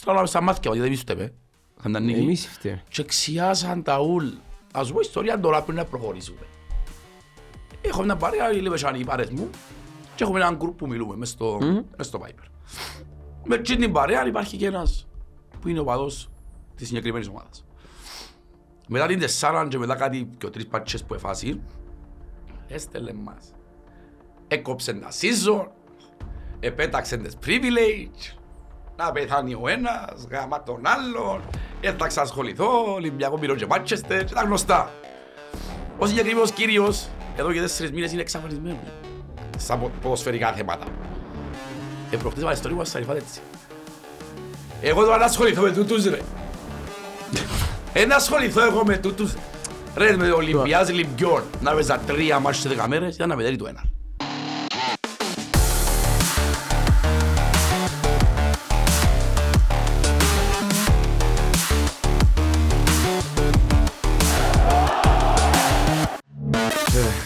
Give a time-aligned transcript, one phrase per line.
[0.00, 1.32] στράλαμε στα μάτια, γιατί δεν πίστευε.
[1.82, 2.20] Αν ήταν νίκη.
[2.20, 2.82] Εμείς φταίμε.
[2.88, 4.26] Και ξιάσαν τα ούλ.
[4.72, 6.46] Ας σου πω ιστορία τώρα πριν να προχωρήσουμε.
[7.80, 9.50] Έχω μια παρέα, λέμε σαν οι παρέες μου
[10.14, 11.58] και έχουμε έναν γκρουπ που μιλούμε μες στο,
[11.96, 12.44] μες στο Viber.
[13.44, 15.08] Με εκείνη την παρέα υπάρχει και ένας
[15.60, 16.30] που είναι ο παδός
[16.76, 17.64] της συγκεκριμένης ομάδας.
[18.88, 21.60] Μετά την τεσσάραν και μετά κάτι και ο τρεις πατσές που εφάσει,
[22.68, 23.52] έστελε μας.
[24.48, 25.66] Έκοψε τα season,
[26.60, 28.39] επέταξε τις privilege,
[29.04, 31.40] να πεθάνει ο ένας, γάμα τον άλλον,
[31.80, 34.90] δεν θα ξασχοληθώ, Ολυμπιακό πήρω και Μάτσεστερ και τα γνωστά.
[35.98, 38.78] Ο συγκεκριμένος κύριος, εδώ και τέσσερις μήνες είναι εξαφανισμένος.
[39.58, 40.84] Στα πο- ποδοσφαιρικά θέματα.
[42.10, 43.40] Ε, προχτές βάλε ιστορία μου στα ρηφάτε έτσι.
[44.80, 46.18] Εγώ τώρα να ασχοληθώ με τούτους ρε.
[47.92, 49.34] Ε, να ασχοληθώ εγώ με τούτους.
[49.96, 51.42] Ρε, με Ολυμπιάς Λιμπιών.
[51.60, 53.82] Να παίζα τρία μάτς σε δέκα μέρες, ήταν να μετέρει το ένα.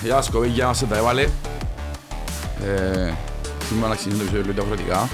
[0.04, 1.22] Ε, Γεια σας κοπέγια, μας τα έβαλε.
[2.62, 3.12] Ε,
[3.64, 5.08] Σήμερα να ξεκινήσουμε το επεισόδιο λίγο διαφορετικά.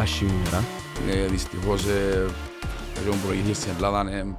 [0.00, 0.64] Αχιμήρα.
[1.08, 2.26] Ε, Δυστυχώς, ε,
[3.02, 4.36] λίγο προηγηθεί στην Ελλάδα, ε,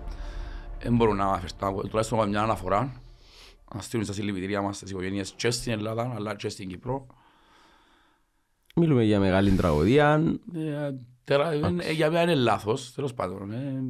[0.80, 3.02] δεν μπορούν να αναφερθούν, τουλάχιστον με μια αναφορά.
[3.76, 7.08] Να στείλουν στα συλληπιτήρια μας στις οικογένειες και στην Ελλάδα, αλλά και στην Κύπρο.
[8.76, 10.22] Μιλούμε για μεγάλη τραγωδία.
[10.56, 10.92] Ε,
[11.24, 13.52] τερα- ε, Για μένα είναι λάθος, τέλος πάντων.
[13.52, 13.82] ε.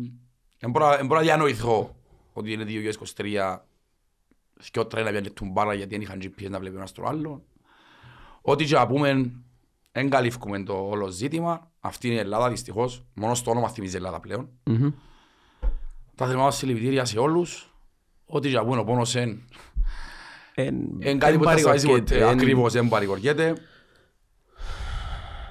[0.60, 1.96] Δεν μπορώ να- δεν μπορώ να διανοηθώ
[2.34, 3.66] ότι είναι 2023
[4.72, 7.44] και ο τρένα πιάνε τουμπάρα γιατί δεν είχαν GPS να βλέπει ο ένας το άλλο.
[8.42, 9.31] Ό,τι και να πούμε,
[9.92, 11.72] δεν καλύφκουμε το όλο ζήτημα.
[11.80, 13.06] Αυτή είναι η Ελλάδα δυστυχώς.
[13.14, 14.50] Μόνο στο όνομα θυμίζει η Ελλάδα πλέον.
[14.64, 14.89] Μμμ.
[16.16, 17.73] Τα θερμά μας συλληπιτήρια σε όλους.
[18.25, 19.41] Ό,τι και να πούμε ο πόνος εν,
[20.56, 22.23] Εν- εν κάτι εν που θα σταματήσει παρηγοριέται, ποτέ.
[22.31, 23.56] εν- Ακριβώς, δεν παρηγοριέται.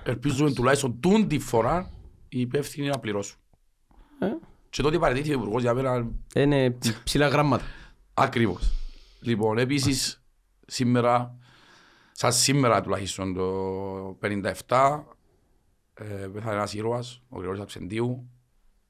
[0.04, 1.90] Ελπίζουμε τουλάχιστον τούν τη φορά
[2.28, 3.36] οι υπεύθυνοι να πληρώσουν.
[4.18, 4.26] Ε,
[4.70, 7.64] Και τότε παραιτήθηκε ο Υπουργός για μένα Είναι ψηλά γράμματα.
[8.14, 8.72] ακριβώς.
[9.24, 10.24] Λοιπόν, επίσης,
[10.66, 11.38] σήμερα,
[12.12, 15.04] σαν σήμερα τουλάχιστον το 57,
[15.94, 18.30] ε, πέθανε ένας ήρωας, ο Γρηγόρης Αψεντίου,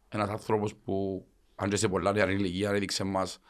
[0.08, 3.40] ένας άνθρωπος που, αν και σε πολλά νεαρή ηλικία, έδειξε μας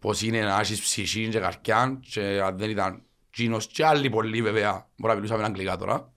[0.00, 4.42] πως είναι να έχεις ψυχή και καρκιά και αν δεν ήταν εκείνος και άλλοι πολλοί
[4.42, 6.12] βέβαια, μπορεί να μιλούσαμε αγγλικά τώρα.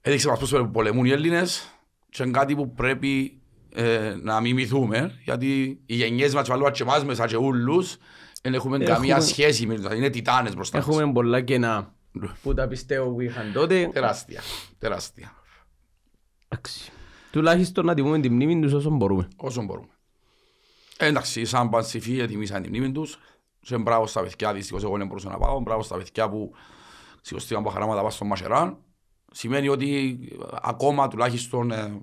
[0.00, 1.78] Έδειξε μας πώς πολεμούν οι Έλληνες
[2.10, 3.42] και είναι κάτι που πρέπει
[3.76, 7.96] ε, να μιμηθούμε γιατί οι γενιές μας βάλουν και εμάς μέσα και ούλους
[8.42, 10.86] δεν έχουμε Έχουμε- καμία σχέση με είναι τιτάνες μπροστά μας.
[10.86, 11.94] Έχουμε πολλά κενά
[12.42, 13.90] που τα πιστεύω που είχαν τότε.
[13.92, 14.40] Τεράστια,
[14.78, 15.34] τεράστια.
[16.48, 16.92] Εντάξει.
[17.30, 19.28] Τουλάχιστον να τιμούμε την μνήμη τους όσο μπορούμε.
[19.36, 19.88] όσο μπορούμε.
[20.98, 23.18] Ε, Εντάξει, σαν πανσυφή ετοιμήσαν την μνήμη τους
[23.60, 26.52] και μπράβο στα παιδιά, δυστυχώς εγώ δεν μπορούσα να πάω, μπράβο στα παιδιά που
[27.20, 28.76] σηκωστήκαν από χαράματα πάνω στο Μασεράν.
[29.32, 32.02] Σημαίνει ότι ε, ακόμα τουλάχιστον ε,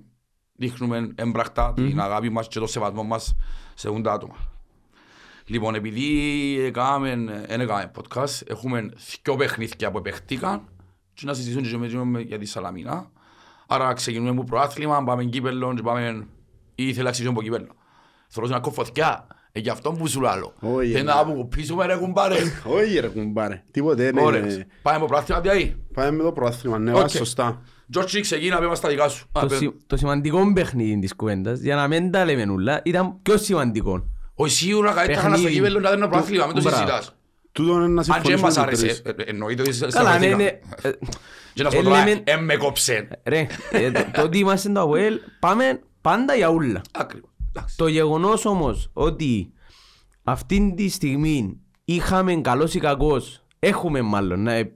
[0.52, 3.34] δείχνουμε έμπρακτα την αγάπη μας και το σεβασμό μας
[3.74, 4.36] σε ούντα τα άτομα.
[5.46, 6.06] Λοιπόν, επειδή
[6.66, 8.88] έκαμε, δεν έκαμε podcast, έχουμε
[9.22, 10.62] δυο παιχνίδια που επεχτήκαν
[11.14, 13.10] και να συζητήσουμε και με- για τη Σαλαμίνα.
[13.66, 16.26] Άρα ξεκινούμε από προάθλημα, πάμε κύπελλο και πάμε
[16.74, 17.74] ή ήθελα να ξεκινήσουμε από κύπελλο.
[18.28, 20.54] Θέλω να κόφω φωτιά, ε, γι' αυτό που σου λάλλω.
[20.60, 22.36] Όχι, Θέλω να αποκοπήσουμε ρε κουμπάρε.
[22.66, 24.20] Όχι ρε κουμπάρε, τίποτε είναι.
[24.22, 24.64] Ωρες.
[24.82, 25.74] Πάμε από προάθλημα τι ahí.
[25.94, 26.96] Πάμε με το προάθλημα, ναι, Οκ.
[27.00, 27.62] βάζεις σωστά.
[27.92, 29.26] Τζόρτσι ξεκίνα, πέμε στα δικά σου.
[29.32, 32.80] Α, Το, πέ- σι- το σημαντικό παιχνίδι της κουβέντας, για να μην τα λέμε νουλά,
[32.84, 34.06] ήταν πιο σημαντικό.
[34.34, 35.54] Όχι σίγουρα καλύτερα να στο Παιχνίδι.
[35.54, 36.76] κύπελλο να δίνω προάθλημα, μην το Μπράβο.
[36.76, 37.14] συζητάς.
[37.52, 38.98] Τούτο είναι να Αν και συμφωνήσουμε μας με άρεσε, τρεις.
[39.04, 40.36] ε, ε, εννοείται ότι σε Καλά, ναι, σταματήκα.
[40.36, 40.88] ναι.
[40.88, 40.92] ε,
[41.54, 43.08] Και να σου πω ε, τώρα, λέμε- ε, με κόψε.
[43.24, 46.80] Ρε, ε, το- το ότι είμαστε το ΑΟΕΛ, πάμε πάντα για ούλα.
[46.92, 47.30] Ακριβώς.
[47.48, 47.76] Εντάξει.
[47.76, 49.52] Το γεγονός όμως ότι
[50.22, 54.72] αυτή τη στιγμή είχαμε καλός ή κακός, έχουμε μάλλον να, ε-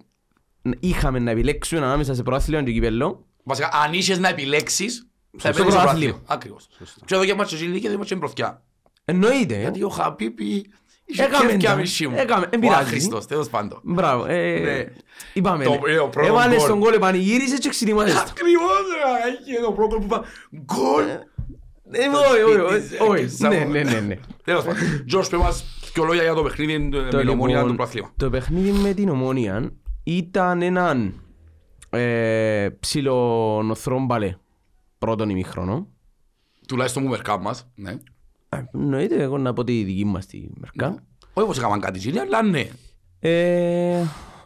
[0.81, 5.49] είχαμε να επιλέξουμε ανάμεσα σε προάθλιο και κυπέλλο, Βασικά, αν είχες να επιλέξεις, θα Στο
[5.49, 6.12] επέλεξες το προάθλημα.
[6.12, 6.34] προάθλημα.
[6.34, 6.69] Ακριβώς.
[7.04, 8.62] Και εδώ και μας και και δεν μας και μπροθιά.
[9.04, 9.54] εννοείται.
[9.54, 9.60] ε.
[9.60, 10.66] Γιατί ο Χαπίπη
[11.04, 11.77] είχε Έκαμε κέφια τα.
[11.77, 12.15] μισή μου.
[12.19, 12.81] Έκαμε, εν Ο πειράζει.
[12.82, 13.81] άχρηστος, τέλος πάντων.
[13.82, 14.84] Μπράβο, ε, Ναι.
[15.32, 15.65] είπαμε.
[15.65, 15.93] Το- ναι.
[15.93, 16.69] ε, ο πρώτο Έβαλες γκολ.
[16.69, 18.19] τον κόλ, επανηγύρισες και ξυνημάζεσαι.
[18.31, 20.22] Ακριβώς, ρε, είχε το πρώτο που είπα,
[20.65, 21.04] γκολ.
[21.91, 23.21] Ε, όχι, όχι, όχι, σπίτι, όχι.
[23.22, 24.16] και σαν- Ναι, ναι, ναι, ναι.
[24.45, 25.04] Τέλος πάντων.
[25.07, 25.65] Τζορς, πες μας
[25.95, 28.12] δυο λόγια για το παιχνίδι ε, με την ομόνια λοιπόν, του προαθλήμα.
[28.16, 29.72] Το παιχνίδι με την ομόνια
[30.09, 31.15] ήταν έναν
[31.91, 34.37] ε, ψιλονοθρόμπαλε
[34.99, 35.87] πρώτον ημίχρονο.
[36.69, 37.91] Τουλάχιστον μου μερικά μας, ναι.
[38.49, 41.03] Ε, Εννοείται εγώ να πω τη δική μας τη μερικά.
[41.33, 42.69] Όχι πως έκαναν κάτι εκείνοι, αλλά ναι.
[43.21, 44.03] Ε,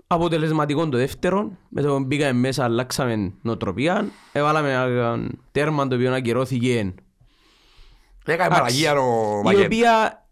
[0.07, 1.51] αποτελεσματικό το δεύτερο.
[1.69, 4.09] Με το που μπήκαμε μέσα αλλάξαμε νοοτροπία.
[4.33, 6.95] Έβαλαμε ένα τέρμα το οποίο ακυρώθηκε.
[8.25, 9.65] Έκανε παραγία ο Η Μαγέμ.
[9.65, 10.27] οποία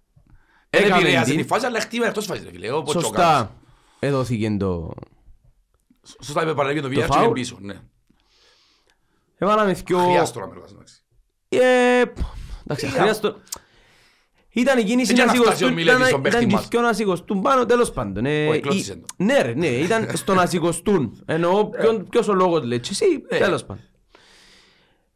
[0.71, 2.71] Δεν έκαμε επηρέασε την- τη φάση, αλλά χτύπησε εκτός φάσης, ρε φίλε.
[2.73, 3.19] Όπως και ο Κάρλος.
[3.27, 3.53] σωστά
[3.99, 4.93] έδωθηκε το...
[6.21, 7.75] Σωστά είπε παραλίγη το VR και φάουλ; είναι πίσω, ναι.
[9.39, 9.99] Έβαλαμε δυο...
[9.99, 11.03] Χρειάστο να με ρωτάς, εντάξει.
[11.49, 12.03] Ε,
[12.65, 13.37] εντάξει, Τι χρειάστο...
[14.51, 16.63] Ήταν η κίνηση Για να να φτάσει ο σηκωστούν, Μιλέτης ήταν, στον παίχτη ήταν μας.
[16.63, 18.27] και δυο να σηκωστούν πάνω, τέλος πάντων.
[18.27, 19.07] Ε, Ο η- εκλώτησε το.
[19.17, 21.23] Ναι ρε, ναι, ήταν στο να σηκωστούν.
[21.27, 23.39] Εννοώ ποιον- ποιος ο λόγος λέει, και εσύ, Ε.
[23.39, 23.85] τέλος πάντων.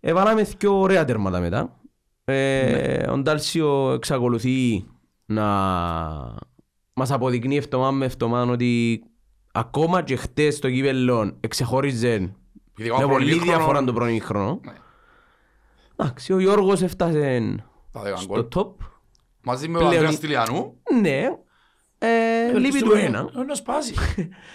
[0.00, 1.80] Έβαλαμε δυο ωραία τέρματα μετά.
[2.24, 4.86] Ε, Ο Ντάλσιο εξακολουθεί
[5.26, 5.44] να
[6.94, 9.02] μας αποδεικνύει εβδομάδα με εβδομάδα ότι
[9.52, 12.34] ακόμα και χτες στο κύπελλο εξεχώριζε
[12.76, 14.60] Ειδικά με ο πολύ προμήχρονο- διαφορά τον πρώην χρόνο.
[14.64, 14.72] Ναι.
[15.96, 17.54] Εντάξει, ο Γιώργος έφτασε
[17.93, 18.49] Τα δέκα στο γκολ.
[18.54, 18.84] top.
[19.44, 20.76] Μαζί με τον Πλέον- Ανδρέας Στυλιανού.
[21.00, 21.22] Ναι,
[21.99, 23.19] ε, λείπει του ένα.
[23.37, 23.94] Ε, Να σπάσει.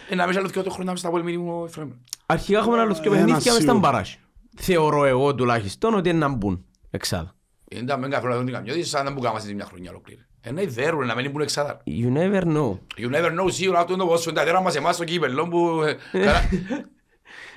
[0.10, 1.90] Ε, Να μην άλλο και χρόνια μες στα πόλη μήνυμο Εφραίμ.
[2.26, 3.80] Αρχικά έχουμε άλλο δύο Ένα παιχνίδια μες στα σίγουρο.
[3.80, 4.14] μπαράζ.
[4.58, 7.36] Θεωρώ εγώ τουλάχιστον ότι είναι να μπουν εξάδα.
[7.72, 10.26] Είναι με καθόλου να δουν την καμιώτη, σαν να μην κάμασαι μια χρονιά ολόκληρη.
[10.48, 11.82] Ένα ιδέρουν να μην μπουν εξάδα.
[11.88, 12.78] You never know.
[12.98, 15.48] You never know σίγουρα αυτό είναι το πόσο είναι τα ιδέρα μας εμάς στο κύπελλο
[15.48, 15.82] που...
[15.82, 16.42] ε, καλά.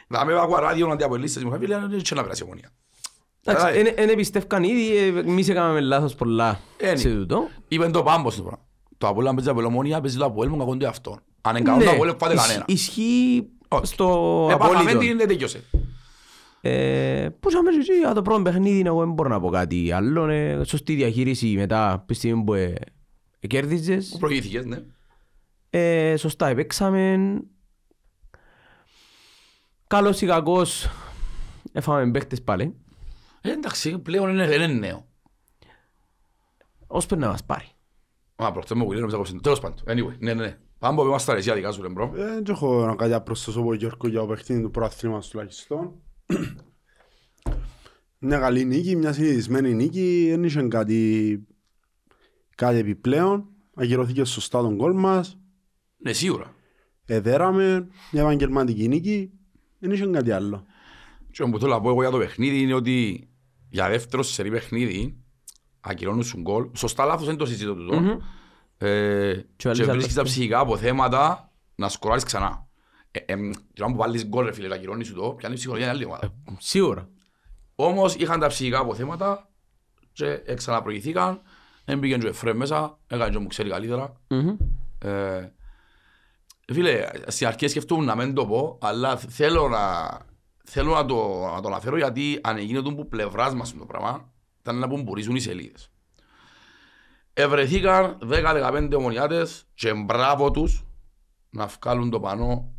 [0.07, 2.71] Να με ακούω ράδιο να διαπολύσεις μου, φίλε, δεν να περάσει η ομονία.
[3.45, 6.97] Εντάξει, Καλά, εν- εν εμπιστεύκαν ήδη, ε, εμείς έκαναμε λάθος πολλά Είναι.
[6.97, 7.49] σε τούτο.
[7.69, 8.65] Είπεν το πάμπος του πράγμα.
[8.99, 11.19] Το Απόλλωνα παίζει από Ομονία, παίζει το Αποέλ μου κακόν το αυτό.
[11.41, 12.65] Αν είναι καλό το Ναι, Αποέλ, πάτε ισ- κανένα.
[12.69, 13.87] Ισχύει Όχι.
[13.87, 14.99] στο Επάθαμε απόλυτο.
[14.99, 15.65] την, δεν τέλειωσε.
[16.61, 20.29] Ε, Πώς άμεσα εσύ, για το πρώτο παιχνίδι εγώ δεν μπορώ να πω κάτι άλλο.
[20.29, 22.75] ε, Σωστή διαχείριση μετά από τη στιγμή που ε,
[23.47, 24.17] κέρδιζες.
[24.19, 24.79] Προηγήθηκες, ναι.
[25.71, 27.19] Ε, σωστά επέξαμε.
[29.87, 30.89] Καλός ή κακός
[31.73, 32.75] έφαμε παίχτες πάλι.
[33.41, 35.07] Ε, Εντάξει, πλέον είναι, είναι νέο.
[36.87, 37.67] Ως πρέπει να μας πάρει.
[38.37, 39.41] Α, προχτές με γουλή, νομίζω κόψε το.
[39.41, 40.59] Τέλος πάντων, anyway, ναι, ναι, ναι.
[40.79, 42.13] Πάμε που είμαστε στα ρεσιά δικά σου, ρε bro.
[42.17, 45.93] Ε, Δεν έχω να κάτι να προσθέσω από Γιώργο για το παιχνίδι του πρωταθλήματος τουλάχιστον.
[48.19, 51.41] Μια καλή νίκη, μια συνηθισμένη νίκη, δεν είχε κάτι,
[52.55, 53.45] κάτι επιπλέον.
[53.75, 55.39] Ακυρώθηκε σωστά το γκολ μας,
[55.97, 56.55] Ναι, σίγουρα.
[57.05, 59.31] εδέραμε, μια επαγγελματική νίκη,
[59.79, 60.65] δεν είχε κάτι άλλο.
[61.31, 63.29] Και που θέλω να πω εγώ για το παιχνίδι είναι ότι
[63.69, 65.17] για δεύτερο σερί παιχνίδι
[65.81, 66.69] ακυρώνουν σου γκολ.
[66.77, 68.01] Σωστά λάθος δεν το συζητώ τούτο.
[68.01, 68.09] Μμμ.
[68.79, 70.33] Ε, Και Και άλλες βρίσκεις τα άλλες.
[70.33, 72.69] ψυχικά αποθέματα να σκοράρεις ξανά.
[73.11, 73.37] Ε, ε,
[73.73, 76.05] Και όταν που βάλεις γκολ ρε φίλε, να ακυρώνεις σου το, πιάνει ψυχολογία είναι άλλη
[76.05, 76.35] ομάδα.
[76.59, 77.09] Σίγουρα.
[77.75, 79.51] Όμως είχαν τα ψυχικά αποθέματα
[80.13, 81.41] και ξαναπροηγηθήκαν.
[81.85, 84.21] Έμπηκε και ο Εφραίμ μέσα, έκανε και μου ξέρει καλύτερα.
[84.29, 84.57] Μμμ.
[84.99, 85.53] Ε,
[86.73, 90.19] Φίλε, στην αρχή σκεφτούμουν να μην το πω, αλλά θέλω να,
[90.65, 94.33] θέλω να, το, να το αναφέρω γιατί αν έγινε το που πλευράς μας το πράγμα,
[94.61, 95.91] ήταν να μπουρίζουν οι σελίδες.
[97.33, 100.85] Ευρεθήκαν 10-15 ομονιάτες και μπράβο τους
[101.51, 102.75] να βγάλουν το πανό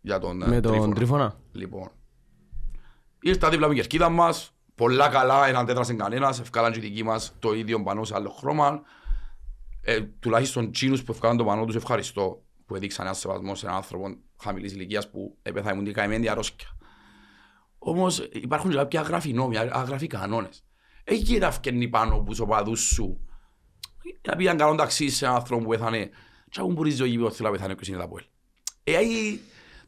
[0.00, 0.94] για τον ε, Με τον Τρίφωνα.
[0.94, 1.36] Τρίφωνα.
[1.52, 1.90] Λοιπόν,
[3.20, 7.02] ήρθα δίπλα με την κερκίδα μας, πολλά καλά, έναν τέτρασεν κανένας, ευκάλαν και οι δικοί
[7.02, 8.82] μας το ίδιο πανό σε άλλο χρώμα.
[9.82, 13.76] Ε, τουλάχιστον τσίνους που ευκάλαν το πανό τους ευχαριστώ που έδειξαν ένα σεβασμό σε έναν
[13.76, 16.68] άνθρωπο χαμηλής ηλικίας που έπεθα ήμουν την καημένη αρρώσκια.
[17.78, 20.64] Όμως υπάρχουν και κάποια αγραφή νόμοι, αγραφή κανόνες.
[21.04, 23.20] Έχει και τα φκένει πάνω από τους οπαδούς σου.
[24.28, 26.10] Να πήγαν καλό ταξί σε έναν άνθρωπο που πέθανε
[26.50, 28.24] και ακούν πουρίζει ο γήπεδο θέλει να πεθάνει όποιος είναι τα πόλη.
[28.84, 28.98] Ε,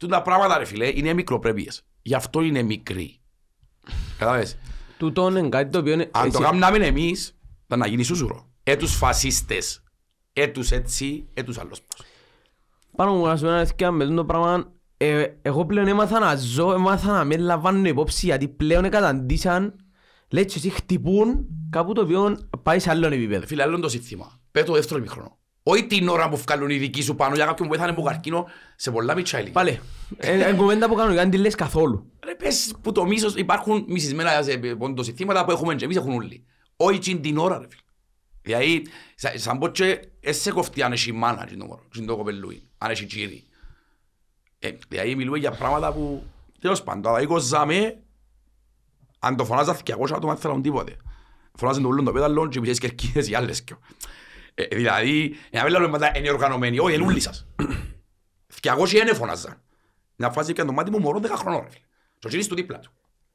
[0.02, 1.82] οι- τούτα πράγματα ρε φίλε είναι μικροπρέπειες.
[2.02, 3.20] Γι' αυτό είναι μικροί.
[4.18, 4.58] Κατάλαβες;
[4.98, 6.08] Τούτο είναι κάτι το οποίο είναι...
[6.12, 8.46] Αν το εσύ- κάνουμε εμείς, θα να γίνει σούσουρο.
[8.62, 9.82] Ε, τους φασίστες.
[10.32, 12.06] Ε, τους έτσι, ε, τους άλλος πώς.
[12.96, 16.36] Πάνω μου να σου πω ένα ευκαιρία με το πράγμα ε, εγώ πλέον έμαθα να
[16.36, 19.76] ζω, έμαθα να με λαμβάνω υπόψη γιατί πλέον καταντήσαν
[20.28, 23.46] λέει και εσύ χτυπούν κάπου το οποίο πάει σε άλλο επίπεδο.
[23.46, 24.40] Φίλε, άλλο είναι το σύνθημα.
[24.50, 25.38] Πες το δεύτερο ημίχρονο.
[25.62, 28.46] Όχι την ώρα που βγάλουν οι δικοί σου πάνω για κάποιον που έθανε από καρκίνο
[28.76, 29.52] σε πολλά μητσά ηλικία.
[29.52, 29.80] Πάλι,
[30.24, 32.12] είναι κουβέντα που κάνω, δεν τη λες καθόλου.
[32.24, 36.12] Ρε πες που το μίσος υπάρχουν μισισμένα σε πόντο συστήματα που έχουμε και εμείς έχουν
[36.12, 36.44] όλοι.
[36.76, 37.80] Όχι τσιν την ώρα ρε φίλε.
[38.42, 42.16] Δηλαδή, σα- σαν πω και έσαι κοφτεί αν έχει μάνα τσιν το μωρό, τσιν το
[42.16, 43.44] κοπελούι, αν έχει τσίρι.
[44.58, 46.22] Ε, δηλαδή μιλούμε για πράγματα που
[46.60, 47.98] τέλος πάντων, αλλά είκοζαμε,
[49.18, 50.96] αν το φωνάζα 200 άτομα δεν θέλουν τίποτε.
[51.54, 53.78] Φωνάζαν το ούλον το πέταλο και πισές κερκίδες οι άλλες κιό.
[54.54, 57.46] Ε, δηλαδή, να μην λέμε μετά είναι οργανωμένοι, όχι, είναι ούλοι σας.
[58.62, 59.60] 200 είναι φωνάζαν.
[60.16, 61.84] Να φάζει και το μάτι μου μωρό 10 χρονών ρε φίλε.
[62.18, 62.90] Και ο κύρις του δίπλα του.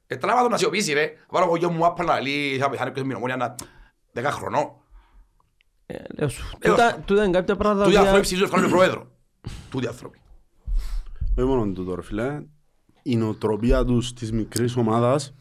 [0.06, 1.12] Ε, τράβα το να σιωπήσει ρε.
[1.28, 3.54] Βάλω εγώ γιο μου άπα να λέει θα πεθάνει ποιος μηνομόνια να...
[4.14, 4.70] 10 χρονών.
[5.86, 8.70] Ε, λέω σου, Ε, τούτα- Τούτα είναι κάποια πράγματα Τούτοι τα άνθρωποι οποία- ψηφίζουν ευκάλουν
[8.70, 9.10] πρόεδρο.
[9.70, 10.18] Τούτοι άνθρωποι.
[11.36, 12.42] Όχι μόνο τούτο ρε φίλε.
[13.02, 15.34] Η νοοτροπία τους της μικρής ομάδας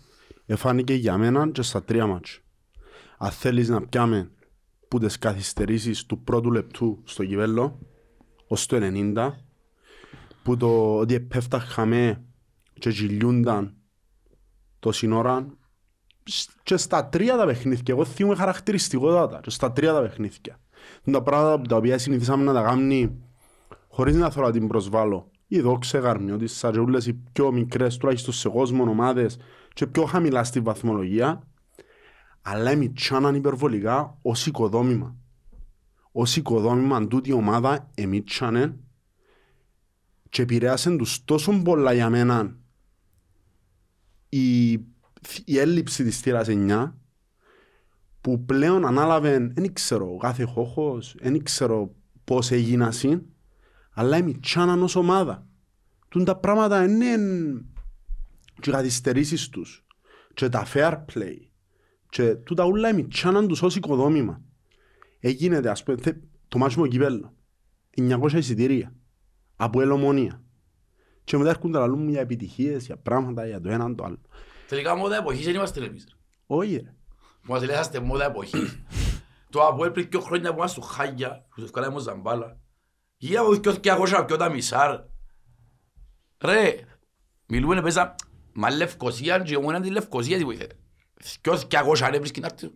[0.46, 2.40] εφάνηκε για μένα και στα τρία μάτς.
[3.18, 4.32] Αν θέλεις να πιάμε
[4.88, 7.80] που τις καθυστερήσεις του πρώτου λεπτού στο κυπέλλο
[8.48, 9.32] ως το 90
[10.44, 12.24] που το ότι επέφταχαμε
[12.80, 13.76] και γυλιούνταν
[14.80, 15.48] τόση ώρα
[16.24, 20.60] σ- και στα τρία τα παιχνίδια, εγώ θυμούμαι χαρακτηριστικότατα και στα τρία τα παιχνίδια.
[21.04, 23.14] Είναι τα πράγματα που τα οποία συνηθίσαμε να τα κάνουμε
[23.88, 25.32] χωρίς να θέλω να την προσβάλλω.
[25.48, 29.38] Η δόξα γαρμιώτης, σαν και όλες οι πιο μικρές, τουλάχιστον σε κόσμο ομάδες
[29.74, 31.48] και πιο χαμηλά στη βαθμολογία,
[32.50, 35.16] αλλά εμιτσάναν υπερβολικά ως οικοδόμημα.
[36.12, 38.78] Ως οικοδόμημα τούτη η ομάδα εμιτσάνε
[40.30, 42.58] και επηρέασαν τους τόσο πολλά για μένα
[44.30, 44.72] η,
[45.46, 46.94] η έλλειψη της θύρας 9
[48.22, 53.22] που πλέον ανάλαβε, δεν ξέρω, ο κάθε χώχος, δεν ξέρω πώς έγινε ασύν,
[53.92, 55.48] αλλά εμιτσάναν ως ομάδα.
[56.10, 57.18] Τούν τα πράγματα είναι
[58.60, 59.86] και οι καθυστερήσεις τους
[60.34, 61.48] και τα fair play
[62.10, 64.42] και τούτα ούλα εμιτσάναν τους ως οικοδόμημα.
[65.20, 67.34] Έγινε, ας πούμε, θε- το μάτσο με κυπέλλο.
[67.98, 68.96] 900 εισιτήρια.
[69.56, 70.42] Από ελομονία.
[71.24, 74.22] Και μετά έρχονται να λαλούν για επιτυχίες, για πράγματα, για το έναν το άλλο.
[74.68, 76.08] Τελικά μόδα εποχής δεν είμαστε εμείς.
[76.10, 76.16] ρε.
[76.46, 76.94] Όχι ρε.
[77.42, 78.84] Που μας λέτε μόδα εποχής.
[79.50, 82.60] Το Αποέλ πριν δύο χρόνια που είμαστε στο Χάγια, που τους βγάλαμε Ζαμπάλα,
[83.18, 85.00] γύρω από δυο δυο πιο τα μισάρ.
[86.42, 86.76] Ρε,
[87.46, 88.16] μιλούμε να παίζα,
[88.54, 90.44] μα Λευκοσία και εγώ τη Λευκοσία τι
[91.22, 91.68] βοηθείτε.
[91.70, 92.72] Δυο δυο ρε βρίσκει να έρθει.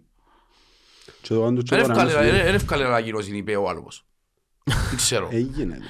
[1.21, 4.05] Και το άντου και Δεν τώρα εύκολε- είναι- δεν εύκολε να γυρώσει είπε ο άλλος.
[4.63, 5.29] Δεν ξέρω.
[5.41, 5.77] Έγινε.
[5.77, 5.85] ρε.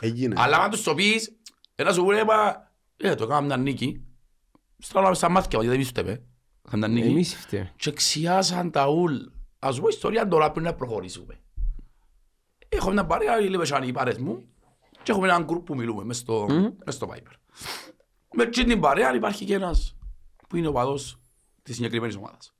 [0.00, 0.34] Έγινε.
[0.38, 1.32] Αλλά αν τους το πεις,
[1.74, 4.04] ένας σου πούνε, «Μα, ε, το κάναμε μια νίκη.
[4.78, 6.22] Στράλαμε στα μάτια, γιατί δεν πίστευε.
[6.70, 7.14] Κάναμε μια νίκη.
[7.14, 7.72] Εμείς φταίμε.
[7.76, 9.14] και ξιάσαν τα ούλ.
[9.58, 11.40] Ας πω ιστορία τώρα πριν να προχωρήσουμε.
[12.68, 14.44] Έχω μια παρέα, λέμε σαν οι παρές μου
[15.02, 16.46] και έχουμε έναν γκρουπ που μιλούμε μες στο,
[16.84, 17.32] μες στο Viber.
[18.34, 19.96] Με εκείνη την παρέα υπάρχει και ένας
[20.48, 21.18] που είναι ο παδός
[21.62, 22.54] της συγκεκριμένης ομάδας.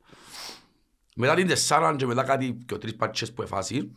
[1.15, 3.93] Μετά την τεσσάραν και μετά κάτι και τρεις πατσές που εφάσει,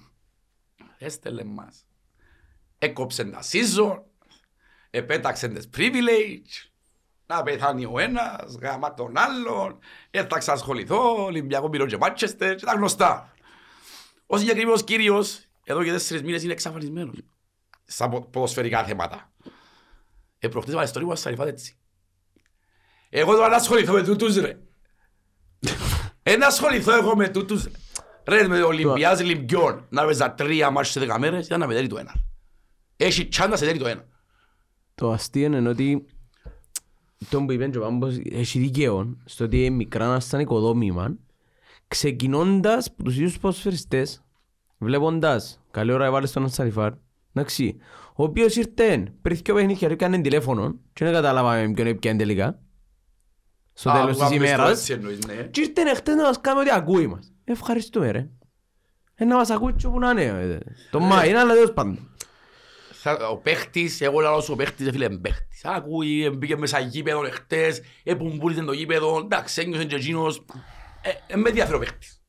[0.97, 1.85] έστελε μας.
[2.79, 4.01] Έκοψε τα season,
[4.89, 6.69] επέταξε τις privilege,
[7.27, 9.79] να πεθάνει ο ένας, γάμα τον άλλον,
[10.11, 13.33] δεν θα ξασχοληθώ, Ολυμπιακό Μίλο και Μάτσεστερ και τα γνωστά.
[14.25, 17.15] Ο συγκεκριμένος κύριος, εδώ και τέσσερις μήνες είναι εξαφανισμένος.
[17.85, 19.31] Στα πο- ποδοσφαιρικά θέματα.
[20.39, 21.77] Ε, προχτές βάλε story μου, σας έτσι.
[23.09, 24.59] Εγώ τώρα να ασχοληθώ με τούτους ρε.
[26.23, 27.71] Ε, να ασχοληθώ εγώ με τούτους ρε.
[28.27, 31.97] Ρε, με Ολυμπιάς Λιμπιών, να παίζα τρία μάτς σε δέκα μέρες, ήταν να μετέρει το
[31.97, 32.13] ένα.
[32.97, 34.05] Έχει τσάντα σε τέρει το ένα.
[34.95, 36.05] Το αστείο είναι ότι
[37.29, 41.17] το που είπε και ο Πάμπος έχει δικαίω στο ότι είναι μικρά να σαν οικοδόμημα
[41.87, 44.23] ξεκινώντας από τους ίδιους ποδοσφαιριστές
[44.77, 46.91] βλέποντας καλή ώρα έβαλες τον Σαριφάρ
[47.33, 47.77] εντάξει
[48.15, 52.59] ο οποίος ήρθε πριν δύο παιχνίδια και έκανε τηλέφωνο και δεν καταλάβαμε ποιον έπιανε τελικά
[53.77, 55.33] στο Α, τέλος που της κάνεις το ημέρας έτσι εννοείς, ναι.
[55.33, 58.27] και ήρθε εχθές να μας κάνει ότι ακούει μας ευχαριστούμε ρε
[59.15, 60.57] Ε, να μας ακούει και όπου να είναι ε,
[60.91, 62.09] το Μάη είναι αλλά τέλος πάντων
[62.91, 65.65] Θα- Ο παίχτης, εγώ λέω σου ο παίχτης, φίλε, είναι παίχτης.
[65.65, 70.45] Ακούει, μπήκε μέσα γήπεδο εχθές, επομπούλησε το γήπεδο, εντάξει, ένιωσε και εκείνος.
[71.01, 72.21] Ε, ε, με ενδιαφέρει ο παίχτης.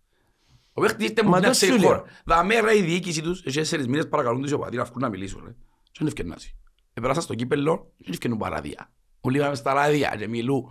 [0.72, 1.88] Ο παίχτης ήρθε Μα μου μια το σου ξέρη λέω.
[1.88, 2.04] χώρα.
[2.24, 5.42] Δαμέρα η διοίκηση τους, έχει τέσσερις μήνες παρακαλούν τους οι οπαδοί να βγουν να μιλήσουν.
[5.44, 5.50] ρε.
[5.82, 6.54] Και δεν ευκαινάζει.
[6.94, 8.90] Επέρασα στο κύπελλο και δεν ευκαινούν παράδια.
[9.20, 10.64] Όλοι πάμε στα ράδια και μιλούν.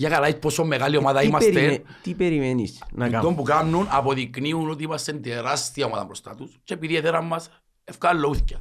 [0.00, 1.50] Για καλά, πόσο μεγάλη ομάδα Τι είμαστε.
[1.52, 6.58] περιμέ- τι περιμένεις να Αυτό κάνουμε; που κάνουν αποδεικνύουν ότι είμαστε τεράστια ομάδα μπροστά τους
[6.64, 7.48] και επειδή έδεραν μας
[7.84, 8.60] ευκάλλουν λούθκια.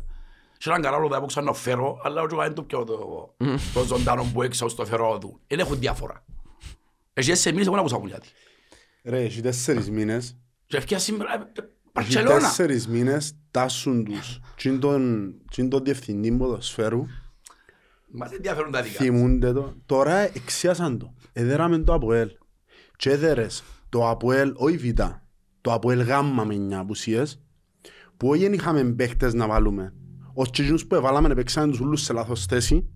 [0.58, 3.36] Σε έναν καράλο θα πω ξανά φέρω, αλλά όχι είναι το πιο το,
[3.74, 5.39] το ζωντανό που έξω στο φερό του.
[5.48, 6.25] Δεν έχουν διάφορα.
[7.13, 8.27] Εσύ σε μήνες εγώ να ακούσαμε κάτι.
[9.03, 10.38] Ρε, έχει τέσσερις μήνες.
[10.65, 12.39] Και ευκαιρία σήμερα, ε, ε, Έχει Παρτσελώνα.
[12.39, 14.39] τέσσερις μήνες τάσουν τους.
[14.55, 17.05] Τι είναι τον- τι είναι τον διευθυντή ποδοσφαίρου.
[18.11, 19.03] Μας ενδιαφέρουν τα δικά.
[19.03, 19.73] Θυμούνται το.
[19.85, 21.13] Τώρα εξιάσαν το.
[21.33, 22.29] Εδέραμε το ΑΠΟΕΛ.
[22.95, 25.01] Και έδερες το ΑΠΟΕΛ, όχι Β,
[25.61, 27.41] το ΑΠΟΕΛ γάμμα με 9 απουσίες,
[28.17, 29.93] που όχι δεν είχαμε παίχτες να βάλουμε.
[30.33, 32.89] Ως και εκείνους που έβαλαμε παίξαν τους ούλους σε λάθος θέση.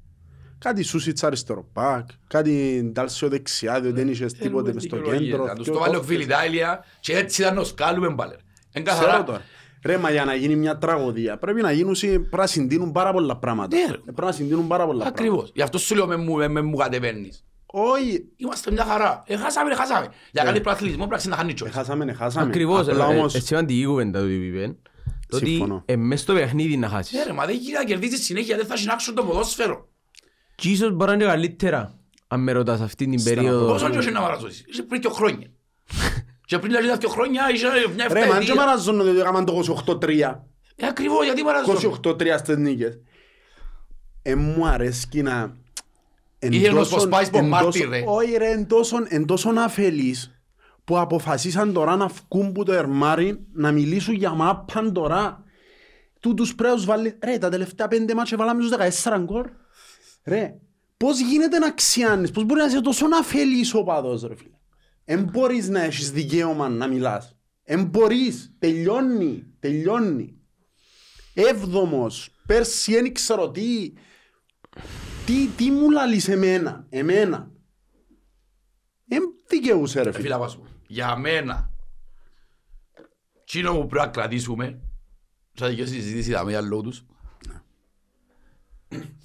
[0.57, 5.45] Κάτι Σούσιτς αριστερό πακ, κάτι Ντάλσιο δεξιά, διότι δεν είχες τίποτε μες στο κέντρο.
[5.45, 6.15] Να τους δυο το βάλει ο κόφτες.
[6.15, 8.35] Φιλιτάλια και έτσι θα nos κάλουμε πάλι.
[8.71, 9.41] Εν Ξέρω καθαρά.
[9.83, 9.95] Τώρα.
[9.95, 13.37] Ρε, μα για να γίνει μια τραγωδία πρέπει να γίνουν, πρέπει να συντείνουν πάρα πολλά
[13.37, 13.77] πράγματα.
[13.77, 13.93] Ναι, ρε.
[13.93, 15.21] Ε, Πρέπει να συντείνουν πάρα πολλά πράγματα.
[15.23, 15.51] Ακριβώς.
[15.55, 17.43] Γι' αυτό σου λέω με μου, με- με μου κατεβαίνεις.
[17.65, 19.23] Όχι, Είμαστε μια χαρά.
[19.27, 20.07] Έχασαμε, έχασαμε.
[20.31, 21.75] Για κάτι προαθλητισμό πρέπει να χάνεις κιόλας.
[21.75, 22.47] Έχασαμε, έχασαμε.
[22.47, 24.71] Ακριβώς, Απλά ε, όμως, ε, σημαντική κουβέντα του είπες.
[25.27, 25.81] Το ότι Συμφωνώ.
[25.85, 27.17] ε, μες στο παιχνίδι να χάσεις.
[27.17, 29.87] Ναι ρε, μα δεν γίνεται να κερδίσεις συνέχεια, δεν θα συνάξουν το ποδόσφαιρο.
[30.55, 31.97] Και ίσως μπορεί να είναι καλύτερα
[32.27, 33.65] αν με ρωτάς αυτή την περίοδο.
[33.67, 35.47] Πόσο όχι να μαραζώσεις, είσαι πριν δύο χρόνια.
[36.45, 38.55] Και πριν δηλαδή δύο χρόνια είσαι μια Ρε, μα δεν εφταετία.
[38.55, 40.09] μαραζώνονται ότι έκαναν το 28-3.
[40.75, 42.99] Ε, ακριβώς, γιατί μαραζώνουν; 28-3 στις νίκες.
[44.21, 45.55] Ε, μου αρέσκει να...
[46.39, 48.03] εν Είχε ένας τόσον- πως πάει στον εν Μάρτιν, τόσον- ρε.
[48.07, 50.37] Όχι ρε, εν τόσον- εν τόσον αφελείς
[50.83, 55.43] που αποφασίσαν τώρα να βγουν που το ερμάρι να μιλήσουν για μάπαν τώρα.
[56.19, 57.17] Τούτους πρέπει να τους βάλει...
[57.23, 58.71] Ρε, τα τελευταία πέντε μάτια βάλαμε τους
[59.03, 59.43] 14 γκολ.
[60.25, 60.55] Ρε,
[60.97, 64.52] πώς γίνεται να ξιάνεις, πώς μπορεί να είσαι τόσο αφελής ο παδός ρε φίλε;
[65.05, 67.37] Εν μπορείς να έχεις δικαίωμα να μιλάς.
[67.63, 70.37] Εν μπορείς, τελειώνει, τελειώνει.
[71.33, 73.93] Έβδομος, πέρσι δεν ξέρω τι.
[75.25, 77.51] Τι, τι μου λαλείς εμένα, εμένα.
[79.47, 80.23] δικαιούσε ρε Ε, φίλε.
[80.23, 81.69] Φίλε, να πω, για μένα,
[83.41, 84.81] εκείνο που πρέπει να κρατήσουμε,
[85.53, 87.05] σαν δικαιώς συζήτηση είδαμε για λόγω τους,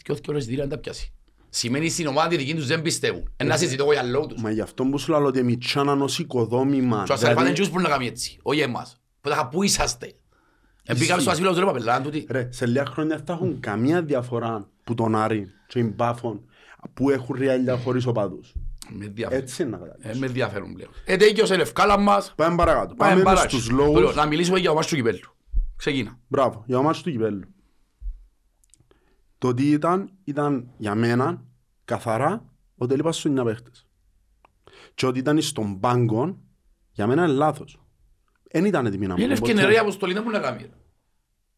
[0.03, 1.13] και όχι ώρες εισιτήρια να τα πιάσει.
[1.59, 3.33] Σημαίνει στην ομάδα τη δική τους δεν πιστεύουν.
[3.37, 4.43] Ένα συζητώ εγώ για λόγω τους.
[4.43, 7.03] Μα γι' αυτό που σου λέω ότι μητσάναν ως οικοδόμημα.
[7.07, 9.01] Και ο δηλαδή- Ασαρφάν δεν που να κάνει έτσι, όχι εμάς.
[9.21, 10.13] Που θα είχα, πού είσαστε.
[10.85, 12.27] Εμπήκαμε στο ασύλο, τους λέω παπελά, τούτοι.
[12.31, 16.41] Ρε, σε λίγα χρόνια δεν θα έχουν καμία διαφορά που τον Άρη και την Πάφων
[16.95, 18.53] που έχουν ριάλια χωρίς οπαδούς.
[18.89, 19.43] Με ενδιαφέρουν.
[19.45, 20.07] Έτσι είναι να καταλάβεις.
[20.17, 20.91] Ε, με ενδιαφέρουν πλέον.
[21.05, 22.33] Ε, τέκειος είναι ευκάλα μας.
[22.37, 22.95] Πάμε παρακάτω.
[22.95, 23.49] Πάμε Πάμε παράξι.
[23.57, 24.15] στους Το λέω, λόγους.
[24.15, 25.35] Να μιλήσουμε για το μάτσο του κυπέλλου.
[25.77, 26.19] Ξεκίνα.
[26.29, 27.43] Μπράβο, για το μάτσο του κυπέλλου.
[29.39, 31.43] Το τι ήταν, ήταν για μένα
[31.89, 32.45] καθαρά
[32.77, 33.87] ο τελείπας στους 9 παίχτες.
[34.95, 36.39] Και ότι ήταν στον πάγκο,
[36.93, 37.81] για μένα είναι λάθος.
[38.51, 39.51] Δεν ήταν έτοιμοι να Είναι μπουν ποτέ.
[39.53, 40.71] ευκαινερία αποστολή να μου να κάνει.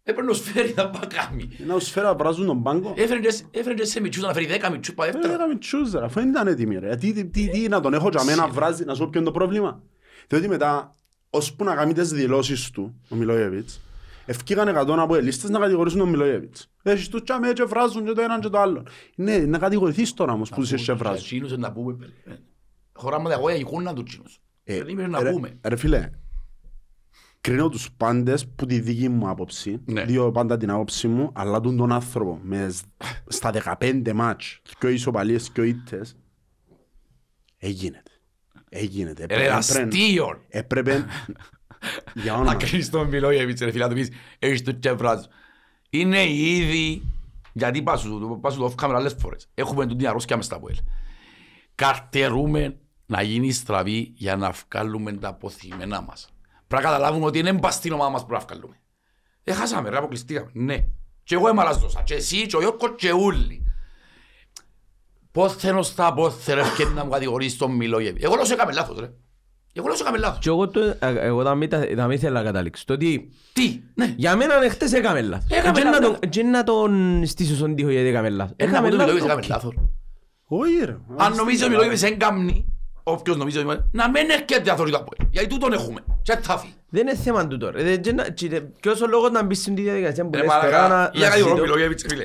[0.02, 1.49] Έπρεπε να σφαίρει να πάει κάνει.
[1.60, 2.94] Είναι ως φέρα βράζουν τον πάγκο.
[2.96, 5.34] Έφερε και- έφερε και σε μητσούς να φέρει δέκα μητσούς πάει Ε, δεύτερα.
[5.34, 6.96] έκαμε τσούζερα, αφού δεν ήταν έτοιμοι ρε.
[6.96, 9.28] Τι, τι, τι, τι, να τον έχω για μένα βράζει, να σου πω ποιο είναι
[9.30, 9.82] το πρόβλημα.
[10.28, 10.94] Διότι μετά,
[11.30, 13.80] ώσπου να κάνει τις δηλώσεις του, ο Μιλόγεβιτς,
[14.30, 16.70] ευκήγαν εκατόν από ελίστες να κατηγορήσουν τον Μιλόγεβιτς.
[16.82, 18.87] Έχεις τους τσάμε και βράζουν και το έναν και το άλλο.
[19.16, 21.25] Ναι, να κατηγορηθείς τώρα όμως που τους και βράζουν.
[21.25, 21.96] Τσίνους να πούμε.
[22.25, 22.32] ε,
[22.92, 24.40] Χωράμε τα αγώια εικόνα του τσίνους.
[24.64, 25.58] Ε, Δεν είπες να ρε- πούμε.
[25.64, 26.10] Ρε φίλε,
[27.40, 30.04] κρίνω τους πάντες που τη δική μου άποψη, Ναι.
[30.04, 32.84] δύο πάντα την άποψη μου, αλλά τον τον άνθρωπο με σ-
[33.26, 36.16] στα 15 μάτς, και ισοπαλίες και ήττες,
[37.58, 38.10] έγινεται.
[38.68, 39.26] Έγινεται.
[39.28, 40.44] Ρε αστείο.
[40.49, 41.04] Έπρεπε
[42.14, 42.54] για Να όνομα.
[42.54, 45.20] κάνεις τον Μιλόγεβιτς ρε φίλε, να του πεις έχεις το τσεβράζ.
[45.90, 47.02] Είναι ήδη,
[47.52, 49.49] γιατί πας σου πας σου το off camera άλλες φορές.
[49.54, 50.76] Έχουμε την αρρώσκια μες στα πουέλ.
[51.75, 56.28] Καρτερούμε να γίνει στραβή για να βγάλουμε τα αποθυμένα μας.
[56.66, 58.80] Πρέπει να καταλάβουμε ότι είναι μπας στην ομάδα μας που να βγάλουμε.
[59.44, 60.50] Ε, χάσαμε ρε, αποκλειστήκαμε.
[60.52, 60.84] Ναι.
[61.22, 62.02] Και εγώ εμαλαζόσα.
[62.02, 63.64] Και εσύ και ο Ιώκος και όλοι.
[65.32, 68.25] Πώς θέλω στα πόθε ρε και να μου κατηγορείς τον Μιλόγεβιτς.
[68.25, 69.10] Εγώ λέω σε έκαμε λάθος ρε.
[69.72, 70.38] Εγώ λέω σε έκαμε λάθος.
[70.38, 72.85] Και εγώ, το, ε, εγώ θα μην, τα- θα μην ήθελα να καταλήξω.
[72.87, 74.14] Το ότι Τι, ναι.
[74.16, 75.46] για μένα είναι χτες έκαμε λάθος.
[75.59, 76.18] Έκαμε Και να λάθος.
[76.20, 78.54] τον- Και να τον στήσω στον τοίχο γιατί έκαμε λάθος.
[78.56, 79.74] Ένα Έκαμε από το Μιλόγεβιτ λάθος, έκαμε οκ.
[79.74, 79.88] λάθος.
[80.46, 80.96] Όχι ρε.
[81.16, 82.64] Αν νομίζεις ο Μιλόγεβιτς δεν κάμνει,
[83.02, 85.28] όποιος νομίζει ότι είναι- να μην έρχεται αθωρεί το απόελ.
[85.30, 86.00] Γιατί τούτον έχουμε.
[86.22, 86.74] Και θα φύγει.
[86.88, 87.78] Δεν είναι θέμα του τώρα.
[87.80, 90.62] Ε, και να- και- Ποιος ο λόγος να μπεις στην διαδικασία που Ρε λες τώρα
[90.62, 91.61] μαλακά, να- για να κάτι ο ζητώ.
[91.61, 92.24] Μιλόγεβιτς, φίλε.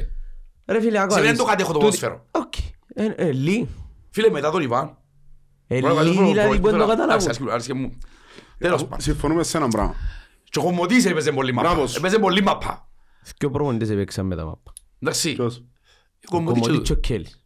[0.65, 1.11] Ρε φίλε, άκου.
[1.11, 1.39] Σε να δεν δεις.
[1.41, 2.25] το κατέχω το Τούτη- ποδόσφαιρο.
[2.31, 2.53] Οκ.
[2.95, 3.67] Ε, ε, λί.
[4.09, 4.97] Φίλε, μετά τον Ιβάν.
[5.67, 7.23] Ε, Μπορεί να λί κάνει δηλαδή που δεν το Εντάξει, καταλάβουν.
[7.25, 7.97] άρεσε- άρεσε μου.
[8.57, 8.99] Τέλος πάντων.
[8.99, 9.95] Συμφωνούμε σε ένα πράγμα.
[10.43, 11.69] Και ο Κομμωτής έπαιζε πολύ μαπά.
[11.69, 11.97] Μπράβος σου.
[11.97, 12.87] Έπαιζε πολύ μαπά.
[13.37, 14.73] Και ο προπονητές έπαιξαν με τα μάπα.
[14.99, 15.33] Εντάξει.
[15.33, 15.61] Ποιος; Ο
[16.25, 17.43] Ο Κομμωτής Κομμωτής και και ο Κέλλης.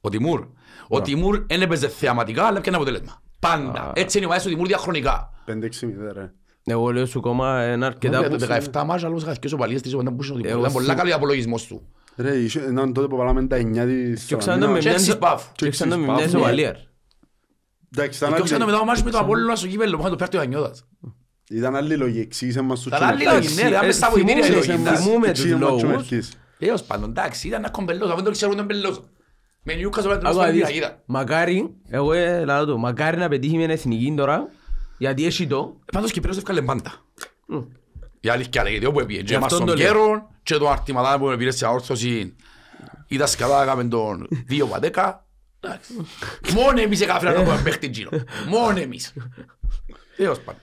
[0.00, 0.46] Ο Τιμούρ.
[0.88, 3.22] Ο Τιμούρ δεν έπαιζε θεαματικά, αλλά έπιανε αποτέλεσμα.
[3.38, 3.92] Πάντα.
[3.94, 5.30] Έτσι είναι η ομάδα του Τιμούρ διαχρονικά.
[5.46, 6.32] 5-6 μηδέ ρε.
[6.64, 8.36] Εγώ λέω σου ακόμα είναι αρκετά Για που...
[8.36, 8.46] το
[8.80, 10.50] 17 μάτς, άλλος είχα και οπαλίες της όταν πούσε ο Τιμούρ.
[10.50, 11.82] Εγώ Ήταν πολλά σου- καλή απολογισμός του.
[12.16, 15.18] Ρε, είχε- ήταν τότε που βάλαμε τα 9 της Και ξανά με Και μια έξις
[17.96, 18.04] παφ.
[18.04, 18.16] και ξανά με Και μια έξις ισοβαλία.
[18.16, 20.10] Εντάξει, ήταν Και άλλη- ξανά μετά ο μάτς με το Απόλλωνα στο κύπελλο, που είχαν
[20.10, 20.84] το πέρτο ο Ανιώτας.
[21.50, 23.50] Ήταν άλλη λόγη, εξήγησε μας το Ήταν άλλη τσιμερκής.
[23.50, 24.80] λόγη, ναι, ρε, άμεσα στα βοηθήρια η θυμούμαι- λόγη.
[24.80, 25.02] εντάξει.
[25.02, 26.06] θυμούμαι τους Εξήγησε μας το λόγους.
[26.06, 26.32] τσιμερκής.
[26.58, 29.02] Έως πάντων, εντάξει, ήταν ένα κομπελός, αφού δεν το ξέρουν τον πελός.
[29.62, 31.02] Με Νιούκας όλα Άκου την να δεις, παγίδα.
[31.06, 34.48] Μακάρι, εγώ ε, λαλώ του, μακάρι να πετύχει με εθνική τώρα,
[34.98, 35.76] γιατί έχει το.
[35.92, 36.92] Πάντως Κυπρέος έφκαλε πάντα.
[38.20, 39.16] Η αλήθεια λέγεται, όπου έπιε.
[39.16, 39.92] Και Γι' εμάς αυτόν τον το λέω.
[39.92, 42.36] καιρό και τον Αρτιμαδά που με πήρε σε αόρθωση
[43.06, 45.26] η δασκαλά έκαμε τον 2 από 10.
[45.60, 45.92] Εντάξει.
[46.54, 48.08] Μόνο εμείς έκαφεραν να πούμε παίχτη τζίνο.
[48.48, 49.12] Μόνο εμείς.
[50.16, 50.60] Έως πάντων.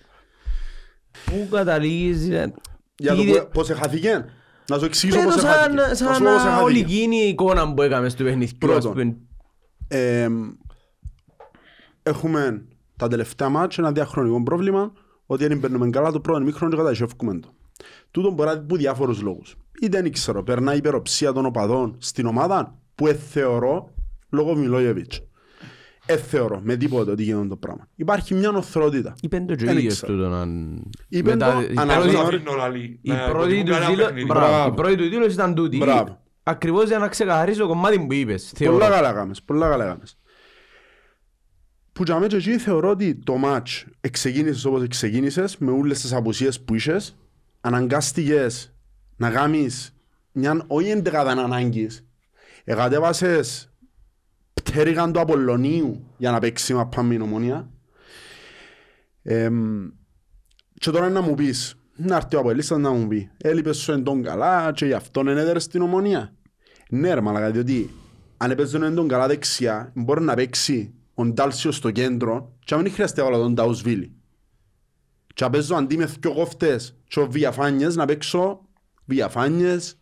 [1.25, 2.53] Πού καταλήγεις, ε,
[2.97, 4.25] Για το τι- που- πώς εχάθηκε.
[4.69, 5.75] Να σου εξηγήσω Πέτω πώς σαν, εχάθηκε.
[5.75, 6.79] Να σου σαν πω πώς όλη εχάθηκε.
[6.95, 8.55] εκείνη η εικόνα που έκαμε στο παιχνίδι.
[8.55, 9.17] Πρώτον.
[9.88, 10.27] Ε,
[12.03, 12.65] Έχουμε
[12.97, 14.91] τα τελευταία μάτια ένα διαχρονικό πρόβλημα
[15.25, 17.47] ότι δεν παίρνουμε καλά το πρώτο μήχρονο και κατασχεύκουμε το.
[18.12, 19.55] Τούτο μπορεί να είναι από διάφορους λόγους.
[19.81, 23.93] Είτε δεν ξέρω, περνά η υπεροψία των οπαδών στην ομάδα που εθεωρώ
[24.29, 25.21] λόγω Μιλόγεβιτς.
[26.09, 27.87] Εθεωρώ με τίποτα ότι γίνεται το πράγμα.
[27.95, 29.15] Υπάρχει μια οθρότητα.
[29.21, 30.13] Είπεν το και ο Δεν ίδιος ξέρω.
[30.13, 30.47] τούτο να-
[31.09, 34.67] Είπεν μετά- το, η πρώτη- αναγνωρι- Η πρώτη του δήλωση- μπράβο, Μπράβο.
[34.71, 35.77] η πρώτη του δήλωσης ήταν τούτη.
[35.77, 36.21] Μπράβο.
[36.43, 38.51] Ακριβώς για να ξεκαθαρίσω το κομμάτι που είπες.
[38.55, 38.77] θεωρώ.
[38.77, 40.17] Πολλά καλά κάμες, πολλά καλά κάμες.
[41.93, 46.13] Που για μένα και εκεί θεωρώ ότι το μάτς εξεκίνησες όπως εξεκίνησες με όλες τις
[46.13, 47.17] απουσίες που είχες
[47.61, 48.73] αναγκάστηκες
[49.17, 49.95] να κάνεις
[50.31, 52.05] μια όχι εντεκάδα ανάγκης
[52.63, 53.71] εγκατέβασες
[54.71, 57.69] πτέρυγαν του Απολλωνίου για να παίξει μαπά με την ομονία
[59.23, 59.88] Εμ,
[60.73, 64.03] και τώρα να μου πεις να έρθει ο Αποελίστας να μου πει έλειπες σου εν
[64.03, 66.34] τον καλά και γι' αυτό είναι έδερες στην ομονία
[66.89, 67.89] ναι ρε μαλακα, διότι
[68.38, 72.82] αν έπαιζε εν τον καλά δεξιά, μπορεί να παίξει ο Ντάλσιο στο κέντρο και να
[72.82, 74.12] μην χρειάζεται όλα τον Νταουσβίλη.
[75.34, 78.62] Και να παίζω αντί με δυο κόφτες και ο Βιαφάνιες να παίξω
[79.06, 79.99] Βιαφάνιες,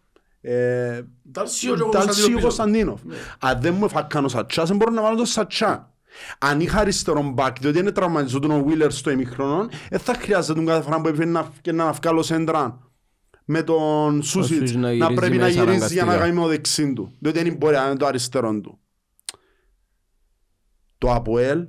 [0.47, 2.47] ε, Τάλσιο και ο Ντάλσιο Κωνσταντίνο πίσω.
[2.47, 3.01] Κωνσταντίνοφ.
[3.39, 5.93] Αν δεν μου εφάκαν ο Σατσάς, δεν μπορώ να βάλω τον Σατσά.
[6.39, 10.65] Αν είχα αριστερό μπακ, διότι είναι τραυματιζόταν ο Wheeler στο ημιχρονό, δεν θα χρειάζεται τον
[10.65, 12.79] κάθε φορά που έπαιρνε να, και να βγάλω σέντρα
[13.45, 16.17] με τον Σούσιτς Σούσιτς να να, γυρίζει πρέπει να μέσα γυρίζει για να αναγκαστικά.
[16.17, 17.11] κάνει με το δεξί του.
[17.19, 18.79] Διότι δεν μπορεί να είναι το αριστερό του.
[20.97, 21.67] Το ΑΠΟΕΛ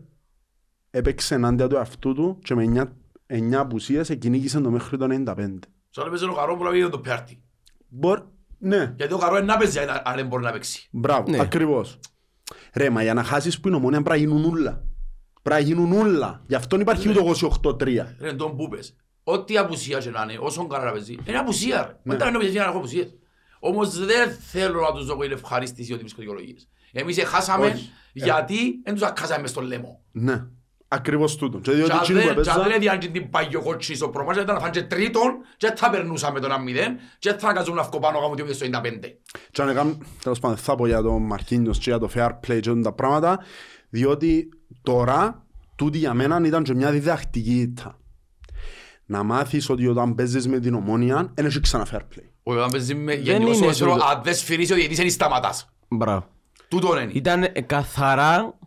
[0.91, 2.91] έπαιξε ενάντια του αυτού του και με
[3.27, 5.15] 9, 9 απουσίες εκκυνήγησε το μέχρι το 95.
[5.91, 7.43] Σαν να παίζει ο Καρό που να βγει το πιάρτι.
[7.89, 8.23] Μπορ...
[8.59, 10.89] Ναι, Γιατί ο Καρό είναι να παίζει αν δεν μπορεί να παίξει.
[10.91, 11.41] μπράβο, Ναι.
[11.41, 11.99] ακριβώς.
[12.75, 14.83] Ρε, μα για να χάσεις που είναι ομόνια πρέπει να γίνουν ούλα.
[15.43, 16.43] Πρέπει να γίνουν ούλα.
[16.47, 18.15] Γι' αυτό υπάρχει ούτε 28-3.
[18.21, 18.97] Ρε τον που πες.
[19.25, 21.97] Ό,τι απουσία και να είναι, όσον καλά να παίζει, είναι απουσία ρε.
[22.03, 23.15] Μετά είναι παίζει να έχω απουσίες.
[23.61, 26.69] Όμως δεν θέλω να τους δω είναι ευχαρίστηση ότι βρίσκω δικαιολογίες.
[26.93, 27.91] Εμείς χάσαμε Όχι.
[28.13, 30.03] γιατί δεν τους ακάσαμε μες στο λαιμό.
[30.13, 30.45] Ναι,
[30.89, 31.59] ακριβώς τούτο.
[31.59, 32.77] Και διότι Και αν εκείνοι που δεν- και αν δεν έπαιζαν...
[32.77, 35.23] έδιαν και την παγιοκότσι στο προμάτια, ήταν να φάνε και τρίτον
[35.57, 36.55] και θα περνούσαμε τον 1-0
[37.19, 38.81] και θα αναγκαζόμουν να βγω πάνω κάμω δύο στο 95.
[39.51, 42.61] Και αν έκαμε, τέλος πάντων, θα πω για τον Μαρκίνιος και για το fair play
[42.61, 43.39] και όλα τα πράγματα,
[43.89, 44.49] διότι
[44.83, 45.45] τώρα,
[45.77, 47.99] τούτη για μένα ήταν και μια διδακτική ήττα.
[49.09, 52.25] Να μάθεις ότι όταν παίζεις με την ομόνια, δεν έχεις ξανά fair play.
[52.43, 54.05] Όχι, όταν παίζεις με Δεν γενικός είναι ποδόσφαιρο, τούτο.
[54.05, 55.69] αν δεν σφυρίσεις ο διαιτητής, δεν σταματάς.
[55.89, 56.27] Μπράβο.
[56.69, 57.11] Τούτο είναι.
[57.15, 58.66] Ήταν ε, καθαρά, ε,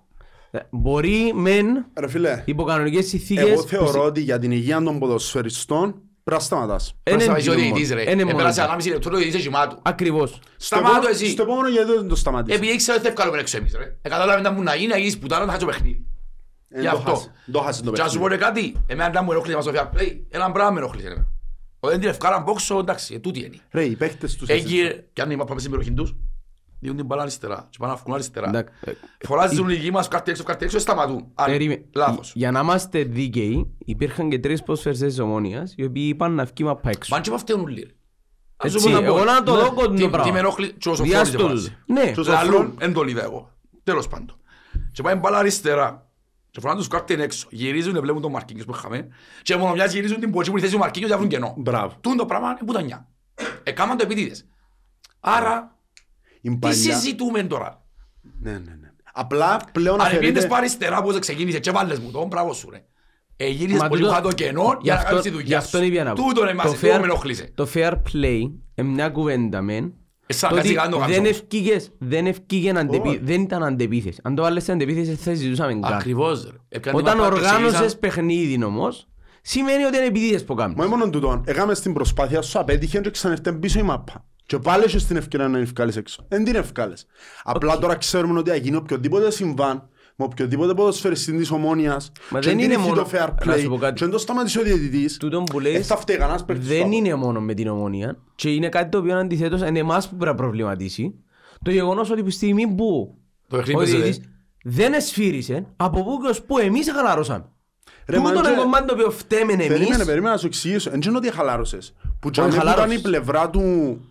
[0.70, 3.50] μπορεί μεν Ρε φίλε, υπό κανονικές συνθήκες...
[3.50, 5.92] εγώ θεωρώ ότι για την υγεία των ποδοσφαιριστών
[6.24, 6.88] πρέπει να σταματάς.
[6.90, 7.64] Εν Πρέπει να είναι σταματήσει ο μόνο.
[7.66, 8.12] διαιτητής ρε.
[8.12, 8.58] Εν είναι μόνος.
[8.58, 9.80] Επέρασε 1,5 λεπτό, ο διαιτητής έχει μάτου.
[9.82, 10.40] Ακριβώς.
[10.58, 11.30] Σταμάτω Στο εσύ.
[11.30, 12.60] Στο επόμενο γιατί δεν το σταματήσεις.
[12.60, 13.98] Επειδή ήξερα ότι θα βγάλουμε έξω εμείς ρε.
[14.02, 16.06] Ε, κατάλαβες να μου να γίνει, να γίνεις πουτάνα, να χάσει το παιχνίδι.
[16.70, 17.12] Ε, Γι' το αυτό.
[17.12, 17.32] χάσε.
[17.52, 18.44] Το χάσε το Και να σου πω παιχνίδι.
[18.54, 20.18] και κάτι, εμένα δεν μου ενοχλεί μας το fair play.
[20.30, 21.04] Έναν πράγμα με ενοχλεί.
[21.06, 21.28] εμένα.
[21.80, 23.58] Όταν την ευκάλαν πόξο, εντάξει, ε, τούτη είναι.
[23.72, 24.50] Ρε, οι παίχτες τους...
[24.50, 24.82] Εκεί,
[25.14, 26.16] κι αν είμαστε στην περιοχή τους,
[26.80, 28.48] διούν την μπάλα αριστερά και πάνε να βγουν αριστερά.
[28.48, 28.92] Εντάξει, ε,
[29.26, 31.32] Φωνάζουν οι γη μας, κάρτη έξω, κάρτη έξω, σταματούν.
[31.36, 31.52] Άλλοι.
[31.52, 32.32] Περίμε- Λάθος.
[32.36, 36.64] Για να είμαστε δίκαιοι, υπήρχαν και τρεις ποσφαιρσές της ομόνιας, οι οποίοι είπαν να βγει
[36.64, 37.14] μαπά έξω.
[37.14, 37.88] Μαν και μαθαίνουν λίγο.
[38.58, 39.16] Ας Έτσι, σου πω να πω.
[39.16, 39.62] εγώ να το Ναι.
[39.62, 40.26] δω κοντινό Τι- πράγμα.
[40.28, 41.62] Τι με ενοχλεί, και ο Σοφρόνης Διάστο δεν τους.
[41.68, 41.78] φωνάζει.
[42.06, 42.12] Ναι.
[42.12, 43.52] Και ο Λαλούν, Σοφρόν- εν το είδα εγώ.
[43.84, 44.38] Τέλος πάντων.
[44.92, 46.08] Και πάει μπάλα αριστερά.
[46.52, 47.48] Και φωνάζουν τους κάρτεν έξω.
[47.52, 49.08] Γυρίζουν, βλέπουν τον Μαρκίνιος που είχαμε.
[49.42, 51.54] Και μόνο μιας γυρίζουν την ποτσί που η θέση του Μαρκίνιος και βρουν κενό.
[51.58, 51.96] Μπράβο.
[52.02, 53.08] Τούν το πράγμα είναι πουτανιά.
[53.64, 54.46] Εκάμαν το επίτηδες.
[55.20, 55.79] Άρα, Η
[56.42, 57.84] τι παλιά- συζητούμε τώρα;
[58.42, 58.92] Ναι, ναι, ναι.
[59.14, 60.48] Απλά πλέον Αν επίτηδες αφαιρείται...
[60.48, 62.84] πάει αριστερά που ξεκίνησε και βάλες μου τον, μπράβο σου ρε.
[63.38, 65.36] Ε, γύρισες Μα πολύ τούτο- χά το κενό Γι' για να αυτό- κάνεις τη γι'
[65.36, 65.84] δουλειά αυτό σου.
[65.84, 66.22] είπα να πω.
[66.24, 67.52] Τούτο είναι Το μας, fair- τούτο με ενοχλήσε.
[67.56, 69.94] Το fair play είναι μια κουβέντα μεν.
[70.26, 71.38] Εσάς Το ότι καθηγά να το κάνεις δεν όμως.
[71.38, 73.20] ευκήγες, δεν ευκήγεν αντεπί- Όχι.
[73.24, 74.20] δεν ήταν αντεπίθεση.
[74.24, 75.94] Αν το βάλες σε αντεπίθεση δεν θα συζητούσαμε καν.
[75.94, 76.58] Ακριβώς ρε.
[76.70, 79.08] Έπιανε Όταν την μαπά και οργάνωσες εξήγησαν- παιχνίδι όμως,
[79.42, 80.86] σημαίνει ότι είναι επίτηδες που Μα κάνεις.
[80.90, 84.26] μόνο τούτο, έκαμε στην προσπάθεια σου, απέτυχε και ξανερθέ πίσω η μάπα.
[84.50, 86.26] Και πάλι έχεις την ευκαιρία να ευκάλεις έξω.
[86.28, 87.06] Δεν την ευκάλες.
[87.44, 92.48] Απλά τώρα ξέρουμε ότι θα γίνει οποιοδήποτε συμβάν, με οποιοδήποτε ποδοσφαιριστή της ομόνιας, Μα και
[92.50, 93.94] δεν είναι τηρηθεί μόνο- το fair να play, σου πω κάτι.
[93.94, 96.74] και δεν το σταματήσει ο διαιτητής, Τούτον που δεν λες θα φταίει κανένας παίκτης του
[96.74, 96.94] δεν άλλου.
[96.94, 100.32] είναι μόνο με την ομόνια και είναι κάτι το οποίο αντιθέτως είναι εμάς που πρέπει
[100.32, 101.14] να προβληματίσει.
[101.64, 104.02] Το γεγονός ότι από τη στιγμή που Το παιχνίδι ο παίζεται.
[104.02, 104.30] διαιτητής
[104.64, 107.46] δεν εσφύρισε, από πού και ως πού εμείς χαλαρώσαμε.
[108.08, 110.06] Ρε, μα Τούτο είναι και- το κομμάτι το οποίο φταίμε Περίμενε, εμείς.
[110.06, 110.90] περίμενε να σου εξηγήσω.
[110.90, 111.94] Δεν είναι ότι χαλάρωσες.
[112.04, 113.00] Που Όχι, τζαμί που ήταν χαλάρωσες.
[113.00, 113.62] η πλευρά του,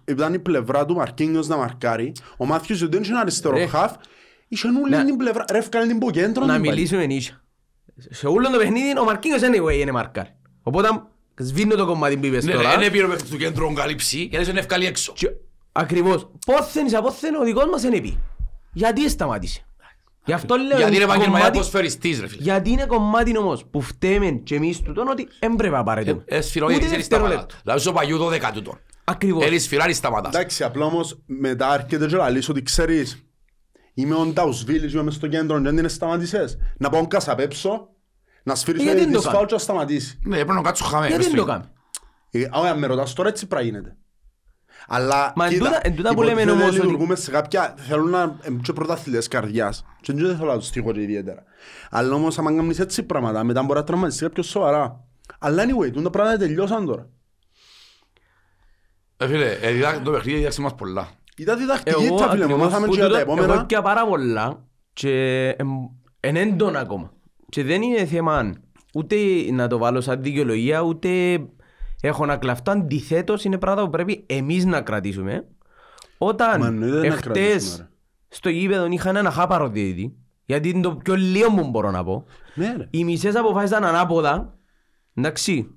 [0.04, 3.66] ήταν η πλευρά του Μαρκίνιος να μαρκάρει, ο Μάθιος δεν είχε ένα αριστερό Ρε.
[3.66, 3.92] χαφ,
[4.48, 6.44] είχε όλη Να- την πλευρά, ρε έφκανε την που κέντρο.
[6.44, 6.74] Να την πάλι.
[6.74, 7.42] μιλήσουμε νύχια.
[8.10, 10.26] Σε όλο το παιχνίδι ο Μαρκίνιος anyway είναι μαρκάρ.
[10.62, 10.88] Οπότε
[11.38, 12.72] σβήνω το κομμάτι που είπες Ναι, τώρα.
[12.74, 15.12] Είναι πήρε μέχρι του κέντρου καλύψει και είναι ευκάλει έξω.
[15.16, 15.30] Και
[15.72, 16.30] Ακριβώς.
[16.46, 18.18] Πόθεν εις απόθεν ο δικός μας είναι πει.
[18.72, 19.66] Γιατί σταμάτησε.
[20.28, 22.42] Γι' αυτό λέω Γιατί είναι επαγγελματία κομμάτι- ποσφαιριστής ρε φίλε.
[22.42, 26.22] Γιατί είναι κομμάτι όμως που φταίμε και εμείς τούτον ότι έμπρεπε να πάρετε.
[26.24, 27.28] Ε, σφυρό Ούτε διαιτητής είναι σταματά.
[27.28, 27.60] δευτερόλεπτο.
[27.62, 28.78] Δηλαδή στο παγιού 12 τούτον.
[29.04, 29.44] Ακριβώς.
[29.44, 30.34] Έλει σφυράρει σταματάς.
[30.34, 33.24] Εντάξει, απλά όμως μετά έρχεται και λαλείς ότι ξέρεις,
[33.94, 36.58] είμαι ο Νταουσβίλης, είμαι μες στο κέντρο, δεν την σταματήσες.
[36.78, 37.88] Να πάω κασαπέψω,
[38.42, 40.18] να σφύρεις ο Γιατί δεν το διαιτητής κάνεις; φάουλ και να σταματήσεις.
[40.24, 41.06] Ναι, πρέπει να κάτσω χαμέ.
[41.06, 41.68] Γιατί μες δεν στο το ίδιο.
[42.30, 43.96] κάνεις; Ε, ωραία, με ρωτάς τώρα έτσι πρέπει να γίνεται.
[44.90, 47.74] Αλλά Μα εν κοίτα, τούτα- εν τούτα που λέμε υποτίθεται όμως ότι- λειτουργούμε σε κάποια,
[47.78, 49.84] θέλουν να είναι και πρωταθλητές καρδιάς.
[50.00, 51.42] Και δεν θέλω να τους τύχω και ιδιαίτερα.
[51.90, 55.04] Αλλά όμως άμα κάνεις έτσι πράγματα, μετά μπορεί να τραυματιστείς κάποιος σοβαρά.
[55.38, 57.08] Αλλά anyway, τούτα πράγματα τελειώσαν τώρα.
[59.16, 61.08] Ε, φίλε, ε, διδά- το παιχνίδι διδάξε μας πολλά.
[61.36, 63.60] Ήταν διδακτική Εγώ τα φίλε μου, ακριβώς μάθαμε που και για τα τούτο- εγώ επόμενα.
[63.62, 65.46] έπια πάρα πολλά και
[66.20, 67.12] είναι έντονα ακόμα.
[67.48, 68.52] Και δεν είναι θέμα
[68.94, 69.16] ούτε
[69.52, 71.38] να το βάλω σαν δικαιολογία, ούτε
[72.00, 72.70] έχω να κλαφτώ.
[72.70, 75.32] Αντιθέτως είναι πράγματα που πρέπει εμείς να κρατήσουμε.
[75.32, 77.88] Μα Όταν εννοείται να εχθές κρατήσουμε, ρε.
[78.28, 82.24] στο γήπεδο είχαν ένα χάπαρο διαιτητή, γιατί είναι το πιο λίγο που μπορώ να πω.
[82.54, 84.54] Ναι ρε, Οι μισές αποφάσισαν ανάποδα.
[85.14, 85.70] Εντάξει.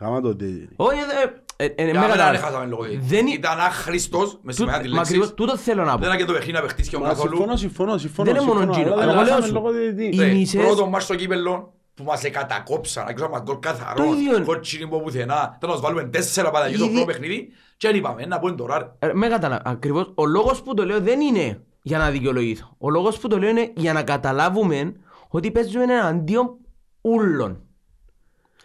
[0.00, 0.74] γάμα το διαιτητή.
[0.76, 2.40] Όχι, ε, ε, ε, ε, Για με μένα κατάλαβες.
[2.40, 3.06] δεν χάσαμε λόγο διαιτητή.
[3.06, 5.14] Δεν είναι- Ήταν άχρηστος, με σημαία της Μα λέξης.
[5.14, 5.98] ακριβώς τούτο θέλω να πω.
[5.98, 7.36] Δεν ήταν και το παιχνίδι να παιχτείς και ο Μα καθόλου.
[7.36, 8.32] συμφωνώ, συμφωνώ, συμφωνώ.
[8.32, 9.00] Δεν είναι μόνο συμφωνώ, Gino.
[9.00, 9.52] αλλά Εγώ δεν λέω χάσαμε σου.
[9.52, 10.16] λόγω διαιτητή.
[10.16, 14.12] Οι Ρε, μισές- Πρώτο μάτς στο κύπελλο που μας εκατακόψαν, άκουσα μας γκολ καθαρός, Το
[14.14, 14.44] ίδιο είναι.
[14.44, 17.96] κότσινη από πουθενά, θέλω να τους βάλουμε τέσσερα παταγιούς στο Ήδη- πρώτο παιχνίδι και δεν
[17.96, 18.96] είπαμε, να πούμε τώρα.
[19.00, 19.08] ρε.
[19.08, 19.70] Ε, Με καταλαβαίνω.
[19.74, 20.12] Ακριβώς.
[20.14, 22.74] Ο λόγος που το λέω δεν είναι για να δικαιολογήσω.
[22.78, 24.92] Ο λόγος που το λέω είναι για να καταλάβουμε
[25.28, 26.56] ότι παίζουμε εναντίον
[27.00, 27.62] ούλων.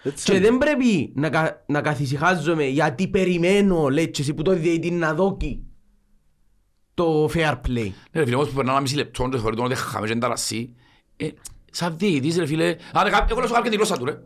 [0.04, 0.46] Έτσι Και είναι.
[0.48, 5.14] δεν πρέπει να, κα, να καθησυχάζομαι γιατί περιμένω, λέει, και εσύ που το διαιτή να
[5.14, 5.64] δόκει
[6.94, 7.92] το fair play.
[8.12, 10.16] Ναι, ρε φίλε, όμως που περνά ένα μισή λεπτό και θεωρεί τον ότι χάμε και
[10.16, 10.76] ταρασί.
[11.18, 11.28] Ε,
[11.74, 14.18] σαν διαιτητής ρε φίλε, αν εγώ λέω σου κάποια τη γλώσσα του ρε.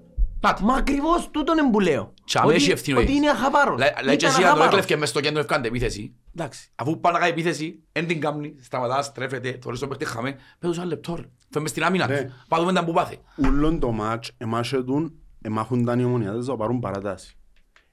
[0.41, 0.63] Νάτι.
[0.63, 2.13] Μα ακριβώς τούτον είναι που λέω.
[2.23, 3.17] Και αμέσως Ότι- ευθύνο Ότι έχεις.
[3.17, 3.79] είναι αχαπάρος.
[3.79, 4.67] Λέει λέει και Ήταν εσύ αν το αχαπάρος.
[4.67, 6.15] έκλευκε μες στο κέντρο ευκάντε επίθεση.
[6.36, 10.36] Εντάξει, αφού πάει να κάνει επίθεση, εν την κάμνει, σταματάς, στρέφεται, θωρείς τον παίχτη χάμε,
[10.60, 11.21] πέτω ένα λεπτό ρε.
[11.49, 12.29] Φέμε στην άμυνα, Ναι.
[12.47, 13.17] πάμε τα που πάθει.
[13.36, 17.38] Ούλον το μάτς εμάχετουν, εμάχονταν οι ομονιάτες να πάρουν παρατάση.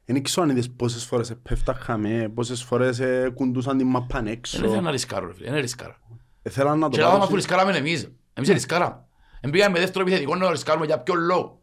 [0.04, 4.64] Δεν ξέρω αν είδες πόσες φορές πέφταχαμε, πόσες φορές ε, κουντούσαν την μαπάν Δεν ήθελα
[4.66, 4.80] έξω.
[4.80, 5.96] να ρισκάρω ρε φίλε, δεν ρισκάρα.
[6.42, 7.26] Ε, Θέλαν να το Και λάβαμε πάρουν.
[7.26, 8.08] αφού ρισκάραμε εμείς.
[8.32, 9.04] Εμείς ρισκάραμε.
[9.44, 11.58] Εν πήγαμε με δεύτερο επιθετικό να ρισκάρουμε για ποιο λόγο.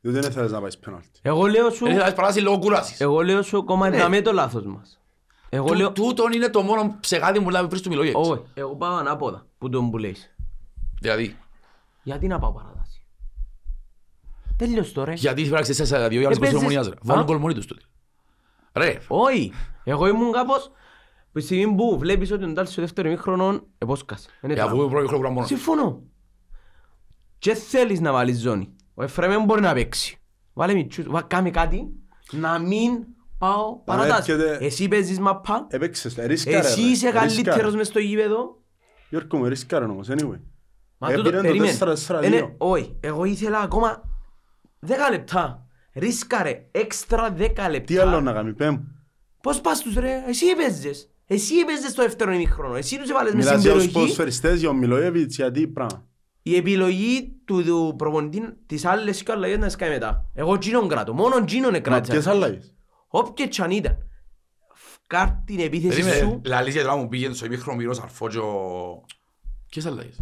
[0.00, 1.08] Διότι δεν θέλεις να πάεις πέναλτι.
[1.22, 3.00] Εγώ λέω σου, Δεν ήθελα να παράσει λόγω κουράσης.
[3.00, 3.62] εγώ λέω σου Ναι.
[3.64, 5.00] κομμάτια το λάθος μας.
[5.48, 8.28] Εγώ Του- λέω, Τούτον είναι το μόνο ψεγάδι που λέμε πριν του Μιλόγετς.
[8.28, 10.34] όχι, εγώ πάω ανάποδα που τον που λέεις.
[11.00, 11.36] Δηλαδή,
[12.02, 13.02] Γιατί να πάω παράταση.
[14.56, 15.12] Τέλειος τώρα.
[15.12, 16.94] γιατί φράξεις εσάς δύο οι άλλες Έπαιζες- πως ομονιάς ρε.
[16.94, 17.82] Α; Βάλουν κόλ μόνοι τους τότε.
[18.72, 19.52] Ρε, Όχι.
[19.84, 20.70] Εγώ ήμουν κάπως
[21.32, 24.28] που τη στιγμή που βλέπεις ότι ο Ντάλ στο δεύτερο ημίχρονο επόσκασε.
[24.42, 24.84] Είναι ε, αφού τραύμα.
[24.84, 25.48] ο πρώτο χρόνο μόνος.
[25.48, 26.02] Συμφωνώ.
[27.40, 28.76] Και θέλεις να βάλεις ζώνη.
[28.94, 30.18] Ο Εφραίμ δεν μπορεί να παίξει.
[30.52, 31.88] Βάλε μητσούς, βα- κάμε κάτι
[32.30, 32.90] να μην
[33.38, 34.34] πάω παρατάσεις.
[34.34, 36.86] έρχεται- Εσύ παίζεις μαπά, Έπαιξες, ε, ρίσκαρε, εσύ ρε.
[36.86, 37.26] είσαι Ρίσκαρε.
[37.26, 38.62] καλύτερος μες στο γήπεδο.
[39.08, 40.40] Γιώργο μου, ρίσκαρε όμως, anyway.
[40.98, 41.72] Μα Ε, τούτο- πήραν το περίμενε.
[41.72, 42.26] 4-4-2.
[42.26, 44.02] Είναι- Όχι, εγώ ήθελα ακόμα
[44.80, 45.66] 10 λεπτά.
[45.94, 47.84] Ρίσκαρε έξτρα 10 λεπτά.
[47.94, 48.76] Τι άλλο να κάνει, πέμ.
[49.42, 51.10] Πώς πας τους ρε, εσύ έπαιζες.
[51.26, 52.74] Εσύ έπαιζες το δεύτερο ημίχρονο.
[52.74, 53.92] Εσύ τους έβαλες με Μιλάς για τους συμπεροχή.
[53.92, 56.08] ποδοσφαιριστές, για ο Μιλόγεβιτς, γιατί πράγμα.
[56.42, 60.30] Η επιλογή του, του προπονητή της άλλες και αλλαγές να σκάει μετά.
[60.34, 61.12] Εγώ τζίνον κράτω.
[61.14, 62.12] Μόνο τζίνον Μα εκράτησα.
[62.12, 62.74] ποιες αλλαγές.
[63.08, 63.98] Όποιες κι αν ήταν.
[64.74, 66.40] Φκάλ την επίθεση Περίμενε, σου.
[66.44, 68.54] λαλείς γιατί μου πήγαινε στο ημίχρονο μυρός αρφό και ο...
[69.68, 70.20] Ποιες αλλαγές.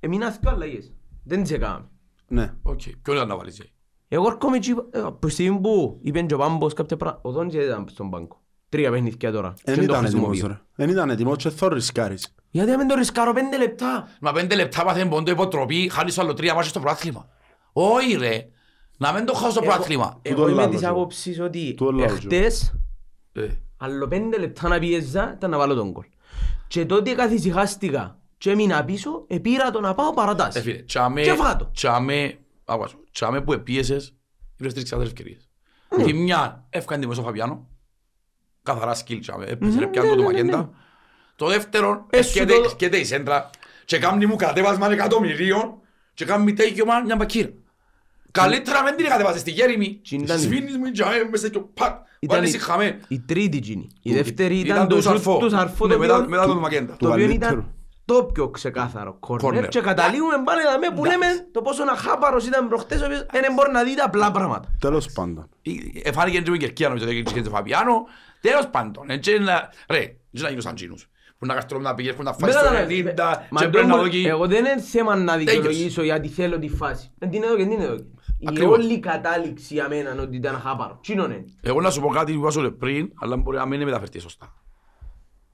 [0.00, 0.92] Εμείνα δύο αλλαγές.
[1.24, 1.88] Δεν τις έκαναμε.
[2.28, 2.52] Ναι.
[2.62, 3.58] Οκ, ποιον ήταν να βάλεις.
[3.60, 3.64] ε;
[4.08, 7.28] Εγώ έρχομαι και είπα, ε, από τη στιγμή που είπεν και ο Πάμπος κάποια πράγματα,
[7.28, 8.42] ο Δόνης δεν ήταν στον πάγκο.
[8.68, 9.54] Τρία παιχνίδια τώρα.
[9.64, 10.56] Δεν Και το ήταν έτοιμος, χρησιμοποιώ.
[10.56, 10.60] ρε.
[10.74, 12.34] Δεν ήταν έτοιμος και θα ρισκάρεις.
[12.50, 16.22] Γιατί να μην το ρισκάρω πέντε λεπτά; Μα πέντε λεπτά πάθεν πόντο υποτροπή, χάνεις το
[16.22, 17.28] άλλο τρία ματς στο πρωτάθλημα.
[17.72, 18.48] Όχι ρε,
[18.96, 20.20] να μην το χάω στο πρωτάθλημα.
[20.22, 20.90] Τούτο Εγώ είμαι λάλλω της εγώ.
[20.92, 22.14] άποψης ότι Τούτο λάλλω εγώ.
[22.14, 22.74] εχθές
[23.32, 26.04] Ε, άλλο πέντε λεπτά να πιέζα ήταν να βάλω τον κόλ.
[26.68, 30.60] Και τότε καθησυχάστηκα και έμεινα πίσω, επήρα το να πάω Ε, παρατάσει.
[30.60, 31.70] φίλε, τσάμε, Και φάτο.
[31.74, 34.14] τσάμε, άκουα σου, τσάμε που επίεσες,
[34.56, 35.48] είπες τρεις ξάδερες ευκαιρίες.
[35.96, 36.04] Ναι.
[36.04, 37.66] Τη μια έφκανε τη Μεσό Φαβιάνο,
[38.62, 40.56] καθαρά σκυλ τσάμε, έπαιζε ρε ναι, πιάνω το ναι, ναι, Μακέντα.
[40.56, 40.68] ναι.
[41.38, 43.50] Το δεύτερο, Ε, σου έρχεται το- έρχεται η σέντρα
[43.84, 45.74] και κάνει μου κατέβασμα εκατομμυρίων
[46.14, 47.48] και κάνει τέκιωμα μια μπακύρα.
[48.30, 51.96] Καλύτερα μην την κατέβασες στη γέριμη, Τι ήταν η- σβήνεις μου τσάμε, μέσα και πακ,
[52.18, 53.00] Ήταν βάλεις η- η χαμέ.
[53.08, 53.88] Η τρίτη γίνει.
[54.02, 55.36] Η Του- δεύτερη ήταν ήταν του το σουτ Σαρφό.
[55.38, 56.96] του Σαρφό Ναι, το μετά- οποίο- μετά τον Μακέντα.
[56.98, 57.52] το οποίο καλύτερου.
[57.52, 57.72] ήταν
[58.04, 59.38] το πιο ξεκάθαρο Corner.
[59.40, 63.26] κόρνερ και καταλήγουμε πάλι να με που λέμε το πόσο αχάπαρος ήταν προχτές ο οποίος
[63.32, 64.68] δεν μπορεί να δει τα απλά πράγματα.
[64.80, 65.48] Τέλος πάντων.
[66.02, 68.04] Εφάνηκε και με κερκία νομίζω ότι και το Φαβιάνο.
[68.40, 69.68] Τέλος πάντων, έτσι να...
[69.88, 71.08] Ρε, έτσι να γίνουν σαν τσίνους.
[71.38, 73.86] Που να καστρώνουν να πηγαίνουν να φάει Μετά στο να- 90 Μα και το πρέπει
[73.86, 74.22] να μου- δω εκεί.
[74.26, 75.52] Εγώ δεν είναι θέμα να Τέλειος.
[75.54, 77.10] δικαιολογήσω γιατί θέλω τη φάση.
[77.18, 77.94] Δεν την έδω και την έδω.
[78.38, 78.78] Η Ακριβώς.
[78.78, 80.98] όλη κατάληξη για μένα είναι ότι ήταν αχάπαρο.
[81.02, 81.44] Τι είναι.
[81.60, 84.18] Εγώ να σου πω κάτι που είπα σου ρε πριν, αλλά μπορεί να μην μεταφερθεί
[84.18, 84.54] σωστά.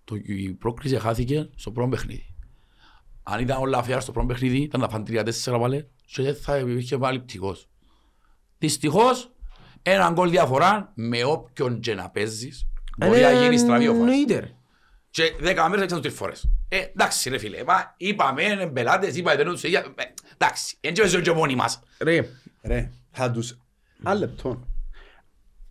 [0.04, 2.34] Το, η πρόκριση χάθηκε στο πρώτο παιχνίδι.
[3.22, 6.56] Αν ήταν όλα αφιάρα στο πρώτο παιχνίδι, ήταν να φάνε 3-4 πάλι και δεν θα
[6.58, 7.68] υπήρχε πάλι πτυχός.
[8.58, 9.32] Δυστυχώς,
[9.82, 12.66] έναν γκολ διαφορά με όποιον και να παίζεις,
[12.98, 14.54] μπορεί να γίνει στραβή ο φάση.
[15.16, 15.38] Εννοείται ρε.
[15.38, 16.48] Και δέκα μέρες έξαν τρεις φορές.
[16.68, 20.02] Ε, εντάξει ρε φίλε, μα είπαμε, είναι πελάτες, είπα, δεν τους ίδια, ε,
[20.34, 21.80] εντάξει, έτσι παίζουν και μόνοι μας.
[22.00, 22.28] Ρε.
[22.62, 23.58] Ρε, θα τους...
[24.00, 24.66] Ένα λεπτό.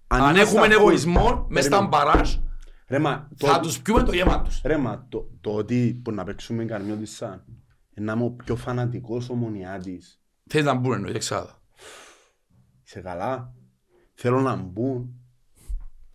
[0.07, 1.87] Αν είμαστε έχουμε στα full- εγωισμό, μες στα Περίμενε.
[2.03, 2.35] μπαράζ,
[2.87, 4.61] Ρε, μα, το- θα τους πιούμε το γεμά τους.
[4.63, 7.43] Ρε, μα, το, το ότι που να παίξουμε καρμιό της σαν,
[7.93, 10.19] να είμαι ο πιο φανατικός ομονιάτης.
[10.49, 11.61] Θες να μπουν εννοείται εξάδα.
[12.85, 13.53] Είσαι καλά.
[14.13, 15.13] Θέλω να μπουν.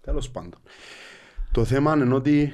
[0.01, 0.61] Τέλος πάντων.
[1.53, 2.51] Το θέμα είναι ότι ε,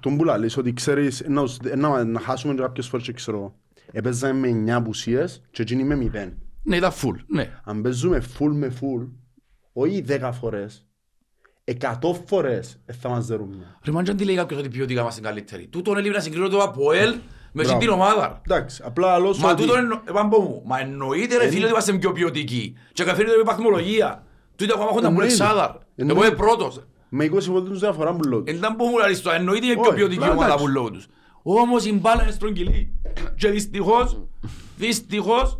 [0.00, 3.54] τον που λαλείς ότι ξέρεις να, τους- να, να χάσουμε και κάποιες φορές και ξέρω
[3.92, 6.32] έπαιζαμε με 9 απουσίες και εκείνοι με 0.
[6.62, 7.50] Ναι, ήταν full, ναι.
[7.64, 9.08] Αν παίζουμε full με full
[9.72, 10.86] όχι 10 φορές
[11.80, 11.94] 100
[12.26, 13.78] φορές ε, θα μας δερούν μια.
[13.84, 15.66] Ρε μάντια τι λέει κάποιος ότι η ποιότητα μας είναι καλύτερη.
[15.66, 17.14] Τούτον έλειπε να συγκρίνω το ΑΠΟΕΛ
[17.52, 17.78] με Μπράβο.
[17.78, 18.40] την ομάδα.
[18.46, 20.02] Εντάξει, απλά άλλο Μα τούτον εννο...
[20.08, 22.76] ε, πάμπο μου, μα εννοείται ρε φίλε ότι είμαστε πιο ποιοτικοί.
[22.92, 24.26] Και καθαρίζεται με βαθμολογία.
[24.56, 25.32] Τούτοι ακόμα έχουν τα μου Εννοείται.
[25.44, 25.68] εξάδαρ.
[25.70, 26.26] Εγώ Εννοείται.
[26.26, 26.86] είμαι πρώτος.
[27.16, 28.42] Με 20 πόντους διαφορά που λέω.
[28.46, 30.64] Εν ήταν που μου λαλείς το, εννοείται είναι πιο Όχι, ποιοτική μπράβο, ομάδα εντάξει.
[30.64, 31.06] που λέω τους.
[31.42, 32.94] Όμως η μπάλα είναι στρογγυλή.
[33.36, 34.26] Και δυστυχώς,
[34.76, 35.58] δυστυχώς,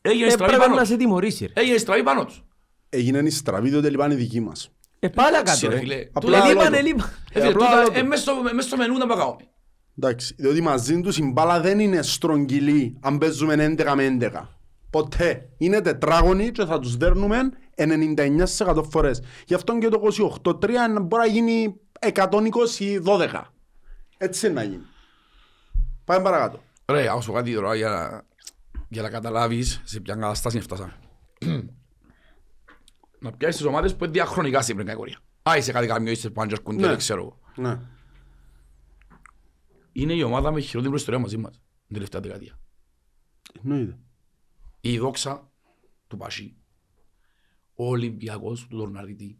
[0.00, 0.90] έγινε στραβή Έπρεπε πάνω να τους.
[0.90, 1.52] σε τιμωρήσει ρε.
[1.62, 2.44] Έγινε στραβή πάνω τους.
[2.88, 4.70] Έγινε η στραβή διότι λυπάνε οι δικοί μας.
[4.98, 5.80] Ε, πάλα Εντάξει, κάτω ρε ρε.
[5.80, 6.08] φίλε.
[6.12, 6.78] Απλά Τούτα- άλλο Ελείπαν, το.
[6.78, 7.08] ελείπαν.
[7.32, 7.98] Ε, φίλε, απλά τούτα, άλλο το.
[7.98, 9.36] ε, μες στο- μες στο μενού να παγάμε.
[9.98, 14.48] Εντάξει, διότι μαζί τους η μπάλα δεν είναι στρογγυλή αν παίζουμε 11 με 11.
[14.90, 15.48] Ποτέ.
[15.58, 17.38] Είναι τετράγωνοι και θα τους δέρνουμε
[17.76, 19.22] 99% φορές.
[19.46, 20.00] Γι' αυτό και το
[20.44, 20.68] 28-3
[21.02, 23.40] μπορεί να γίνει 120-12.
[24.18, 24.82] Έτσι είναι να γίνει.
[26.04, 26.62] Πάμε παρακάτω.
[26.86, 28.24] Ρε, ας πω κάτι τώρα για,
[28.88, 30.96] για να καταλάβεις σε ποια κατάσταση φτάσαμε.
[33.18, 35.18] να πιάσεις τις ομάδες που είναι διαχρονικά στην πρώτη κατηγορία.
[35.50, 36.88] Α, είσαι κάτι καμιό, είσαι πάντζερ κουντέ, Ναι.
[36.88, 37.38] δεν ξέρω εγώ.
[37.68, 37.78] Ναι.
[39.92, 41.52] Είναι η ομάδα με χειρότερη ιστορία μαζί μας
[41.86, 42.58] την τελευταία δεκαετία.
[43.64, 43.98] Εννοείται.
[44.80, 45.50] Η δόξα
[46.06, 46.56] του Πασί,
[47.74, 49.38] ο Ολυμπιακός του Τορναρίτη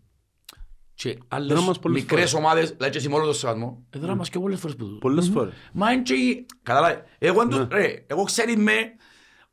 [0.95, 2.45] και Δρά άλλες μας πολλές μικρές φορές.
[2.45, 4.99] ομάδες, δηλαδή και συμμόλο το σεβασμό, έδρα μας και πολλές φορές που τούτο.
[4.99, 5.53] Πολλές φορές.
[5.73, 6.15] Μα είναι και...
[6.15, 7.03] οι- Καταλάβει.
[7.19, 8.73] Εγώ, εν τω- ρε, εγώ ξέρεις με...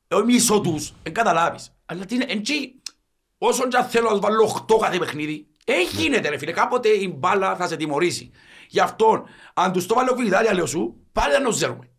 [0.07, 0.93] Εγώ μισώ τους.
[1.03, 1.75] Εν καταλάβεις.
[1.85, 2.25] Αλλά τι είναι...
[2.27, 2.53] Εν και...
[3.37, 6.51] Όσον και αν θέλω να τους βάλω 8 κάθε παιχνίδι, ε, γίνεται ρε φίλε.
[6.51, 8.31] Κάποτε η μπάλα θα σε τιμωρήσει.
[8.69, 11.89] Γι' αυτό, αν τους το βάλω Βιδάλια, λέω σου, πάλι να το ξέρουμε.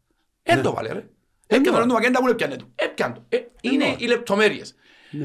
[0.42, 1.09] Εν το βάλε ρε.
[1.47, 2.64] Έπιανε το μακέντα μου, έπιανε το.
[2.75, 3.23] Έπιανε το.
[3.29, 4.75] Ε, Είναι οι λεπτομέρειες.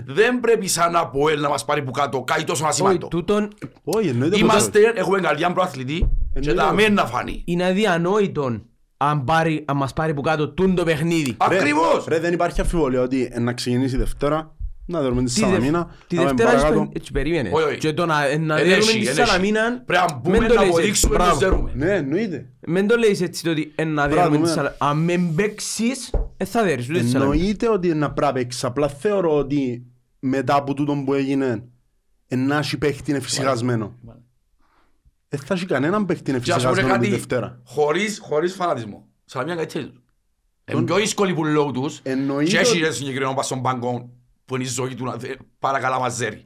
[0.05, 3.07] Δεν πρέπει σαν από ελ να μας πάρει που κάτω, κάτι τόσο Όχι, ασημαντό.
[3.07, 3.47] τούτον
[3.83, 4.37] Όχι, εννοείται.
[4.37, 6.61] Είμαστε, έχουμε καρδιά προαθλητή και Εννοείται.
[6.61, 7.41] τα μεν να φανεί.
[7.45, 8.61] είναι αδιανόητο
[8.97, 11.37] αν, πάρει, αν μας πάρει που κάτω τούν το παιχνίδι.
[11.49, 12.05] Ρε, Ακριβώς.
[12.07, 14.55] Ρε, δεν υπάρχει αμφιβολία ότι ε, να ξεκινήσει η Δευτέρα,
[14.89, 16.85] να δερούμε τη Τη Δευ- Σαλαμίνα, Τη να πάμε Δευτέρα έχεις παρακάτω.
[16.85, 17.49] πεν- έτσι περίμενε.
[17.53, 17.77] Όχι, όχι.
[17.77, 19.25] Και το να, να Εν δέρουμε έχει, τη εν έχει.
[19.27, 21.37] Σαλαμίνα, Πρέπει να μπούμε μεν το να λέεις έτσι, αποδείξουμε ότι μπράβο.
[21.39, 21.71] ξέρουμε.
[21.75, 22.49] Ναι, εννοείται.
[22.67, 24.47] Μεν το λέεις έτσι το ότι εν να Μπράβο, δέρουμε τη ναι.
[24.49, 24.75] Σαλαμίνα.
[24.79, 27.35] Αν με παίξεις, ε, θα δέρεις ούτε τη Σαλαμίνα.
[27.35, 28.63] Εννοείται ότι είναι να πρέπει να παίξεις.
[28.63, 29.85] Απλά θεωρώ ότι
[30.19, 31.63] μετά από τούτο που έγινε,
[32.27, 33.95] να έχει παίχτη είναι φυσικασμένο.
[35.29, 37.59] Δεν θα έχει κανέναν παίχτη είναι Και ας πούμε φυσικασμένο τη κάτι, Δευτέρα.
[37.65, 39.07] χωρίς, χωρίς φανατισμό.
[39.25, 40.01] Σαλαμία καλύτερη τους.
[40.71, 44.09] Είναι πιο δύσκολη που λέω τους Εννοείται και έχει ότι- ένα συγκεκριμένο πας στον πάγκο
[44.47, 46.45] που είναι η ζωή του να θε- παρακαλά μαζέρει.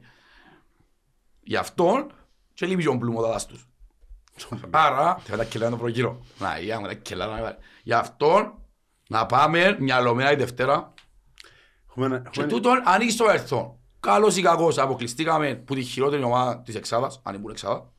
[1.40, 2.06] Γι' αυτό
[2.54, 3.66] και λείπει και ο πλουμοδάτας τους.
[4.70, 6.24] Άρα, θα τα κελάνε το προγύρο.
[6.38, 7.56] Να, για με τα κελάνε.
[7.82, 8.58] Γι' αυτό
[9.08, 10.92] να πάμε μυαλωμένα η Δευτέρα
[11.90, 13.76] Έχουμε ένα- και έχουμε- τούτον ανοίγει στο ερθόν.
[14.00, 17.92] Καλός ή κακός αποκλειστήκαμε που τη χειρότερη ομάδα της εξάδας, αν ήμουν εξάδα.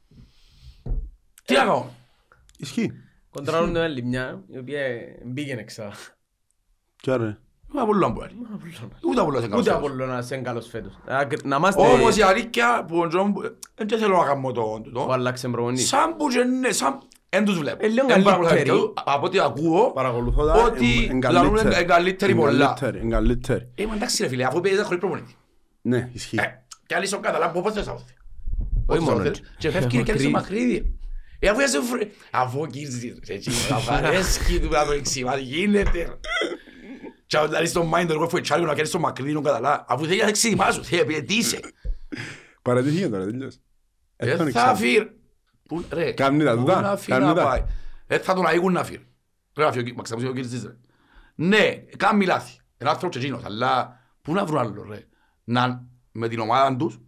[1.46, 1.90] Τι να κάνουμε.
[2.58, 2.92] Ισχύει.
[3.30, 4.86] Κοντράρουν άλλη μια, η οποία
[5.26, 5.92] μπήκε εξά.
[7.04, 7.42] Τι άρα.
[7.74, 8.32] Μα Απολλώνα μπορεί.
[9.10, 9.92] Ούτε Απολλώνας είναι καλός Ούτε φέτος.
[9.92, 10.94] από να είσαι καλός φέτος.
[11.06, 13.34] Α, Να είμαστε Όμως η αλήθεια που ο Τζον,
[13.76, 15.08] δεν θέλω να κάνω το που τούτο.
[15.12, 15.82] αλλάξε προπονητή.
[15.84, 17.00] Σαν που και ναι, σαν...
[17.30, 17.86] Εν τους βλέπω.
[17.86, 18.70] Ε, λίγο Εν πάρα πολλά καλύτεροι.
[18.78, 18.94] αλήθεια.
[19.06, 20.54] Από ό,τι ακούω, Παρακολουθώ τα.
[20.54, 21.82] ότι εν- εν λαλούν καλύτερη.
[21.82, 22.50] εν καλύτερη πολλά.
[22.52, 23.68] Εν καλύτερη, εν καλύτερη.
[23.76, 25.36] Ε, μα εντάξει ρε φίλε, αφού παίζεις χωρίς προπονητή.
[25.82, 26.38] Ναι, ισχύει.
[26.40, 28.14] Ε, κι άλλοι στον καταλάβω πώς θες να δοθεί.
[28.86, 29.42] Όχι Πώς μόνος θα έτσι.
[29.42, 29.56] δοθεί.
[29.58, 30.98] Και φεύγει και άλλοι στο μακρύδι.
[31.40, 32.08] Ε, αφού είσαι φρε...
[32.32, 36.20] Αφού ο Κίρτζης, έτσι, θα βαρέσκει του να το εξημάδι, γίνεται.
[37.34, 39.86] Και αν δηλαδή στο mind, εγώ φοητσάρει να κάνεις στο μακρύδι, καταλά.
[39.88, 41.60] Αφού θέλει να εξημάζω, θέλει να πει τι είσαι.
[42.62, 43.56] Παρατήθηκε τώρα, τελειώς.
[44.16, 44.76] Ε, Ε, τον θα ξέρω.
[44.76, 45.08] φύρ.
[45.68, 47.44] Πού- Ρε, Κάμνει τα πού τούτα, να φύρ κάμνει να τα.
[47.44, 47.64] πάει.
[48.08, 49.00] Ε, θα τον αίγουν να φύρ.
[49.54, 50.76] Πρέπει να φύγει ο- μα ξαπούσει ο Κίρτζης, ρε.
[51.36, 52.58] Ναι, κάνει λάθη.
[52.78, 55.00] Ένα άνθρωπος και εκείνος, αλλά πού να βρουν άλλο ρε.
[55.44, 57.00] Να με την ομάδα τους,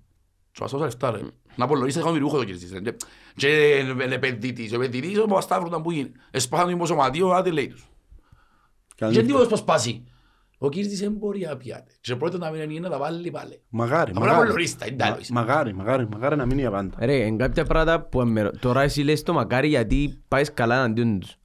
[0.52, 1.20] και μας δώσαν λεφτά ρε.
[1.56, 2.80] Να απολογίσει θα δημιουργούχο το Κίρτζης, ρε.
[2.82, 2.96] Και-
[3.36, 6.12] Και είναι επενδυτής, ο επενδυτής ο Παπασταύρου ήταν που γίνει.
[6.32, 7.88] Εσπάσαν το δημοσιοματείο, άντε λέει τους.
[8.96, 9.34] Καλή Και νύχτα.
[9.34, 10.04] τίποτα πως πάσει.
[10.66, 11.92] Ο Κίρτζης δεν μπορεί να πιάται.
[12.02, 13.62] Και πρώτον να μην είναι να τα βάλει πάλι.
[13.70, 14.46] Μαγάρι, Απλά μαγάρι.
[14.46, 15.18] κολορίστα, είναι άλλο.
[15.30, 16.96] Μα- Μαγάρι, μαγάρι, μαγάρι να μείνει για πάντα.
[17.00, 21.20] Ρε, είναι κάποια πράγματα που εμμερο- τώρα εσύ λες το μακάρι γιατί πάεις καλά εναντίον
[21.20, 21.36] τους.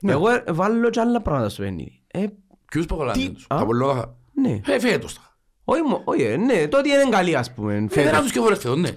[0.00, 2.02] Εγώ ε, βάλω και άλλα πράγματα στο παιχνίδι.
[2.06, 2.24] Ε,
[2.70, 4.14] Ποιους παγολάνε Τι- τους, α; τα πολλόδαχα.
[4.34, 4.60] ναι.
[4.66, 5.20] Ε, φέτος τα.
[5.64, 7.74] Όχι, μο- όχι, ε, ναι, τότε είναι καλή ας πούμε.
[7.74, 8.10] Ε, φέτος.
[8.12, 8.90] δεν τους και φορές φέτος, ναι.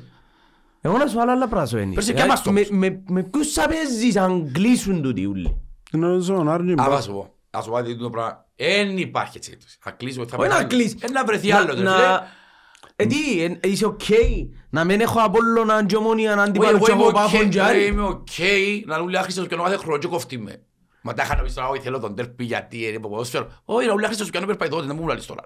[0.82, 1.96] Εγώ να σου βάλω άλλα πράγματα στο παιχνίδι.
[1.96, 2.70] Πέρσι Ε, και εμάς το με- όμως.
[2.80, 5.62] με- Με ποιους θα παίζεις αν κλείσουν τούτοι ούλοι;
[5.94, 6.84] Είναι ο Ζωνάρνη, Α, μπα.
[6.84, 7.34] θα σου πω.
[7.50, 8.46] Θα σου πω κάτι το πράγμα.
[8.66, 9.78] Εν υπάρχει έτσι περίπτωση.
[9.82, 10.74] Θα κλείσουμε, θα Όχι να πετάμε.
[10.74, 10.96] κλείσεις.
[11.02, 11.74] Ε, να βρεθεί Να- άλλο.
[11.74, 12.20] ρε να- φίλε.
[12.96, 14.02] Ε, τι, ε, είσαι οκ.
[14.70, 17.50] Να μην έχω Απόλλωνα και ομόνια να Όχι, αντιπάλω εγώ και είμαι εγώ οκ, πάφον
[17.50, 17.86] και ρε, άλλοι.
[17.86, 18.28] Είμαι οκ
[18.86, 20.62] να ούλοι άχρηστος και κάθε χρόνο και κόφτει με.
[21.02, 23.48] Μα τα είχα να πεις τώρα, όχι θέλω τον τέρπι γιατί είναι από ποδόσφαιρο.
[23.66, 25.44] Όχι, να ούλοι άχρηστος και να περπάει τότε, δεν μου λαλείς τώρα.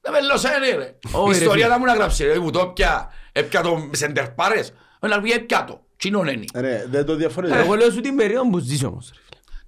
[0.00, 0.98] Δεν με λοσένε ρε.
[1.12, 1.68] Όχι, Η ρε, ιστορία φίλε.
[1.74, 3.12] να μου να γράψει ρε, μου το πια.
[3.32, 4.72] Έπια το σεντερπάρες.
[5.00, 5.80] Να πει έπια το.
[5.96, 6.44] Τσινόν είναι.
[6.54, 7.58] Ρε, δεν το διαφορετικό.
[7.58, 9.10] Εγώ λέω σου την περίοδο που ζεις όμως.
[9.14, 9.20] ρε.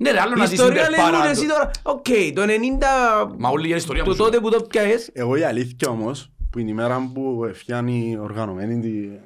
[0.02, 1.24] Ναι ρε, άλλο Η να δεις ιστορία λέει σεντερπάρα.
[1.24, 3.34] μου εσύ τώρα, οκ, το 90...
[3.38, 4.22] Μα όλη η ιστορία μου Το σου.
[4.22, 8.80] τότε που το πιάες, Εγώ η αλήθεια όμως, που είναι η μέρα που φτιάνει οργανωμένη
[8.80, 9.18] τη-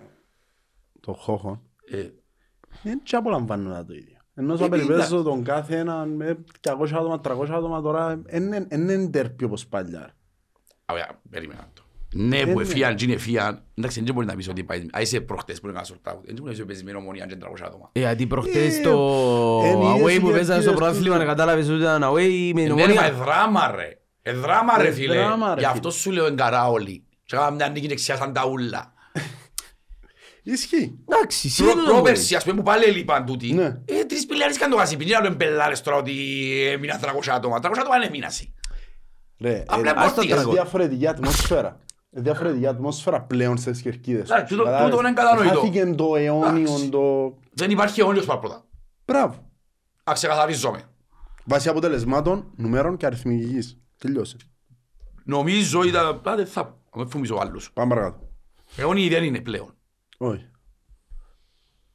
[1.01, 2.03] το χώχο, Ε,
[2.83, 4.16] δεν και απολαμβάνω να το ίδιο.
[4.35, 5.22] Ενώ σου Ε, περιπέζω εντάξει.
[5.22, 10.14] τον κάθε έναν με 200 άτομα, 300 άτομα τώρα, δεν είναι τέρπι όπως παλιά.
[10.93, 11.74] Ωραία, περίμενα το.
[12.17, 12.62] Ναι, που ναι.
[12.62, 13.62] εφίαν, και είναι εφίαν.
[13.79, 14.79] Εντάξει, δεν μπορεί να πεις ότι πάει.
[14.97, 16.21] Α, είσαι προχτές που είναι ένα σορτάου.
[16.25, 17.89] Δεν μπορεί να πεις παίζεις με ομονία και 300 άτομα.
[17.93, 18.91] Ε, γιατί προχτές Ε, το
[19.65, 21.21] εν είδες away που οι παίζανε στο διαρκείες πρωτάθλημα του.
[21.21, 23.12] να κατάλαβες ότι ήταν away με την Ναι, ρε, μα ομόνια.
[23.12, 23.89] δράμα ρε.
[24.23, 25.15] Ε, δράμα ρε Ε, φίλε.
[25.15, 25.67] δράμα, ρε, Γι' φίλε.
[25.71, 27.05] αυτό σου λέω εγκαρά όλοι.
[27.25, 28.93] Και έκανα μια νίκη δεξιά σαν τα ούλα.
[30.43, 30.99] Ισχύει.
[31.09, 33.53] Εντάξει, Προ- σύντομα Πρόπερση, ας πούμε, που πάλι έλειπαν τούτοι.
[33.53, 33.65] Ναι.
[33.85, 35.05] Ε, τρεις πιλιάρες καν το γασίπι.
[35.05, 36.12] Είναι άλλο εμπελάρες τώρα ότι
[36.73, 37.61] έμειναν 300 άτομα.
[37.61, 38.55] 300 άτομα είναι έμεινασι.
[39.41, 40.45] Ρε, Απλά ε, πώς είναι τίγας.
[40.45, 41.81] διαφορετική ατμόσφαιρα.
[42.15, 44.31] Είναι διαφορετική ατμόσφαιρα πλέον στις κερκίδες.
[44.31, 44.95] Εντάξει, τούτο- Κατάλαβες.
[44.95, 45.55] τούτο είναι κατανοητό.
[45.61, 46.89] Χάθηκε το αιώνιο, Εντάξει.
[46.89, 47.35] το...
[47.53, 48.65] Δεν υπάρχει αιώνιος παρπρότα.
[49.05, 49.51] Μπράβο.
[50.11, 50.83] Α, ξεκαθαρίζομαι.
[51.45, 53.79] Βάσει αποτελεσμάτων, νούμερων και αριθμητικής.
[53.99, 54.37] Τελειώσε.
[55.25, 56.07] Νομίζω ήταν...
[56.29, 56.79] Α, δεν θα...
[56.95, 57.73] Δεν φумίζω άλλους.
[57.73, 58.29] Πάμε παρακάτω.
[58.77, 59.75] Αιώνιοι δεν είναι πλέον.
[60.19, 60.49] Όχι.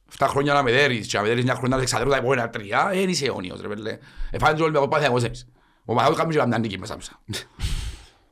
[0.08, 2.50] Εφτά χρόνια να με δέρεις και να με δέρεις μια χρονιά να εξαδέρω τα επόμενα
[2.50, 3.98] τρία, δεν είσαι αιώνιος ρε πέλε.
[4.30, 5.48] Εφάνε τους Ολυμπιακός Παναθηναϊκός εμείς.
[5.84, 7.20] Ο Παναθηναϊκός κάνουμε και καμιά νίκη μέσα μέσα.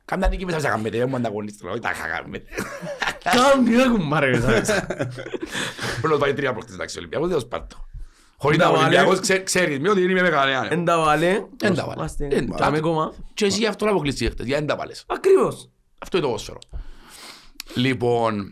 [0.09, 2.41] Καμιά νίκη μέσα μέσα κάνουμε, δεν μου ανταγωνίστρο, όχι τα κάνουμε.
[3.23, 4.31] Κάμπι, δεν κουμάρε.
[6.01, 7.77] Πρέπει να πάει τρία προχτές εντάξει ο Ολυμπιακός, δεν το σπάρτω.
[8.37, 8.85] Χωρίς Τα να ο βάλε.
[8.85, 10.67] Ολυμπιακός ξέ- ξέρεις με ότι δεν είμαι με κανέναν.
[10.71, 11.43] Εν τα βάλε.
[11.61, 11.93] Εν τα βάλε.
[11.97, 12.79] Είμαστε- Εν τα Κάμε βάλε.
[12.79, 13.13] κόμμα.
[13.33, 15.03] Και εσύ αυτό να αποκλειστεί χτες, γιατί δεν τα βάλες.
[15.07, 15.69] Ακριβώς.
[15.99, 16.59] Αυτό είναι το ποδόσφαιρο.
[17.75, 18.49] Λοιπόν,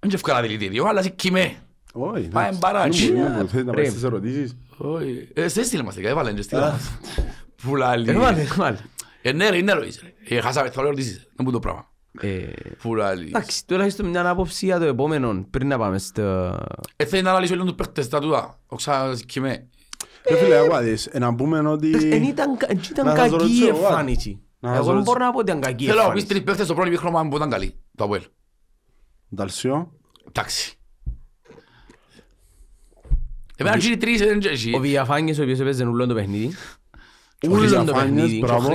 [0.00, 1.56] δεν και ευκάλα δηλητήριο, αλλά σε κοιμέ.
[1.92, 2.28] Όχι.
[2.28, 2.58] Πάμε εντάξει.
[2.58, 3.12] μπαράτσι.
[3.12, 3.82] Δεν μπορούμε, θέλει να Ρε.
[3.82, 4.56] πάει στις ερωτήσεις.
[4.76, 5.28] Όχι.
[5.34, 6.90] Ε, σε έστειλε μας, έβαλε και στείλε μας.
[7.56, 8.10] Φουλάλι.
[8.10, 8.76] Ε, βάλε, βάλε.
[9.22, 10.36] Ε, ναι ρε, είναι ρωτήσεις ρε.
[10.36, 11.16] Ε, χάσαμε, θέλω ερωτήσεις.
[11.16, 11.90] Δεν μου το πράγμα.
[12.20, 12.42] Ε,
[12.78, 13.26] Φουλάλι.
[13.26, 16.22] Εντάξει, τουλάχιστον μια άποψη για το επόμενο, πριν να πάμε στο...
[16.96, 18.58] Ε, θέλει να αναλύσω λίγο τους παίχτες τα τούτα.
[18.66, 19.68] Όξα κοιμέ.
[20.28, 21.90] Ρε φίλε, εγώ άδεις, ε, να πούμε ότι...
[22.14, 24.42] Εν ήταν, εν ήταν Να σας κακή ρωτήσω η εγώ, εμφάνιση.
[24.60, 25.12] να σας Εγώ δεν ρωτήσω.
[25.12, 26.26] μπορώ να πω ότι ήταν κακή η Θέλω να πεις εμφάνιση.
[26.26, 27.74] τρεις παίχτες στο πρώτο μήχρομα που ήταν καλοί.
[27.96, 28.22] Το Αποέλ.
[29.34, 29.92] Νταλσιό.
[30.28, 30.76] Εντάξει.
[33.56, 34.72] Εμένα και οι τρεις δεν και εσύ.
[34.74, 36.54] Ο Βιαφάνιες ο οποίος έπαιζε ούλον το παιχνίδι.
[37.46, 38.38] Ο Ούλον το Βιαφάνιες, παιχνίδι.
[38.38, 38.68] Και ο μπράβο.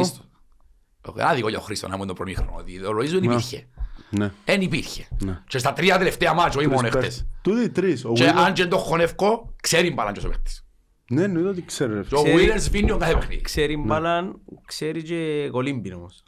[1.11, 1.27] Χρήστο.
[1.27, 2.51] Ε, Άδικο για ο Χρήστο να μου το πρώτο μήχρονο.
[2.59, 3.25] ότι Ο Ροΐζο δεν Ναι.
[3.25, 3.67] υπήρχε.
[4.09, 4.31] Ναι.
[4.45, 5.07] Εν υπήρχε.
[5.23, 5.39] Ναι.
[5.47, 7.25] Και στα τρία τελευταία μάτσο, όχι μόνο χτες.
[7.41, 8.05] Τούτοι οι τρεις.
[8.05, 10.65] Ο Και Wheeler- αν και το χωνεύκω, ξέρει μπάλαν και ο παίχτης.
[11.09, 12.01] Ναι, εννοείται ότι ξέρει ρε.
[12.01, 13.41] Και ο Ξέρει- Wheeler σβήνει ο κάθε παιχνίδι.
[13.41, 16.23] Ξέρει μπάλαν, ξέρει και κολύμπιν όμως.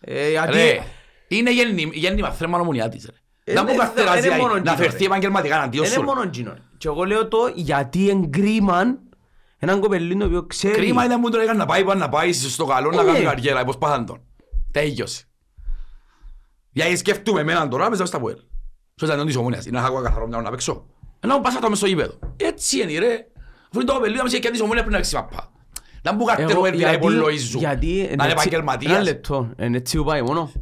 [0.00, 0.78] Ε, γιατί- Ρε,
[1.28, 3.04] είναι γέννη- γέννημα θέμα ομονιά της.
[3.04, 3.16] ρε.
[3.46, 5.04] Ε, Να μου ναι, καθτεράζει είναι μόνο να εκείνο, φερθεί ρε.
[5.04, 6.00] επαγγελματικά αντίον Δεν σου.
[6.00, 6.14] είναι ρε.
[6.16, 6.54] μόνο εκείνο.
[6.78, 8.98] Και εγώ λέω το γιατί εγκρίμαν
[9.64, 10.74] έναν κοπελί το οποίο ξέρει.
[10.74, 13.18] Κρίμα ήταν που τον έκανε να πάει πάνω να πάει στο καλό να Ε, κάνει
[13.18, 13.24] ναι.
[13.24, 14.20] καριέρα, όπως πάθαν τον.
[14.70, 15.24] Τέλειωσε.
[16.70, 18.36] Γιατί σκέφτομαι εμέναν τώρα μέσα στα πουέλ.
[18.94, 20.86] Στο ήταν της ομόνιας, είναι να έχω καθαρό μυαλό να παίξω.
[21.20, 22.18] Ε, Να μου πάσα το μες στο γήπεδο.
[22.36, 23.26] Έτσι είναι ρε.
[23.68, 25.52] Αφού είναι το κοπελί να μου και της ομόνιας πριν να παίξει μαπά.
[26.02, 27.58] Να μου Εγώ- καρτερούμε επειδή να γιατί- υπολογίζουν.
[27.60, 29.02] γιατί Να είναι είναι έτσι- Ένα επαγγελματίας.
[29.04, 30.52] λεπτό, είναι έτσι που πάει μόνο.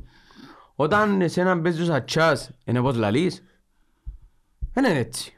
[0.75, 3.43] Όταν εσένα παίζεις ο Σατσάς, είναι όπως λαλείς;
[4.75, 5.33] Δεν είναι έτσι.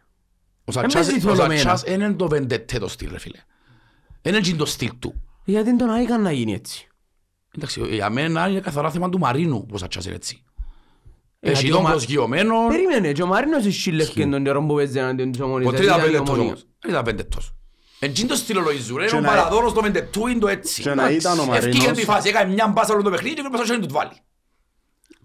[0.59, 1.61] Ο Εν Σατσάς παίζεις ο θολωμένα.
[1.61, 3.39] Σατσάς είναι το βεντετέ το στυλ ρε φίλε.
[4.25, 5.23] Είναι έτσι το στυλ του.
[5.45, 6.89] Γιατί τον Άικαν να γίνει έτσι.
[7.57, 10.45] Εντάξει, για μένα είναι καθαρά θέμα του Μαρίνου που ο Σατσάς είναι έτσι.
[11.41, 12.67] Ε, Έχει γιατί ο τον Μα- προσγειωμένο.
[12.69, 15.67] Περίμενε, και ο Μαρίνος εισχύλευκε τον καιρό που παίζει εναντίον της ομόνιας.
[15.67, 16.47] Ο γιατί τρίτα ήταν η πεντετός Ομόνια.
[16.53, 16.67] όμως.
[16.81, 17.55] Δεν ήταν πεντετός.
[17.99, 20.83] Εντζήν το στυλ ο Λοϊζού ρε, Και ο να- Μαραδόνος το πεντετού είναι το έτσι.
[20.83, 21.99] Και να ήταν ο Ευκήγε Μαρίνος...
[21.99, 24.11] τη φάση, έκανε μια μπάσα όλο το παιχνίδι και πρέπει να του βάλει.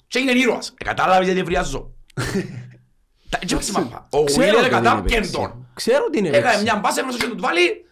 [0.07, 0.73] Και έγινε ήρωας.
[0.77, 1.93] Ε, κατάλαβες γιατί ευριάζω.
[3.29, 4.07] Τα- έτσι παίξει μάπα.
[4.11, 5.31] Ο Ξέρω Βίλερ ότι είναι κατάπιεν παίξει.
[5.31, 5.67] τον.
[5.73, 6.63] Ξέρω ότι είναι Έκανε παίξει.
[6.63, 7.85] μια μπάσα, έπρεπε να του βάλει.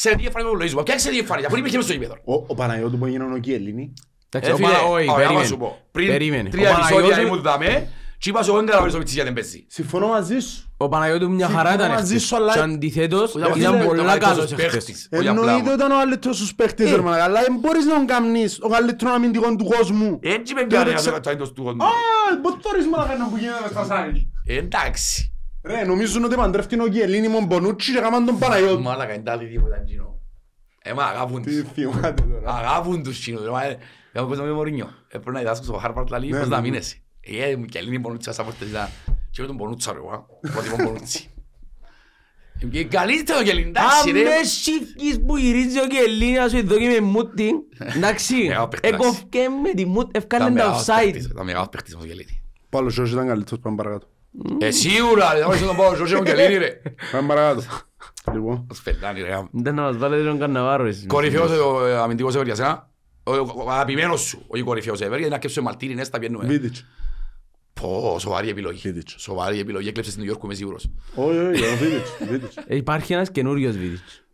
[0.00, 0.82] Ξέρετε τι έφανε με τον Λοϊζού.
[0.82, 2.14] Ποια ξέρετε τι έφανε, αφού υπήρχε μες στο γήπεδο.
[2.24, 3.92] Ο, ο Παναγιώτου που έγινε ο Κιελίνη.
[4.30, 5.46] Εντάξει, Ε, ο φίλε, Πανα- όχι, ωραία, να περίμενε.
[5.46, 5.78] σου πω.
[5.92, 6.48] Πριν Περίμενε.
[6.50, 7.88] τρία Ο επεισόδια Παναγιώτου- ήμουν δαμέ
[8.18, 9.64] και είπα σου εγώ δεν καταλαβαίνεις ο Μιτσής γιατί δεν παίζει.
[9.68, 10.72] Συμφωνώ μαζί σου.
[10.76, 12.22] Ο Παναγιώτου μια χαρά ήταν μαζί χτες.
[12.26, 14.72] σου, αλλά- Και αντιθέτως Ήταν ήταν φίλε, πολλά ήταν καλός καλύτερος χτες.
[14.84, 15.08] παίχτης.
[15.12, 15.74] Όχι απλά Εννοείται όμως.
[15.74, 16.94] ήταν ο καλύτερος στους παίχτες, Ε.
[16.96, 20.18] ρε μαλάκα, αλλά δεν μπορείς να τον κάνεις ο καλύτερος αμυντικός του κόσμου.
[20.22, 21.82] Έτσι με Δεν πιάνει ξέρω- αυτό το έντος του κόσμου.
[21.84, 21.88] Α,
[22.42, 24.30] πώς τώρα είσαι μαλάκα να που γίνεται στα σάρι.
[24.46, 25.32] Ε, Εντάξει.
[25.62, 28.82] Ρε, νομίζουν ότι παντρεύτηκε ο Κιελίνη με τον Μπονούτσι και έκαναν τον Παναγιώτου.
[28.82, 30.20] Μάλακα είναι τάδι τίποτα εκείνο.
[30.82, 31.72] Ε, μα αγάπουν Τι τους.
[31.72, 32.54] θυμάται τώρα.
[32.56, 33.42] Αγάπουν τους εκείνους.
[33.44, 33.78] ρε, μα, ε,
[34.12, 34.86] Εγώ πώς να με Μωρίνιο.
[35.08, 36.68] Ε, Πρέπει να διδάσκω στο Χάρβαρτ λαλή Ναι, πώς ναι, να ναι.
[36.68, 36.96] μείνεσαι.
[37.20, 38.88] Ε, και αλλήνει πονούτσα σαν πόρτες ήταν.
[39.30, 40.26] Και με τον πονούτσα ρε, εγώ.
[40.52, 41.30] Πρότιμο πονούτσι.
[42.62, 44.22] Ε, και Καλύτερο και αλλήνει, εντάξει Αν ρε.
[44.22, 47.50] με σύφκεις που γυρίζει ο Κελίνας σου εδώ και με μούτι,
[47.96, 48.90] εντάξει, Μεγάλος παίκτης.
[48.90, 51.04] έκοφκε με τη μούτ, Ήταν ευκάλεν τα μεγάλος offside.
[51.04, 52.42] παίκτης, Ήταν μεγάλος παίκτης ο Γελίνη.
[52.68, 54.06] Πάλι ο Σιώσης ήταν καλύτερος, πάμε παρακάτω.
[54.60, 56.82] Ε, σίγουρα ρε, θα βάλεις τον πάω, Ζωσέ ο Γελίνη ρε.
[57.12, 57.62] Πάμε παρακάτω.
[58.32, 59.42] Λοιπόν, Ως πελάνι ρε.
[59.50, 61.06] Δεν να μας βάλετε τον Κανναβάρο εσείς.
[61.06, 62.90] Κορυφαίος ο ε, αμυντικός ever για σένα.
[63.22, 66.46] Ο- Ο ο αγαπημένος σου, όχι κορυφαίος ever, γιατί να κέψω Μαλτίνη, Νέστα, πιένουμε.
[66.46, 66.84] Βίτιτς.
[67.72, 68.80] Πω, σοβαρή επιλογή.
[68.92, 69.14] Βίτιτς.
[69.18, 70.90] Σοβαρή επιλογή, έκλεψες στην Νιου Ιόρκου, είμαι σίγουρος.
[71.14, 72.10] Όχι, όχι, ο Βίτιτς.
[72.30, 72.56] Βίτιτς.
[72.66, 74.24] Ε, Υπάρχει ένας καινούριος Βίδης.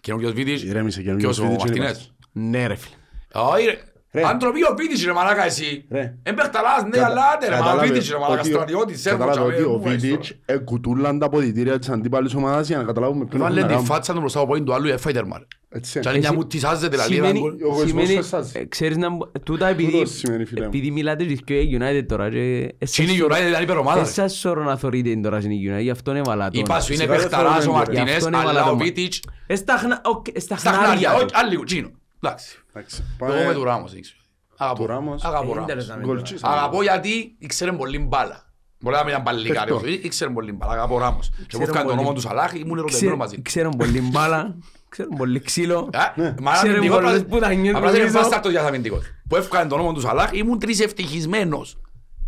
[0.00, 0.62] Καινούργιος Βίτης.
[0.62, 2.94] Ηρέμησε, Ποιος καινούργιος ο Βίτιτς είναι Μαρτίνες; Ναι ρε φίλε.
[3.32, 3.78] Όχι ρε.
[4.16, 4.22] Ρε.
[4.26, 5.84] Αντροπή ο Βίτης ρε μαλάκα εσύ.
[5.90, 6.14] Ρε.
[6.22, 9.00] Εμπεχταλάς, ναι, Κατα- αλλά άντε ρε, μα ο κατάλαβε Βίτης ρε μαλάκα ότι ο- στρατιώτης.
[9.00, 10.58] σέρβος, Κατάλαβε τσάμε, ότι ο πού είσαι Βίτιτς τώρα.
[10.60, 13.86] εκουτούλαν τα ποδητήρια της αντίπαλης ομάδας για να καταλάβουμε ποιον έχουν Βάλε να τη κάνουν.
[13.88, 15.40] φάτσα του μπροστά από πόην του άλλου, έφαγε τερμάρ.
[15.68, 16.00] Έτσι.
[16.00, 17.14] Και αν μια Εσύ- μου τυσάζεται δηλαδή.
[17.14, 17.62] Σημαίνει, έναν γκολ.
[17.64, 18.52] ο κόσμος σημαίνει, φεσάζει.
[18.54, 20.66] ε, ξέρεις να μπο- τούτα επειδή, Τούτο σημαίνει, φίλε μου.
[20.66, 24.00] επειδή μιλάτε και οι United τώρα και Τι είναι η United, ήταν υπερομάδα.
[24.02, 24.06] ρε.
[24.08, 26.60] εσάς σωρό να θωρείτε τώρα στην United, γι' αυτό είναι βαλατόν.
[26.60, 27.78] Είπα σου είναι Σιγά δεν παιχταράς ο θέλουμε, ρε.
[27.78, 28.82] Μαρτίνες, Γι' αυτό είναι αλλά ο μαλατόμα.
[28.84, 31.30] Βίτιτς Ε, στα χνα- οκ, στα στα χνάρια χνάρια, όχι, του.
[31.34, 31.90] άλλη λίγο, τσίνο.
[32.28, 32.58] Εντάξει.
[32.72, 34.18] Εντάξει, Εγώ πάμε- με του Ράμος, δεν ξέρω.
[34.56, 34.80] Αγαπώ.
[34.80, 35.24] Του Ράμος.
[35.24, 35.62] Αγαπώ Ε, Ράμος.
[35.64, 36.42] ίντερνετ να μην Γκολτσής.
[36.44, 38.44] Αγαπώ γιατί ήξερε πολύ μπάλα.
[38.80, 40.06] Μπορεί να μην ήταν παλικάριος, Παιχτό.
[40.06, 41.28] ήξερε πολύ μπάλα, από ο Ράμος.
[41.48, 41.96] Και μου έφυγαν τον πολύ.
[41.96, 43.34] νόμο του Σαλάχ, ήμουν ερωτευμένο μαζί.
[43.36, 43.42] του.
[43.42, 44.56] Ξέρουν πολύ μπάλα,
[44.88, 45.90] ξέρουν πολύ ξύλο.
[45.92, 48.20] Ε, Μα Ξέρε αμυντικός, πολλές απλά- που τα νιώθω απλά δεν είναι πίσω.
[48.22, 49.02] βάσταρτος για αμυντικός.
[49.28, 51.76] Που έφυγαν τον νόμο του Σαλάχ, ήμουν τρεις ευτυχισμένος.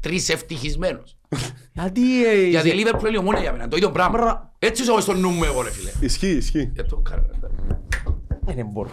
[0.00, 1.16] Τρεις ευτυχισμένος.
[1.72, 2.26] Γιατί...
[2.26, 4.18] ε, Γιατί η σε- Liverpool είναι η ομόνια για μένα, το ίδιο πράγμα.
[4.18, 4.52] Μπρα.
[4.58, 5.90] Έτσι είσαι εγώ στο νου μου εγώ ρε φίλε.
[6.00, 6.70] Ισχύει, ισχύει.
[6.74, 7.26] Για το κάνω.
[8.46, 8.90] Ε, Δεν μπορώ.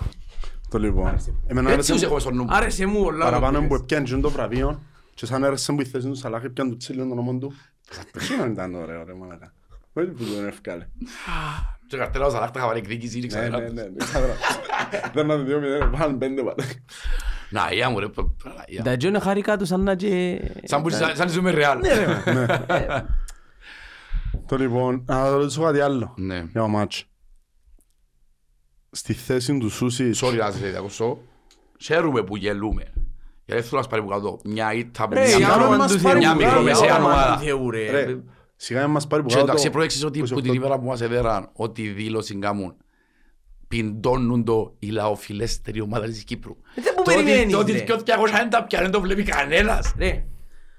[0.70, 1.08] Το λοιπόν.
[1.48, 2.50] Εμένα Έτσι άρεσε είσαι εγώ στο νου μου.
[2.52, 3.24] Άρεσε μου όλα.
[3.26, 4.82] παραπάνω που έπιανε το βραβείο
[5.14, 7.54] και σαν έρεσε που η θέση τους Σαλάχ έπιανε το τσίλιο τον όνομα του.
[8.22, 9.54] Εκείνο ήταν ωραίο ρε μαλάκα.
[9.94, 10.88] Όχι που τον έφκαλε.
[11.88, 13.72] Και καρτέλας ο Σαλάχ τα είχα πάρει εκδίκηση, είναι Ναι, ναι, ξαδερά.
[13.74, 14.34] ναι, ναι, ξαδερά.
[15.14, 16.64] Δεν να δύο μηδέν, βάλουν πέντε πάντα.
[17.50, 18.48] Να, ia μου ρε, π- π-
[18.80, 18.82] ia.
[18.84, 20.42] Τα τζόνε χάρηκα τους σαν να και...
[20.64, 21.80] Σαν που σαν σαν ζούμε ρεάλ.
[24.46, 26.36] Το λοιπόν, να ρωτήσω κάτι άλλο Ναι.
[26.52, 27.06] για το μάτς.
[28.96, 31.18] Στη θέση του Σούση, Sorry να σε διακόψω.
[31.84, 32.84] Χαίρομαι που γελούμε.
[33.46, 34.40] Γιατί δεν θέλω να σπάρει που κάτω.
[34.44, 36.86] Μια ήττα που Ρε, μια για όνομα όνομα μας του πάρει Θεού, μια ρε, μικρομεσαία
[36.86, 37.36] για όνομα ομάδα.
[37.38, 37.90] του Θεού, ρε.
[37.92, 38.18] ρε,
[38.56, 39.48] σιγά να μας πάρει που Και κάτω.
[39.48, 40.42] εντάξει προέξεις ότι που 28.
[40.42, 42.76] την ημέρα που μας έδεραν ότι δήλωση κάμουν
[43.68, 46.56] πιντώνουν το η λαοφιλέστερη ομάδα της Κύπρου.
[46.76, 47.78] Ε, δεν που Το ότι- περιμένεις, Το ότι ρε.
[47.80, 49.94] δυο 200 δεν τα πιάνει, δεν το βλέπει κανένας.
[49.98, 50.26] Ρε,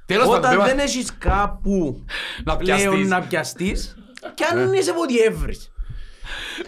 [0.06, 2.04] Τέλος πάντων, Όταν πέμα- δεν έχεις κάπου
[2.44, 3.08] Να πλέον πιαστείς.
[3.08, 3.96] να πιαστείς,
[4.34, 5.70] κι αν είσαι από διεύρυνση.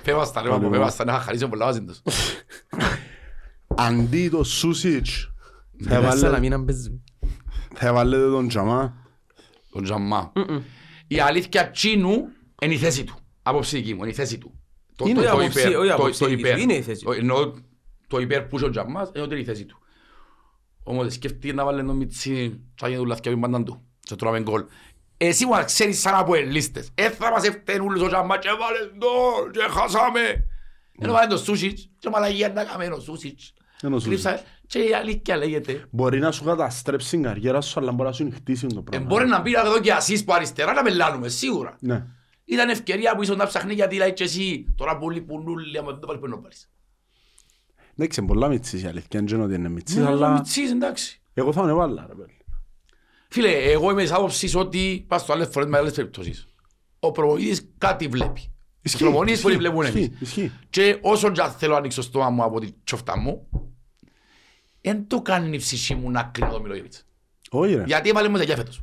[0.05, 0.91] Πέμας στα ρε, Πάλι πέμας μόνο.
[0.91, 2.03] στα να χαρίσω πολλά μαζί τους.
[3.67, 5.31] Αντί το Σούσιτς,
[5.85, 7.03] θα Σαν να έβαλε- μην παίζει.
[7.75, 8.95] θα έβαλετε τον Τζαμά.
[9.73, 10.33] Τον Τζαμά.
[11.07, 12.15] Η αλήθεια τσίνου
[12.63, 13.15] είναι η θέση του.
[13.43, 14.53] Απόψη δική μου, είναι η θέση του.
[14.97, 16.57] Το- Είναι το- το άποψη, υπέρ, όχι το- άποψη το δική υπέρ.
[16.57, 17.07] σου, είναι η θέση του.
[17.07, 17.53] Το- Εννοώ
[18.07, 19.79] το υπέρ που είσαι ο Τζαμάς είναι ότι είναι η θέση του.
[20.83, 23.83] Όμως σκέφτηκε να βάλει τον Μιτσί και να γίνει δουλαθιά με πάντα του.
[24.01, 24.65] Και τρώμε γκολ.
[25.21, 26.91] Εσύ μου να ξέρεις σαν από ελίστες.
[26.95, 29.07] Ε, θα μας έφταιν ούλους ο Τζαμάς και βάλε το
[29.51, 30.21] και χάσαμε.
[31.01, 33.55] Ενώ βάλε το Σούσιτς και μαλαγία να κάμε ο Σούσιτς.
[33.83, 34.23] Είναι ο Σούσιτς.
[34.23, 35.85] Κρύψα και η αλήθεια λέγεται.
[35.91, 39.07] Μπορεί να σου καταστρέψει την καριέρα σου, αλλά μπορεί να σου νυχτήσει το Ε, πράγμα.
[39.07, 41.77] Μπορεί να μπει εδώ και ασίς που αριστερά να πελάνουμε, σίγουρα.
[41.81, 42.05] Ναι.
[42.45, 45.91] Ήταν ευκαιρία που ήσουν να ψάχνει γιατί λέει και εσύ τώρα που λείπουν όλοι άμα
[45.91, 46.71] δεν το πάρεις πρέπει να πάρεις.
[47.97, 50.71] Εντάξει, είναι πολλά μητσής η αλήθεια, δεν είναι ότι είναι μητσής, Ναι, αλλά αλλά Μιτσής,
[50.71, 51.21] εντάξει.
[51.35, 52.37] εγώ θα τον έβαλα, ρε παιδί.
[53.29, 56.47] Φίλε, εγώ είμαι της άποψης ότι πας στο άλλες φορές με άλλες περιπτώσεις.
[57.01, 58.41] Ο προπονητής κάτι βλέπει.
[58.41, 58.51] Οι
[58.83, 59.95] Ισχύει, προπονητές που ισχύει, βλέπουν εμείς.
[60.01, 60.53] ισχύει, ισχύει.
[60.71, 63.47] Και όσο και αν θέλω να ανοίξω το στόμα μου από τη τσοφτά μου,
[64.81, 67.05] δεν το κάνει η ψυχή μου να κρίνω το Μιλόγεβιτς.
[67.51, 67.85] Όχι ρε.
[67.87, 68.83] Γιατί έβαλε μου τα φέτος.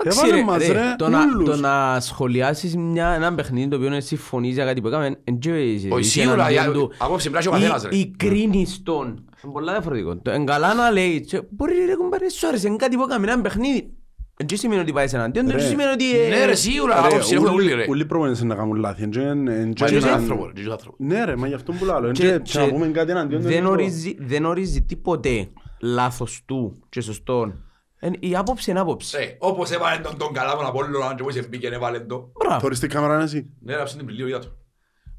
[0.00, 1.48] Εντάξει, Έβαλε ρε, μας, ρε, ρε, το να- ούλους.
[1.48, 5.72] Το να σχολιάσεις μια- ένα παιχνίδι το οποίο συμφωνείς για κάτι που έκαμε, εν και
[5.72, 6.92] είσαι- Όχι, είσαι σίγουρα, εναντίον για- του.
[6.98, 7.96] απόψε πρέπει να έχει ο καθένας, ρε.
[7.96, 9.24] Ή- Ή κρίνεις τον.
[9.44, 10.16] Είναι πολλά διαφορετικό.
[10.16, 13.40] Το εν καλά να λέει, «Τσε, μπορεί ρε κουμπάρε, σου άρεσε κάτι που έκαμε ένα
[13.42, 13.94] παιχνίδι.
[14.36, 15.62] Εν και σημαίνει ότι πάει εναντίον, δεν Ρε.
[15.62, 16.20] σημαίνει ότι...
[16.20, 17.84] ε, Ναι ρε, σίγουρα, Ρε, άποψη έχουν όλοι ρε.
[17.88, 19.02] Όλοι προπονητές είναι να κάνουν λάθη.
[19.02, 20.96] εν και- εν και Μα είναι έναν- άνθρωπο, ρε, είναι άνθρωπο.
[20.98, 21.96] Ναι ρε, μα γι' αυτό που λέω.
[22.06, 25.48] εν Και- και- και και να πούμε κάτι εναντίον δεν είναι ορίζει, δεν ορίζει τίποτε
[25.80, 27.64] λάθος του και σωστόν.
[27.98, 29.16] Εν- Η άποψη είναι άποψη.
[29.16, 32.32] Ρε, όπως έβαλε τον τον καλά τον Απόλλωνα και όπως μπήκε έβαλε τον.
[32.44, 32.60] Μπράβο.
[32.60, 33.50] Θωρείς την κάμερα είναι εσύ.
[33.60, 34.48] Ναι, ρε, την πληλείο είδα το.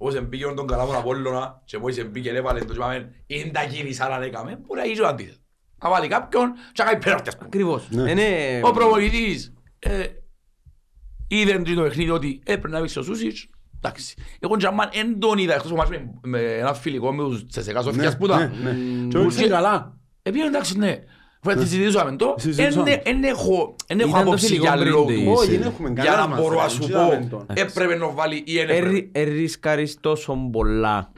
[0.04, 3.64] Όπως μπήκε τον καλά τον Απόλλωνα και όπως μπήκε έβαλε τον και είπαμε είναι τα
[3.66, 5.38] κίνησα να έκαμε, μπορεί να γίνει ο αντίθετο.
[5.84, 7.48] Να βάλει κάποιον και να κάνει πέναρτη ας πούμε.
[7.48, 7.88] Ακριβώς.
[7.90, 8.12] Ναι.
[8.12, 10.04] Είναι- Ο προπονητής ε,
[11.28, 13.48] είδε το παιχνίδι ότι έπρεπε να παίξει ο Σούσιτς.
[13.84, 14.16] Εντάξει.
[14.40, 17.82] Εγώ τζαμάν εν τον είδα εκτός από μάτς με- με ένα φιλικό με τους Τσεσεκά
[17.82, 18.52] Σοφιάς που Ναι, ήταν.
[18.64, 18.70] ναι.
[19.08, 19.98] Και Μου όχι είναι και- καλά.
[20.22, 20.98] Επειδή εντάξει ναι.
[21.44, 22.36] Βέβαια τη συζητήσαμε το.
[22.38, 22.92] Συζητήσαμε.
[22.92, 25.14] Εν- Εν έχω εν έχω Ήταν το άποψη φιλικό για πριν λόγους.
[25.16, 25.30] το είσαι.
[25.32, 27.46] Όχι, δεν έχουμε Για κανένα να μας, μπορώ ρε, να σου δεν πω είδαμε τον.
[27.54, 28.88] έπρεπε να βάλει ή εν έπρεπε.
[28.88, 31.12] Ερι- Ερίσκαρεις τόσο πολλά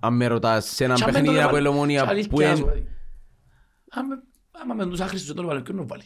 [0.00, 1.68] αν με ρωτάς σε ένα Και αν δεν παιχνίδι τον από έβαλε.
[1.68, 2.50] Ελομονία Και αλήθεια που είναι...
[2.54, 2.86] σου, δηλαδή.
[3.90, 4.22] Άμα-
[4.62, 6.02] Άμα με τους άχρηστους δεν τον έβαλε, ποιον τον βάλει;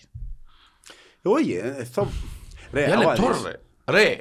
[1.22, 2.08] Όχι, ε, θα...
[2.72, 3.42] Ρε, Για άμα λεπτό δεις.
[3.42, 3.60] ρε.
[3.98, 4.16] Ρε.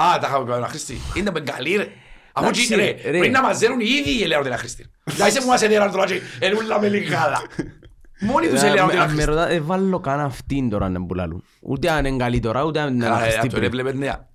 [0.00, 0.96] Α, τα είχαμε πει ένα χρήστη.
[1.16, 1.88] Είναι με καλή ρε.
[2.32, 3.18] Αφού Εντάξει, τσι- ρε, ρε.
[3.18, 4.86] πριν να μαζέρουν οι ίδιοι ελέγχουν ότι είναι χρήστη.
[5.04, 7.42] Δηλαδή σε που μας έδεραν τώρα και ενούλα με λιγάλα.
[8.22, 9.30] Μόνοι τους ελέγχουν ότι είναι Αν με χρήστη.
[9.30, 11.44] ρωτάς, δεν βάλω καν αυτήν τώρα να πουλάλουν.
[11.60, 13.68] Ούτε αν είναι καλή τώρα, ούτε αν είναι Καλά, ρε, αναχριστή αυτό πριν.
[13.68, 14.30] έβλεπε νέα.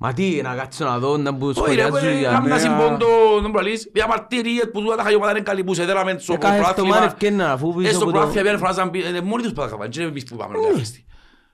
[0.00, 2.56] Μα τι, να κάτσω να δω, να που Όχι ρε, σχολιάζουν ρε, για κάμουν να
[2.56, 2.64] νέα.
[2.64, 3.06] συμπον το
[3.42, 3.90] τον προλείς.
[3.92, 7.04] Διαμαρτυρίες που τούτα τα χαγιώματα είναι καλή που σε δέραμε στο Ε, κάθε εβδομάδα προάθλημα.
[7.04, 9.60] ευκαιρνά, αφού πίσω Ε, στο από το- προάθλημα πιάνε φράζαν πει- ε, μόνοι τους που
[9.60, 9.88] τα είχαμε.
[9.88, 11.04] Δεν είναι εμείς που είπαμε ότι είναι χρήστη.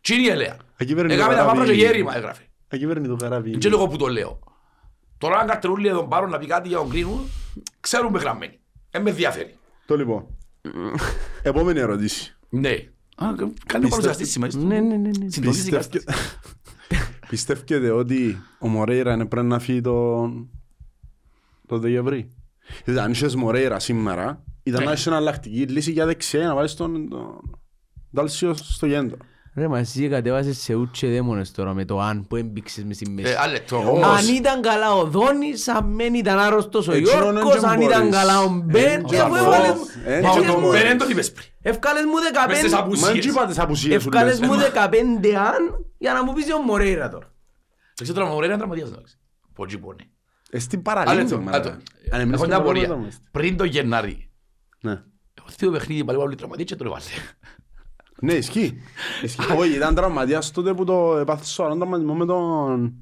[0.01, 0.57] Τι είναι η ελέα.
[0.81, 1.79] Ακυβέρνητο Έκαμε τα μαύρα και καράβι.
[1.81, 2.43] γέρημα έγραφε.
[2.73, 3.59] Ακυβέρνητο καράβι.
[3.59, 4.39] Και λίγο που το λέω.
[5.19, 7.31] Τώρα αν καρτερούλοι εδώ πάρουν να πει κάτι για τον κρίνουν,
[7.81, 8.59] ξέρουμε γραμμένοι.
[8.91, 9.55] Δεν με ενδιαφέρει.
[9.87, 10.27] Το λοιπόν.
[11.43, 12.37] Επόμενη ερώτηση.
[12.49, 12.71] Ναι.
[13.17, 13.27] Α,
[13.67, 14.57] Κάνει παρουσιαστή σήμερα.
[14.57, 15.31] Ναι, ναι, ναι, ναι.
[15.31, 16.39] Συντονίζει η Πιστεύκε- κατάσταση.
[17.29, 20.49] Πιστεύετε ότι ο Μορέιρα είναι πρέπει να φύγει τον
[21.67, 22.29] το Δεκεμβρή.
[22.85, 24.87] Δηλαδή αν είχες Μορέιρα σήμερα, ήταν Ναι.
[24.87, 27.59] να έχεις εναλλακτική λύση για δεξιά να βάλεις τον τον
[28.15, 29.17] Ντάλσιο στο γέντρο.
[29.57, 33.11] Ρε μα εσύ κατέβασες σε ούτσε δαίμονες τώρα με το αν που έμπηξες μες στη
[33.11, 33.33] μέση.
[33.33, 34.07] Ε, άλλο λεπτό, Αν όμως.
[34.29, 38.01] Αν ήταν καλά ο Δόνης, αν δεν ήταν άρρωστος ο Έτσι, Γιώργος, δεν αν ήταν
[38.03, 38.17] μπορείς.
[38.17, 39.81] καλά ο Μπεν, Ε, και αφού δεν έβαλες μπορείς.
[39.97, 41.47] μου- Ε, Μα έβαλες ο μου- Μπεν δεν το είπες πριν.
[41.63, 42.23] Εύκαλες μου Μες
[42.59, 43.09] στις 15 απουσίες.
[43.11, 44.49] Μα έτσι είπα τις απουσίες σου Ευκάλες λες.
[44.49, 47.33] μου 15 αν για να μου πεις ο Μορέιρα τώρα.
[47.95, 49.19] Το ξέρω τώρα, μωρέ, είναι τραυματίας, εντάξει.
[49.55, 49.97] Πότσι πόνε.
[50.51, 51.23] Ε, στην Άλλο παραλίγο.
[51.23, 51.57] λεπτό, μάνα.
[51.57, 51.69] άλλο.
[52.11, 52.83] Αν εμείς Έχω μια το απορία.
[52.83, 53.29] πρόβλημα είμαστε.
[53.31, 54.31] Πριν το Γενάρη,
[54.81, 54.93] Ναι.
[55.39, 57.05] έχω δύο παιχνίδι πάλι πάλι τραυματίες και το έβαλε.
[58.25, 58.81] Ναι, ισχύει.
[59.23, 59.53] Ισχύει.
[59.53, 62.95] Όχι, ήταν τραυματίας τότε που το έπαθες σοβαρό τραυματισμό με τον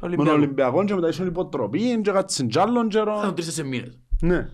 [0.00, 3.20] με τον Ολυμπιακό και μετά ήσουν υποτροπή και κάτσε κι άλλον Θα καιρό.
[3.22, 3.98] τον τρεις σε μήνες.
[4.20, 4.48] Ναι.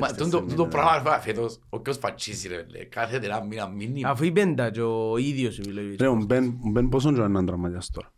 [0.00, 3.68] Μα το- το- το πράγμα φα- φέτος, ο ποιος φατσίζει ρε, λέει, κάθεται ένα μήνα
[3.68, 4.08] μήνυμα.
[4.10, 5.96] Αφού είπε τα και ο ίδιος ο Μιλόγιος.
[6.00, 8.12] Ρε, ο Μπεν, ο Μπεν πόσον καιρό είναι έναν τραυματίας τώρα;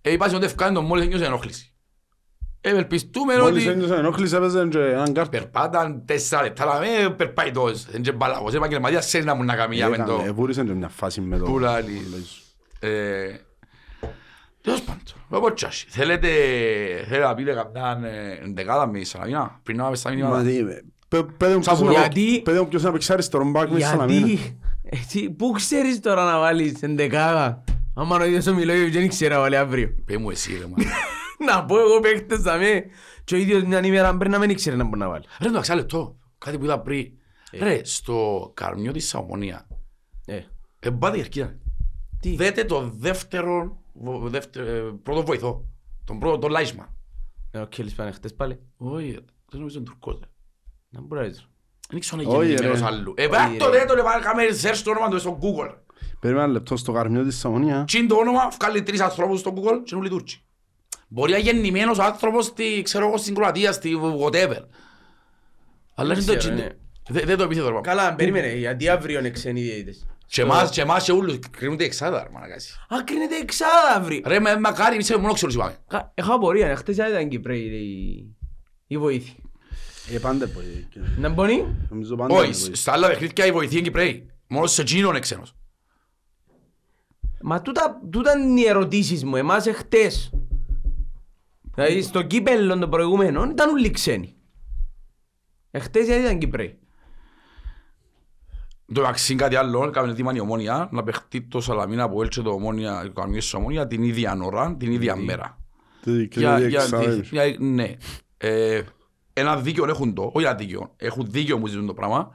[0.00, 1.74] Ε, είπα ότι ευκάνε τον μόλις ένιωσε ενόχληση.
[2.68, 5.30] Ευελπιστούμε Μόλις ότι ένιωσε ενόχληση έπαιζε και έναν κάρτο.
[5.30, 7.74] περπάταν τέσσερα λεπτά, αλλά με περπάει τόσο.
[7.90, 10.22] Δεν είναι μπαλάκος, είναι επαγγελματίας, ξέρει να μου να κάνει για με το...
[10.26, 11.44] Εβούρισε και μια φάση με το...
[11.44, 12.00] Πού λάλλει.
[12.80, 12.88] Ε,
[14.62, 15.86] Τέλος πάντων, όπως τσάσι.
[15.88, 16.28] Θέλετε,
[17.08, 20.42] θέλετε να πείτε καμιά ε, εντεκάδα με η Σαλαμίνα, πριν να πάμε στα Μα μήνυματα.
[20.42, 20.64] τι,
[21.08, 23.76] πε- πέτε μου ποιος είναι- Γιατί- πέτε μου ποιος είναι να παίξει αριστερό μπακ με
[23.78, 24.26] τη Σαλαμίνα.
[24.26, 27.64] Γιατί, εσύ, πού ξέρεις τώρα να βάλεις εντεκάδα.
[27.94, 29.88] Άμα ο ίδιος ο Μιλόγιος δεν ήξερε να βάλει αύριο.
[30.04, 30.82] Πες μου εσύ ρε man.
[31.46, 32.84] Να πω εγώ παίχτες θα με.
[33.24, 35.24] Και ο ίδιος μια ημέρα πριν να μην ήξερε να μπορεί να βάλει.
[35.40, 37.12] Ρε εντάξει, άλλο λεπτό, κάτι που είδα πριν.
[37.60, 39.66] Ρε, στο καρμιό της Σαμονία,
[40.26, 40.40] Ε,
[40.80, 41.56] εμπάτε η Ερκίδα.
[42.20, 45.64] Τι; Δέτε το δεύτερο, βο- δεύτερο, ε, πρώτο βοηθό.
[46.04, 46.88] Τον πρώτο, τον Λάισμαν.
[47.50, 48.58] ε, ο Κέλης πάνε χτες πάλι.
[48.76, 49.10] Όχι,
[49.50, 50.18] δεν νομίζω είναι Τουρκός.
[50.20, 50.26] ρε.
[50.88, 51.48] Να μπορεί να δεις.
[51.90, 52.52] Δεν ξέρω αν Όχι, είναι ρε.
[52.52, 53.14] γεννημένος άλλου.
[53.16, 53.78] Ε, Όχι, πέρα το ρε.
[53.78, 55.74] δε το λεβάνε κάμερε search το όνομα του στο Google.
[56.20, 57.84] Περίμενα ένα λεπτό στο καρμιό της Σαμονία.
[57.84, 60.40] Τι είναι το όνομα, βγάλει τρεις ανθρώπους στο Google και είναι όλοι Τούρκοι.
[61.08, 64.60] Μπορεί να είναι γεννημένος άνθρωπος στη, ξέρω εγώ, στην Κροατία, στη whatever.
[65.94, 66.54] Αλλά είναι το ξέρω, τσίνο.
[66.54, 66.68] ναι.
[67.08, 67.80] Δε- Δεν το επίθετο όνομα.
[67.80, 70.06] Καλά, περίμενε, γιατί αύριο είναι ξένοι διαιτητές.
[70.26, 72.72] Και εμάς, και εμάς και όλους κρίνονται εξάδα, ρε μαλακάσι.
[72.88, 74.20] Α, κρίνεται εξάδα αύριο.
[74.26, 75.76] Ρε, με μακάρι, εμείς μόνο ξέρουν είπαμε.
[75.88, 78.36] Κα- Έχω απορία, χτες δεν ήταν Κυπρέοι η-
[78.86, 79.34] η βοήθη.
[80.14, 82.76] Ε, πάντα πω, ε, και- Να μπορεί; Νομίζω πάντα Όχι, είναι σ- βοήθεια.
[82.76, 84.30] στα άλλα παιχνίδια οι βοηθοί είναι Κυπρέοι.
[84.46, 85.54] Μόνος σε εκείνον είναι ξένος.
[87.42, 90.30] Μα τούτα, τούτα είναι οι ερωτήσεις μου, εμάς εχθές.
[91.76, 94.34] Δηλαδή στο κύπελλο των προηγουμένων ήταν όλοι ξένοι.
[95.70, 96.78] Εχθές γιατί ήταν Κυπρέοι.
[98.92, 102.50] Το μεταξύ κάτι άλλο, έκαμε ετοίμα η ομόνια να παιχτεί το Σαλαμίνα από έλτσε το
[102.50, 105.58] ομόνια, το καμιές της ομόνια την ίδια ώρα, την ίδια μέρα.
[106.02, 107.28] Τι- και Για, τι για, εξάδελφοι.
[107.36, 107.92] για, ναι.
[108.36, 108.82] Ε,
[109.32, 112.30] ένα δίκαιο έχουν το, όχι ένα δίκαιο, έχουν δίκαιο που ζητούν το πράγμα,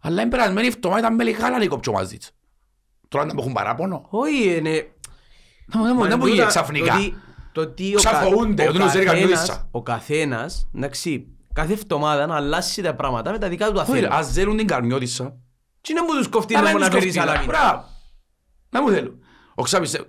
[0.00, 2.30] αλλά είναι περασμένη εβδομάδα ήταν με λιγάλα να κόψω μαζί της.
[3.08, 4.06] Τώρα να μου έχουν παράπονο.
[4.10, 4.70] Όχι, είναι...
[5.66, 6.94] Δεν μου- δεν μου γίνει ξαφνικά.
[7.54, 9.68] Το ότι ο, Ξαφοούνται, κα- ότι ο, είναι ζέρι καθένας, καμιώδησα.
[9.70, 13.92] ο καθένας, εντάξει, κάθε εβδομάδα να αλλάσει τα πράγματα με τα δικά του τα Όχι
[13.92, 14.08] ρε, θέλει.
[14.12, 15.36] ας ζέρουν την καρμιώτισσα.
[15.80, 17.26] Τι είναι που τους κοφτεί Αλλά να είναι μου να φέρει σκοφτήρα.
[17.34, 17.52] σαλαμίνα.
[17.58, 17.84] Μπράβο.
[18.70, 19.18] Να μου θέλουν.
[19.54, 20.00] Ο Ξάπης,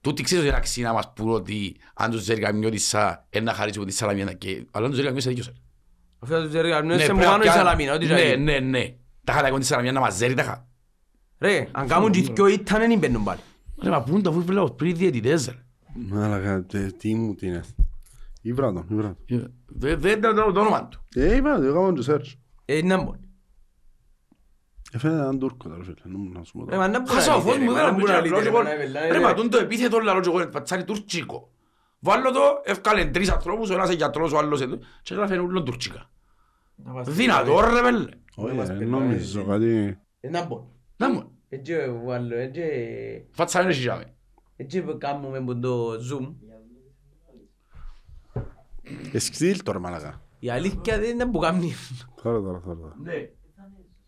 [0.00, 3.84] τούτοι ξέρεις ότι είναι αξία να μας πούν ότι αν τους ζέρει καμιώτισσα ένα χαρίσουμε
[3.86, 5.46] τη Σαλαμίνα και αλλά αν τους ζέρει καμιώτισσα δίκιος.
[5.46, 5.52] ρε.
[6.18, 8.18] Αυτό τους ζέρει καμιώτης Ναι, σε μου πρέπει να κάνω η πιάνει- σαλαμίνα, ό,τι Ναι,
[8.18, 8.36] ζάει.
[8.36, 8.94] ναι, ναι.
[9.24, 10.64] Τα χαλάκια με της Σαλαμίνα να μας ζέρει τα χα.
[11.38, 13.40] Ρε, αν κάνουν και δυο ήταν δεν μπαίνουν πάλι.
[13.82, 15.63] Ρε, μα πού είναι το φούτμπολ πριν διαιτητές ρε.
[15.94, 17.62] Μάλακα, τε- τι μου τι είναι.
[18.42, 19.54] Ήβρα τον, ήβρα τον.
[19.66, 21.04] Δεν δεν ήταν το το όνομα του.
[21.14, 22.32] Ε, ήβρα τον, έκαμε το search.
[22.64, 23.18] Ε, να μπορεί.
[24.92, 26.78] Έφερε έναν Τούρκο τώρα, φίλε, νου- να σου πω Ρε, τώρα.
[26.78, 28.20] μα να μπορεί Χάσα να ο φως λύτε, μου ρε, δεν μα να μπορεί να
[28.20, 29.24] λύτε, ρε, λαλό μα να βελάει, Ρε, ρε.
[29.24, 31.50] μα τούν το επίθετο λαλό και εγώ πατσάρι τουρκικό.
[31.98, 34.78] Βάλω το, ευκάλεν τρεις ανθρώπους, ο ένας είναι γιατρός, ο άλλος είναι...
[35.02, 36.10] Και έγραφε ούλο τουρκικά.
[37.06, 38.04] Δυνατό ρε πέλε.
[38.36, 39.46] Όχι, μας ρε, περνάει, νόμιζω ρε.
[39.46, 39.98] κάτι...
[40.20, 40.64] Ε, να μπορεί.
[40.96, 41.72] Να μου, Έτσι
[42.06, 42.62] βάλω, έτσι...
[43.30, 43.88] φάτσα είναι εσύ
[44.56, 46.32] Έτσι που κάνουμε με το zoom.
[49.12, 50.22] Εσκύλ τώρα, μάλακα.
[50.38, 51.72] Η αλήθεια δεν είναι που κάνει.
[52.22, 52.76] Τώρα, τώρα, τώρα.
[52.76, 52.94] τώρα.
[53.02, 53.30] Ναι.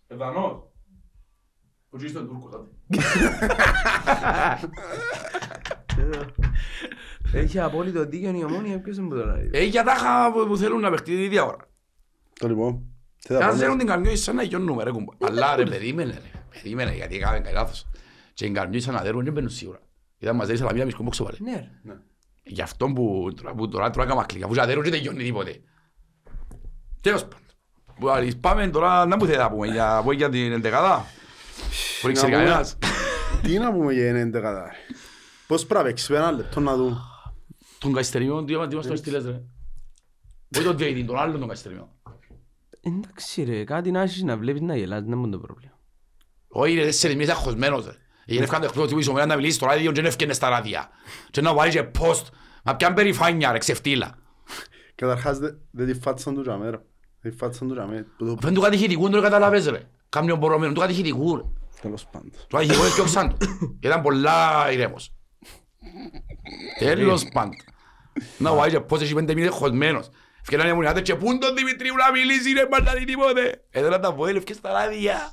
[0.06, 0.62] Εδανός.
[1.90, 2.68] Ο Τζίς ήταν Τούρκος, άντε.
[7.32, 9.50] Έχει απόλυτο δίκιο η ομόνια, ποιος είναι που το λέει.
[9.52, 11.68] Ε, για τα χα που που θέλουν να παιχτεί την ίδια ώρα.
[12.40, 12.82] Το λοιπόν,
[13.18, 13.58] τι Και θα αν πάμε.
[13.58, 15.12] θέλουν την καρμιό σαν να γιώνουμε ρε κουμπά.
[15.26, 17.86] Αλλά ρε περίμενε ρε, περίμενε γιατί έκαμε κάτι λάθος.
[18.34, 19.78] Και την καρμιό σαν να δέρουν δεν μπαίνουν σίγουρα.
[20.18, 21.38] Ήταν μαζί σαλαμία μισκό μπόξο πάλι.
[21.40, 22.00] Ναι, ρε.
[22.42, 25.22] Γι' αυτό που τώρα που τώρα τώρα έκαμα κλικ, αφού και αδέρουν και δεν γιώνει
[25.24, 25.60] τίποτε.
[27.00, 27.38] Τέλος πάντων.
[28.00, 31.04] Που άλλοι, Πάμε τώρα, να μου θέλετε να πούμε για, πω για την εντεκάδα.
[32.00, 32.48] Που δεν ξέρει Να πούμε.
[32.48, 32.78] κανένας.
[33.42, 34.70] Τι να πούμε για είναι κατά.
[35.46, 36.96] Πώς πρέπει να παίξεις ένα λεπτό να δούμε.
[37.78, 39.42] Τον Καϊστεριό, τι μας τον στείλες ρε.
[40.56, 41.96] Όχι τον Διαιτή, τον άλλον τον Καϊστεριό.
[42.80, 45.78] Εντάξει ρε, κάτι να έχεις να βλέπεις να γελάς, δεν είναι το πρόβλημα.
[46.48, 47.92] Όχι ρε, τέσσερις μήνες αγχωσμένος ρε.
[48.26, 50.88] Έγινε ευκάνε εκτός του Ισομέρα να μιλήσεις στο ράδιο και δεν ευκαινε στα ράδια.
[51.30, 52.22] Και να βάλεις και post.
[52.64, 54.18] Μα πιάν περηφάνεια ρε, ξεφτύλα.
[54.94, 56.78] Καταρχάς δε- δεν τη φάτσαν του τζαμέ ρε.
[57.20, 58.06] Δεν τη φάτσαν του τζαμέ.
[58.18, 59.80] Που το- Φέν του κατηχητικού, δεν το καταλαβες ρε.
[60.08, 61.42] Κάμιο μπορωμένο, του κατηχητικού ρε.
[61.80, 62.30] Τέλος πάντων.
[62.48, 63.36] Το Άγιο είναι πιο ξάντο.
[63.80, 65.12] Ήταν πολλά ηρέμος.
[66.78, 67.54] Τέλος πάντων.
[68.38, 70.08] Να ο Άγιος πώς έχει πέντε μήνες χωσμένος.
[70.40, 73.64] Ευκαιράνε μου να και πούν τον Δημητρίου να μιλήσει ρε μπα να δει τίποτε.
[73.70, 75.32] Έδωνα τα βόηλ και στα ράδια.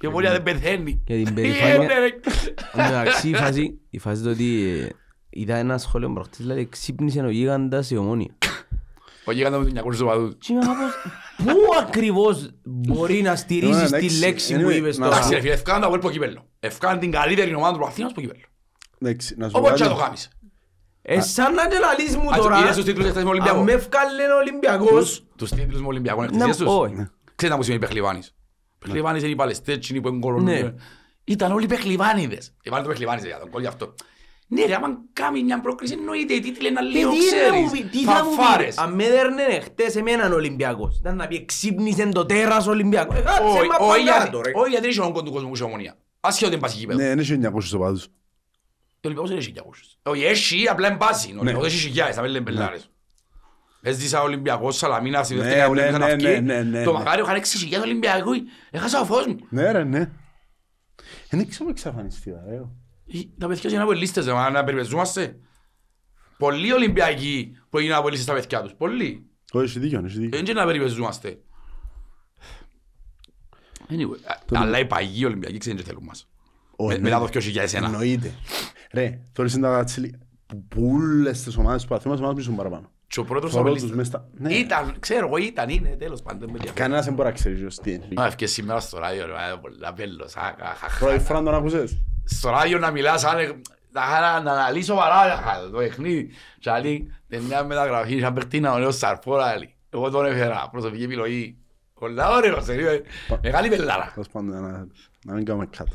[0.00, 1.02] Η ομόνια δεν πεθαίνει.
[1.04, 2.10] Και την Τι περηφάνεια- έγινε, ρε.
[2.72, 4.88] Εντάξει, η φάση, η φάση το ότι ε,
[5.30, 8.34] είδα ένα σχόλιο προχτές, δηλαδή ξύπνησε ο γίγαντας η ομόνια.
[9.24, 10.34] Ο γίγαντας με τους 900 οπαδούς.
[10.38, 10.92] Και είμαι κάπως,
[11.36, 15.40] πού ακριβώς μπορεί να στηρίσεις τη εντάξει, λέξη που anyway, είπες να- τώρα; Εντάξει ρε
[15.40, 16.46] φίλε, ευκάνε το από το κύπελλο.
[16.60, 18.42] Ευκάνε την καλύτερη ομάδα του Αθήνας στο κύπελλο.
[18.98, 19.98] Εντάξει, να σου πω Όπως και να κάτι.
[20.00, 20.28] το κάνεις.
[21.02, 23.58] Ε, σαν να και λαλείς μου Ας, τώρα, είδες τους τίτλους εχθές με Ολυμπιακό.
[23.58, 26.94] αν με ευκάλε ο Ολυμπιακός, Τους τίτλους με Ολυμπιακό, να- εκτισίες τους; όχι.
[27.34, 28.34] Ξέρετε που σημαίνει Πεχλιβάνης.
[28.84, 30.44] Πεχλιβάνης είναι οι Παλαιστέτσινοι που είναι κορονούν.
[30.44, 30.74] Ναι.
[31.24, 32.54] Ήταν όλοι Πεχλιβάνιδες.
[32.62, 33.94] Έβαλε το Πεχλιβάνης για τον κόλ γι' αυτό.
[34.46, 37.76] Ναι ρε, άμα κάνει μια πρόκριση εννοείται οι τίτλοι είναι λίγο παιδί θα μου πει,
[37.78, 37.90] ξέρεις.
[37.90, 38.78] τι θα μου πει, Φανφάρες.
[38.78, 43.16] αν με δέρνε χτες εμέναν Ολυμπιακός, ήταν να πει ξύπνησε το τέρας Ολυμπιακός.
[43.18, 44.50] Ε, κάτσε, Όχι, μα όχι, παγιά γιατί- το, ρε.
[44.54, 45.96] Όχι γιατί είναι όγκος του κόσμου που έχει ομονία.
[46.20, 46.98] Άσχετο ότι είναι πάση γήπεδο.
[46.98, 48.04] Ναι, δεν έχει 900 οπαδούς.
[48.04, 48.10] Ο
[49.04, 49.96] Ολυμπιακός δεν έχει χιλιακούς.
[50.02, 51.28] Όχι, έχει, απλά είναι πάση.
[51.30, 51.40] Ο Ναι.
[51.40, 52.89] Ολυμπιακός έχει χιλιάδες, θα πέλε μπελάρες.
[53.82, 56.40] Έζησα Ολυμπιακός, Σαλαμίνα, στη Ναι, δεύτερη αγωνία ναι, να ναι, βγει.
[56.40, 56.98] ναι, ναι, Το ναι.
[56.98, 58.30] Μακάριο είχαν 6.000 Ολυμπιακού.
[58.70, 59.36] Έχασα ο φως μου.
[59.50, 60.10] Ναι ρε, ναι.
[61.30, 62.54] Δεν ξέρω εξαφανιστεί, ρε.
[62.56, 62.62] Ε,
[63.38, 65.38] Τα παιδιά είναι από λίστες, ρε, μα, να περιπεζούμαστε.
[66.38, 68.72] Πολλοί Ολυμπιακοί που έγιναν από λίστες στα παιδιά τους.
[68.74, 69.26] Πολλοί.
[69.52, 70.30] Όχι, έχει δίκιο, έχει δίκιο.
[70.38, 71.38] Δεν είναι να περιπεζούμαστε.
[73.90, 76.28] Anyway, α- αλλά οι παγιοί Ολυμπιακοί ξέρουν τι θέλουν μας.
[76.76, 77.16] Όχι, Με- ναι.
[77.16, 77.84] Μετά το 2001.
[77.84, 78.34] Εννοείται.
[78.92, 82.90] Ρε, τώρα είναι τα κατσίλη που πουλες τις ομάδες του Αθήνα μας μισούν παραπάνω.
[83.12, 83.96] Και ο πρώτος Θωρώ από τους λίστες.
[83.98, 84.52] μες στα- ναι.
[84.54, 86.38] Ήταν, ξέρω εγώ, ήταν, είναι, τέλος πάντων.
[86.38, 86.80] δεν με ενδιαφέρει.
[86.80, 88.22] Κανένας δεν μπορεί να ξέρει ποιος τι είναι.
[88.22, 90.98] Α, ευκαιρία σήμερα στο ράδιο, ρε, ε, πολλά πέλος, α, α, χα, χα.
[91.04, 92.00] Πρώτη φορά τον ακούσες.
[92.24, 93.44] Στο ράδιο να μιλάς, αν, ε,
[93.92, 95.40] να, να, να αναλύσω παρά
[95.70, 96.30] το παιχνίδι.
[96.58, 99.74] Και άλλη, την μια μεταγραφή, είχα παιχτεί να ωραίο σαρφόρα, άλλη.
[99.90, 101.56] Εγώ τον έφερα, προσωπική επιλογή.
[101.98, 102.90] Πολλά ωραίο, σε λίγο,
[103.42, 104.10] μεγάλη πελάρα.
[104.12, 104.86] Τέλος πάντων, να-
[105.24, 105.92] να μην κάνουμε κάτω.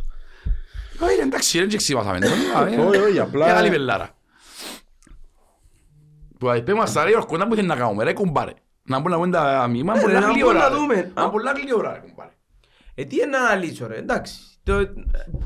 [0.99, 2.19] Όχι, εντάξει, δεν ξεξήμασαμε.
[2.87, 4.09] Όχι, όχι, απλά- Μεγάλη πελάρα.
[6.39, 8.51] Που ας πέμε στα ρε, ορκοντά που θέλει να κάνουμε, ρε κουμπάρε.
[8.83, 10.75] Να μπορούμε να πούμε τα μήμα, Ε, ρε, πολλά να γλυόρα, μπορούμε να ρε.
[10.75, 11.11] δούμε.
[11.15, 12.29] Να πολλά γλυόρα, ρε κουμπάρε.
[12.95, 14.33] Ε, τι είναι να αναλύσω ρε, εντάξει.
[14.63, 14.73] Το,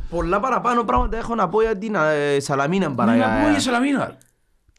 [0.09, 3.37] πολλά παραπάνω πράγματα έχω να πω για την ε, Σαλαμίνα παρά Να για...
[3.39, 4.05] πούμε για Σαλαμίνα.
[4.07, 4.17] ρε.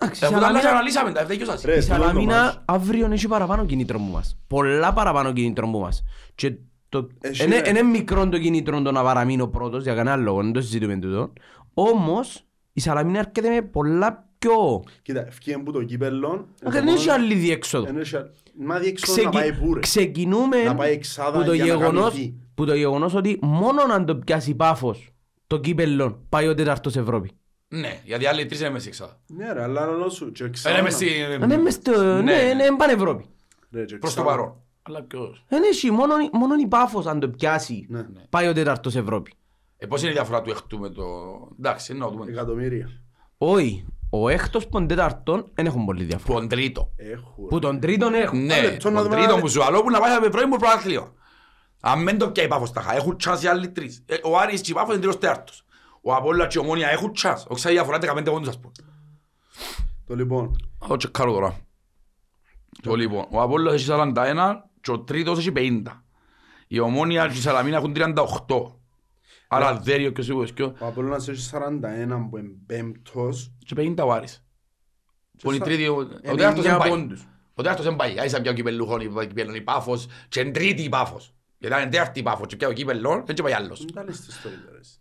[0.02, 1.62] Εντάξει, η Αφού τα άλλα τα Σαλαμίνα, αναλύσαμε, τα ευδέκιο σας.
[1.62, 2.62] Ρε, η στο λόγο Σαλαμίνα μας.
[2.64, 4.38] αύριο έχει παραπάνω κίνητρο που μας.
[4.46, 6.04] Πολλά παραπάνω κίνητρο που μας.
[6.34, 6.54] Και
[6.88, 7.08] το...
[7.20, 7.68] Έχει, Είναι, ρε.
[7.68, 11.32] είναι μικρό το κίνητρο το να παραμείνω πρώτος για κανένα λόγο, δεν το συζητούμε τούτο.
[11.74, 14.82] Όμως η Σαλαμίνα έρχεται με πολλά πιο...
[15.02, 16.46] Κοίτα, ευκήγεν που το κύπελλον.
[16.62, 17.84] Δεν έχει άλλη διέξοδο.
[17.84, 19.80] Δεν έχει άλλη- Μα διέξοδο να πάει πού ρε.
[19.80, 22.32] Ξεκινούμε Να πάει εξάδα που το, για να κάνει γεγονός, τι.
[22.54, 25.08] που το γεγονός ότι μόνο αν το πιάσει πάφος
[25.46, 27.30] το κύπελλον πάει ο τέταρτος Ευρώπη.
[27.68, 29.20] Ναι, γιατί άλλοι τρεις είναι μέσα εξάδα.
[29.26, 30.32] Ναι ρε, αλλά άλλο σου.
[30.32, 33.24] και Δεν εξάδα είναι να- μες Ναι, μες στο, ναι, ναι, είναι πάνε Ευρώπη.
[33.72, 34.36] Ρε, και προς το εξάδα.
[34.36, 34.54] παρόν.
[34.82, 38.04] Αλλά ποιος; Δεν έχει, μόνο, μόνο η πάφος αν το πιάσει Ναι.
[38.30, 39.32] πάει ο τέταρτος Ευρώπη.
[39.76, 41.02] Ε, πώς είναι η διαφορά του εχτού με το...
[41.58, 42.24] Εντάξει, να το δούμε.
[42.28, 42.88] Εκατομμύρια.
[43.38, 46.34] Όχι, ο έκτος των τέταρτων δεν έχουν πολύ διαφορά.
[46.34, 46.92] Που τον τρίτο.
[46.96, 47.46] Έχουν.
[47.48, 48.44] Που τον τρίτον έχουν.
[48.44, 50.48] Ναι, λεπτό να τον δούμε τρίτο ένα- που σου αλώ που να πάει με πρώην
[50.48, 51.14] πρωτάθλιο.
[51.80, 54.02] Αν δεν το πιάει πάφος τάχα, έχουν τσάς οι άλλοι τρεις.
[54.06, 55.64] Ε, Ο Άρης και η πάφος είναι τρίτος τέταρτος.
[56.02, 57.46] Ο Απόλλας και η Ομόνια έχουν τσάς.
[57.48, 58.72] Όχι σαν διαφορά 15 πόντους ας πούμε.
[60.06, 60.56] Το λοιπόν.
[60.80, 61.56] Θα το τσεκάρω τώρα.
[62.82, 66.04] Το λοιπόν, ο Απόλλας έχει 41 και ο τρίτος έχει 50.
[66.66, 68.79] Η Ομόνια και η Σαλαμίνα έχουν 38.
[69.52, 70.74] Άρα δέρει ποιος είπες ποιο.
[70.78, 73.52] Ο Απόλλωνας έχει 41 που είναι πέμπτος.
[73.58, 74.44] Και 50 ο Άρης.
[75.42, 76.90] Που είναι η τρίτη, ο- ο ενενήντα τέταρτος δεν πάει.
[76.90, 77.22] πόντους.
[77.54, 78.18] Ο τέταρτος δεν πάει.
[78.18, 81.34] Άισα πια ο κυπελούχον, η κυπελόν, η Πάφος και είναι τρίτη η Πάφος.
[81.58, 83.78] Γιατί αν είναι τέταρτη η Πάφος και πια ο κυπελόν, δεν και πάει άλλος.
[83.84, 84.98] Δεν τα λες τις story τώρα, εσύ.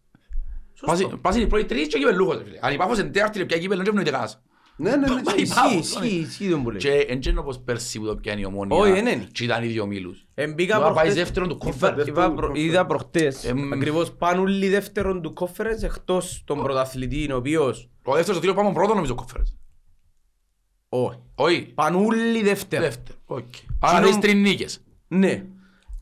[0.85, 2.37] Πας- Πας είναι η πρώτη τρίτη και ο κυπελούχος.
[2.37, 2.57] ρε φίλε.
[2.61, 4.41] Αν η Πάφος είναι τέταρτη και πια κυπελόν, δεν ευνοείται κανένας.
[4.81, 5.21] Ναι, ναι, ναι.
[5.23, 5.75] Πάει η Ισχύει, Πάφος.
[5.89, 6.79] ισχύει, ισχύει τον που λέει.
[6.79, 9.27] Και εν τζένο πως πέρσι που το πιάνει η ομόνια Όχι, εν είναι.
[9.31, 10.25] και ήταν οι δύο μήλους.
[10.33, 12.07] Εμπήκα Τώρα πάει προχτές- δεύτερον του Είπα- conference.
[12.07, 13.73] είπα προ- Είδα προχτές, Εμ.
[13.73, 17.89] ακριβώς πάνε όλοι δεύτερον του conference εκτός τον πρωταθλητή, ο οποίος...
[18.03, 19.53] Ο δεύτερος τρίτο πάμε πρώτο νομίζω conference.
[20.89, 21.17] Όχι.
[21.35, 21.61] Όχι.
[21.75, 22.85] Πάνε όλοι δεύτερον.
[22.85, 23.17] Δεύτερο.
[23.25, 23.43] Οκ.
[23.79, 24.79] Άρα Συνομ- δεις τρεις νίκες.
[25.07, 25.43] Ναι.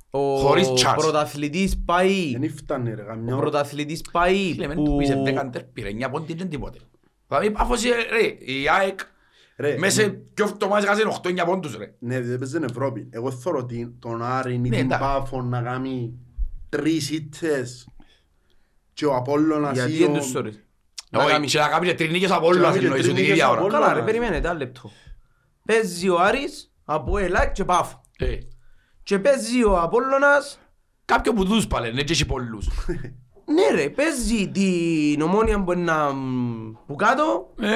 [0.10, 0.94] Ο Χωρίς chance.
[0.98, 2.38] πρωταθλητής πάει...
[2.40, 3.38] Δεν φτάνει ρε, Ο γαμιό.
[3.38, 4.84] πρωταθλητής πάει Φίλε, μεν που...
[4.84, 6.78] του πεις δέκα τέρπι ρε, εννιά πόντι δεν τίποτε.
[7.28, 9.00] Δηλαδή η Πάφος, ε, ρε, η ΑΕΚ
[9.58, 11.96] Ρε, μέσα σε πιο εβδομάδες χάσε 8-9 πόντους ρε.
[12.00, 13.08] Ναι, δεν παίζει στην Ευρώπη.
[13.10, 15.04] Εγώ θεωρώ ότι τον Άρη ή Ναι, την εντάξει.
[15.08, 16.14] Πάφο να κάνει
[16.70, 17.88] τρεις ήττες
[18.94, 20.18] και ο Απόλλωνας Γιατί ή δεν ο...
[20.18, 20.52] τους sorry.
[21.12, 23.22] Όχι, και να κάνεις και τρεις νίκες από όλους Και να κάνει εννοείς τρεις ότι
[23.22, 23.62] την νίκες ίδια από ώρα.
[23.62, 23.74] όλους.
[23.74, 24.92] Καλά ρε, περιμένετε, ένα λεπτό.
[25.66, 28.02] Παίζει ο Άρης, από Ελά και Πάφο.
[28.18, 28.38] Ε,
[29.04, 30.60] Και παίζει ο Απόλλωνας,
[31.06, 32.68] Κάποιον που τους πάλε, ναι και έχει πολλούς.
[33.54, 36.14] ναι ρε, παίζει την ομόνια που είναι να-
[36.88, 37.68] που κάτω, Ε,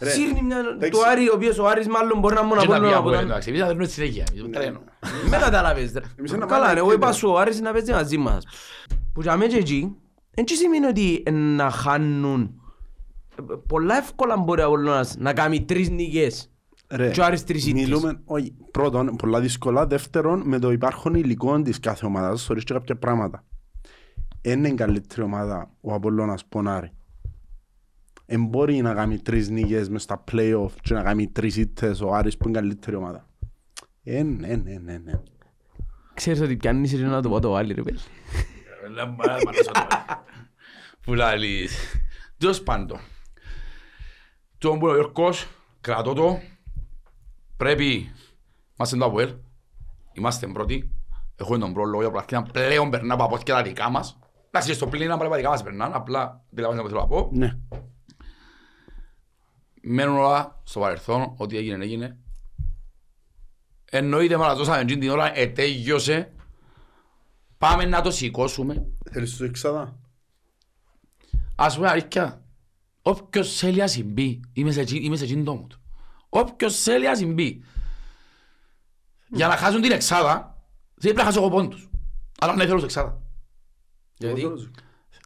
[0.00, 0.90] Ρε, σύρνει μια εντάξει.
[0.90, 3.08] του Άρη, ο οποίος ο Άρης μάλλον μπορεί να μόνος και τα Απόλλωνα πια από
[3.08, 3.20] που τα...
[3.20, 4.80] εντάξει, εμείς θα δίνουμε συνέχεια, εμείς το τρένο.
[5.28, 6.00] Με καταλάβες ρε.
[6.18, 7.12] Εμείς ένα Καλά, μάνα εγώ εκεί, είπα ρε.
[7.12, 8.44] σου ο Άρης να παίζει μαζί μας.
[9.12, 9.96] που για μένα και εκεί,
[10.30, 12.60] δεν και σημαίνει ότι να χάνουν.
[13.38, 16.50] Ε, Πολλά εύκολα μπορεί ο Απολλώνας να κάνει τρεις νίκες
[16.90, 17.82] Ρε, και ο Άρης τρεις ήττες.
[17.82, 19.86] μιλούμε, όχι, πρώτον, πολλά δύσκολα.
[19.86, 23.44] Δεύτερον, με το υπάρχον υλικό της κάθε ομάδας, θωρείς και κάποια πράγματα.
[24.44, 26.92] Είναι η καλύτερη ομάδα ο Απολλώνας πονάρει.
[28.26, 32.14] Εν μπορεί να κάνει τρεις νίκες μες στα play-off και να κάνει τρεις ήττες ο
[32.14, 33.28] Άρης που είναι η καλύτερη ομάδα.
[34.02, 35.12] Ε, ναι, ναι, ναι, ναι.
[36.14, 37.98] Ξέρεις ότι πιάνεις ρε να το πω το άλλο ρε πέλ.
[38.94, 39.72] Λα- μ' αρέσει το.
[41.00, 41.76] Που λαλείς.
[42.36, 42.98] Τέλος πάντων.
[44.58, 45.46] Το που είναι ο Γιώργος,
[45.80, 46.38] κρατώ το.
[47.56, 48.12] Πρέπει,
[48.78, 49.34] είμαστε το ΑΠΟΕΛ,
[50.12, 50.90] είμαστε πρώτοι.
[51.36, 54.18] Έχουμε τον πρόλογο για πλαθήνα, πλέον περνά από και τα δικά μας.
[54.56, 57.06] Εντάξει, και στο πλήν να πρέπει τα δικά μας περνάνε, απλά δεν να θέλω να
[57.06, 57.28] πω.
[57.32, 57.58] Ναι.
[59.82, 62.18] Μένουν όλα στο παρελθόν, ό,τι έγινε έγινε.
[63.84, 66.32] Εννοείται μας δώσαμε εκείνη την ώρα, ετέγιωσε.
[67.58, 68.86] Πάμε να το σηκώσουμε.
[69.10, 69.96] Θέλεις το εξάδα.
[71.56, 72.44] Ας πούμε αλήθεια,
[73.02, 75.76] όποιος θέλει να συμβεί, είμαι σε, εκείνη- είμαι σε εκείνη το mood.
[76.28, 77.62] Όποιος θέλει να συμβεί.
[79.28, 81.90] Για να χάσουν την εξάδα, δεν πρέπει να χάσω εγώ πόντους.
[82.38, 83.22] Αλλά να θέλω σε εξάδα.
[84.16, 84.42] Γιατί;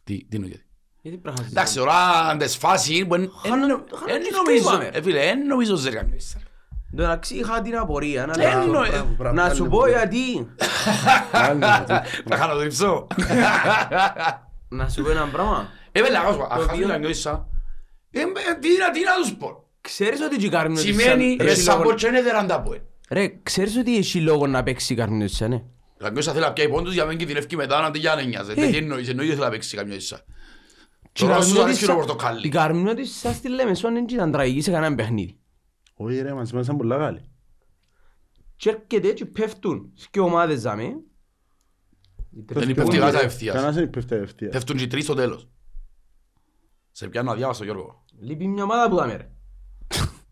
[0.04, 0.64] Τι, τι εννοεί γιατί;
[1.02, 1.50] Γιατί πρέπει να χάσεις.
[1.56, 1.94] Εντάξει, τώρα
[2.28, 4.90] αν τις φάσει, μπορεί- εν- Χάνω- εν χάνω νομίζω, πάμε.
[4.92, 6.38] ε, φίλε, εν νομίζω σε κάνει μέσα.
[6.96, 8.60] Το Εντάξει είχα την απορία να Ε, λέω.
[8.62, 8.88] εννοεί.
[8.88, 9.70] Μπράβο, μπράβο, Να πάλι σου μου.
[9.70, 10.48] πω γιατί.
[11.32, 11.60] Πάλι μου.
[12.28, 13.06] Θα κάνω το λειψό.
[14.68, 15.68] Να σου πω ένα πράγμα.
[15.92, 17.46] Ε, βέβαια, να σου πω, αν Το χάσουν δύο- την αγνώρισα,
[18.10, 18.24] ε, ε,
[18.60, 19.64] τι να- τι να τους πω.
[19.80, 22.72] Ξέρεις ότι η Καρμίνο Σημαίνει, ρε έχει σαν λόγο- πω και είναι δεράντα πω.
[22.74, 22.82] ε.
[23.10, 25.40] Ρε, ξέρεις ότι έχει λόγο να παίξει η Καρμίνο της,
[25.98, 26.06] ναι.
[26.06, 28.66] Καμιός θέλει να πιάει πόντους για να μην κινδυνεύει μετά να για να νοιάζεται.
[28.66, 28.70] Ε.
[28.70, 30.24] Τι εννοείς, εννοείται θέλει να παίξει καμιός ίσα.
[31.12, 32.46] Και η Το Ρώσος Καρμίνο αρέσει της και το σα- πορτοκάλι.
[32.46, 35.38] Η Καρμίνο της σας τη λέμε, σόν δεν ήταν τραγική σε κανένα παιχνίδι.
[35.94, 37.30] Όχι ρε, μας ήμασταν πολλά καλοί.
[38.56, 40.92] Και έρχεται και πέφτουν και ομάδες ζάμε.
[42.30, 43.54] Δεν υπέφτει η γάζα ευθείας.
[43.54, 44.52] Κανένας δεν υπέφτει ευθείας.
[44.52, 45.48] Πέφτουν και οι τρεις στο τέλος.
[46.90, 48.04] Σε πιάνω αδιάβαστο Γιώργο.
[48.20, 49.30] Λείπει μια ομάδα που δάμε ρε.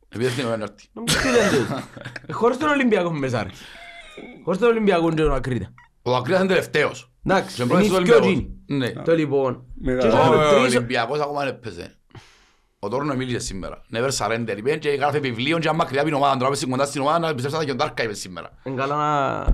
[0.09, 0.87] Επειδή δεν είναι έρθει.
[0.93, 1.83] Να μου πει δεν το.
[2.27, 3.51] Ε, Χωρίς τον Ολυμπιακό μέσα ρε.
[4.45, 5.73] Χωρίς τον Ολυμπιακό και τον Ακρίτα.
[6.03, 7.11] Ο Ακρίτας είναι τελευταίος.
[7.27, 8.27] Εντάξει, Και είναι πρώτος πιο Ολυμπιακός.
[8.27, 8.51] γίνει.
[8.67, 8.91] Ναι.
[8.93, 9.64] Το λοιπόν.
[9.75, 10.01] Μεγάλο.
[10.11, 11.95] Και Ο είχαμε τρεις- Ολυμπιακός ακόμα δεν έπαιζε.
[12.79, 13.83] Ο Τόρνο μίλησε σήμερα.
[13.93, 14.55] Never surrender.
[14.57, 16.37] Είπε και γράφει βιβλίο και αν μακριά από την ομάδα.
[16.37, 18.51] Τώρα πέσει κοντά στην ομάδα να πιστέψει να και ο Ντάρκα είπε σήμερα.
[18.64, 19.45] Είναι καλά να...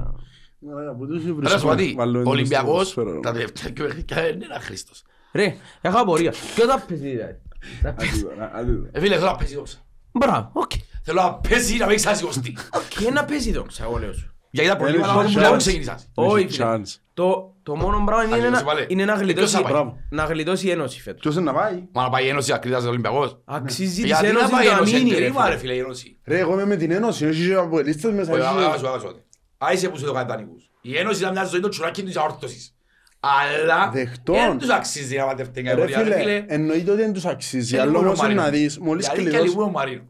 [0.59, 3.21] Μαλάκα, πού τους Ρε σου βρίσκουμε, πω τι, βάλουμε ο το Ολυμπιακός στο ποδόσφαιρο.
[3.21, 5.03] τα τελευταία και παιχνίδια είναι ένα Χριστός.
[5.33, 6.31] Ρε, έχω απορία.
[6.31, 7.37] Ποιος θα παίζει δηλαδή.
[7.83, 8.13] Θα παίζει.
[8.13, 8.89] Αντί τώρα, αντί τώρα.
[8.93, 9.79] Ε, φίλε, θέλω να παίζει δόξα.
[10.13, 10.71] Μπράβο, οκ.
[11.03, 12.57] Θέλω να παίζει να μην ξασηκωστεί.
[12.73, 14.35] Οκ, να παίζει δόξα, εγώ λέω σου.
[14.55, 15.48] Γιατί τα προβλήματα Έχει που chance.
[15.48, 16.09] δεν ξεκινήσας.
[16.14, 16.64] Όχι, Έχει φίλε.
[16.68, 16.96] chance.
[17.14, 18.84] Το, το μόνο πράγμα είναι, Αλλιώς να, έβαλε.
[18.88, 19.98] είναι να, Ε, ποιος γλιτώσει, θα πάει; Μπράβο.
[20.11, 21.20] να γλιτώσει η Ένωση φέτος.
[21.20, 23.40] Ποιος είναι να πάει; Μα να πάει η Ένωση Ακρίτας Ολυμπιακός.
[23.44, 25.59] Αξίζει της Γιατί να Ένωσης πάει η να Ένωση, μείνει είναι ρε κρίμα, ρε φίλε.
[25.61, 26.18] φίλε η Ένωση.
[26.26, 28.32] Ρε, εγώ είμαι με την Ένωση, έχει και αποελίστες μέσα.
[28.32, 29.22] Όχι, έχει- αγάπη, αγάπη, αγάπη.
[29.59, 30.70] Άισε που σου το κάνει δανεικούς.
[30.80, 32.74] Η Ένωση ήταν μια ζωή το τσουράκι της αόρτωσης.
[33.20, 34.34] Αλλά Δεχτών.
[34.36, 36.44] δεν τους αξίζει να πατεύτε την Ρε κατηγορία, ρε φίλε, φίλε.
[36.48, 37.74] εννοείται ότι δεν τους αξίζει.
[37.74, 38.42] Και Αλλά λείπουν ο όμως είναι Μαρίνο.
[38.42, 39.48] να δεις, μόλις Γιατί και κλειδώσει...
[39.48, 40.03] λείπουν ο Μαρίνο.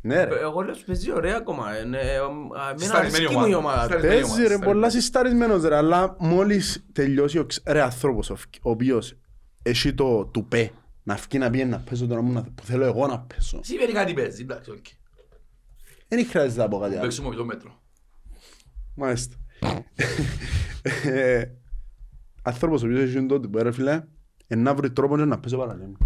[0.00, 0.40] Ναι ρε.
[0.40, 1.76] Εγώ λέω σου παίζει ωραία ακόμα.
[1.76, 3.56] ε, ναι, ε, Εμένα Συσταρισμένη αρέσκει μου η ομάδα.
[3.56, 3.80] ομάδα.
[3.80, 8.36] Συσταρισμένη Παίζει ομάδα, ρε, πολλά συσταρισμένος ρε, αλλά μόλις τελειώσει ο ξ- ρε άνθρωπος ο
[8.36, 9.14] φ- ο οποίος
[9.62, 10.70] έχει το τουπέ
[11.02, 13.60] να φύγει να πει να παίζω τώρα μου να- που θέλω εγώ να παίζω.
[13.62, 14.84] Σημαίνει κάτι παίζει, εντάξει, οκ.
[16.08, 17.02] Δεν χρειάζεται να πω κάτι άλλο.
[17.02, 17.80] Παίξουμε με το μέτρο.
[18.94, 19.36] Μάλιστα.
[21.04, 21.42] Ε,
[22.42, 24.02] Άνθρωπος ο οποίος έχει το τουπέ ρε φίλε,
[24.48, 25.96] είναι να βρει τρόπο να παίζω παραλέμου.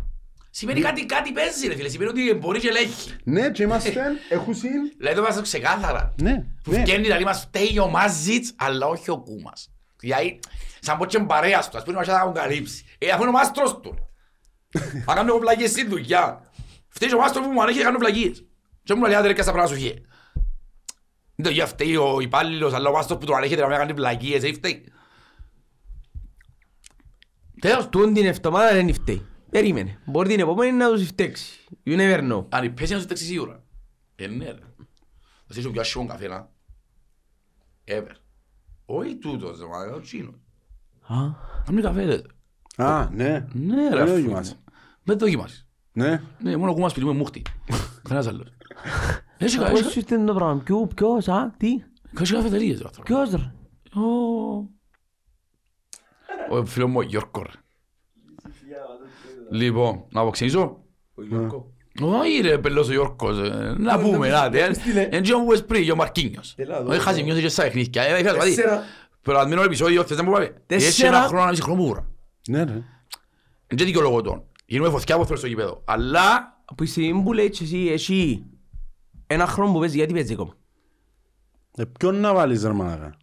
[0.54, 3.10] Σημαίνει κάτι, κάτι παίζει ρε φίλε, σημαίνει ότι μπορεί και ελέγχει.
[3.24, 3.92] Ναι, και είμαστε,
[4.28, 4.70] έχουν συν.
[4.98, 6.14] Δηλαδή το είμαστε ξεκάθαρα.
[6.22, 6.80] Ναι, Που ναι.
[6.80, 9.70] φτιάχνει δηλαδή μας φταίει ο Μάζιτς, αλλά όχι ο Κούμας.
[10.00, 10.38] Δηλαδή,
[10.80, 12.84] σαν πως και παρέας του, ας πούμε, μας θα έχουν καλύψει.
[12.98, 13.94] Ε, αφού είναι ο μάστρος του.
[15.06, 16.50] Θα κάνω εγώ πλαγίες στην δουλειά.
[16.88, 18.44] Φταίει ο μάστρος που μου ανέχει να κάνω πλαγίες.
[18.82, 19.94] Και μου λέει, άντε ρε, και στα πράγματα σου φύγε.
[21.34, 23.94] Δεν το για φταίει ο υπάλληλος, αλλά ο μάστρος που τον ανέχεται να μην κάνει
[23.94, 24.92] πλαγίες, ε, φταίει.
[27.60, 29.26] Τέλος, Τούν την εβδομάδα δεν φταίει.
[29.52, 29.98] Περίμενε.
[30.04, 31.58] Μπορεί την επόμενη να τους φταίξει.
[31.86, 32.44] You never know.
[32.48, 33.62] αν η πέσει να σου φταίξει σίγουρα.
[34.16, 34.58] Ε, ναι, ρε.
[35.46, 36.48] Θα είσαι ο πιο άσχημο καφέ, να.
[37.84, 38.10] Ever.
[38.86, 40.34] Όχι τούτος, ρε, μα, ο τσίνος.
[41.06, 41.16] Α,
[41.64, 42.20] Κάμνει καφέ, ρε.
[42.84, 43.46] Α, ναι.
[43.52, 44.52] Ναι, ρε, Δεν αφού δοκιμάσαι.
[44.52, 44.62] είναι.
[45.02, 45.66] Δεν το δοκιμάσεις.
[45.92, 46.22] Ναι.
[46.40, 47.42] Ναι, μόνο ακόμα σπίτι μου είναι μούχτη.
[48.08, 48.48] Κανένας άλλος.
[49.38, 51.82] Έχει κα- πώς έχει- σου ήταν το πράγμα; Ποιο, ποιος, α, τι;
[52.20, 53.06] έχει καφετερίες, ρε, άνθρωπο.
[53.14, 53.52] Ποιος ρε;
[54.00, 54.68] Ω.
[56.50, 57.60] Ο φίλος μου ο Γιώργος, ρε.
[59.52, 60.76] Λοιπόν, να αποξενήσω.
[62.02, 63.38] Όχι ρε, πελός ο Γιώργος.
[63.38, 64.60] ε, Να πούμε, άντε.
[64.96, 65.08] ε.
[65.10, 66.54] Εν τζιόν που πες πριν, και ο Μαρκίνιος.
[66.88, 68.02] Όχι χάσει μειώσει και στα παιχνίδια.
[68.02, 68.54] Ε, είχα δηλαδή.
[68.54, 68.82] Τέσσερα.
[69.22, 70.62] Περασμένο επεισόδιο, θες να μου πάμε.
[70.66, 70.88] Τέσσερα.
[70.90, 72.06] Έχει ένα χρόνο, ένα μισή χρόνο που βούρα.
[72.48, 72.82] Ναι, ρε.
[73.66, 74.42] Εν και δικαιολογώ τον.
[74.66, 75.82] Γίνουμε φωτιά από φέρω στο γήπεδο.
[75.84, 78.42] Αλλά Που η στιγμή που λέει και εσύ, εσύ
[79.26, 80.54] ένα χρόνο που παίζεις, γιατί παίζεις ακόμα;
[81.76, 83.16] Ε, ποιον να βάλεις ρε μαλάκα;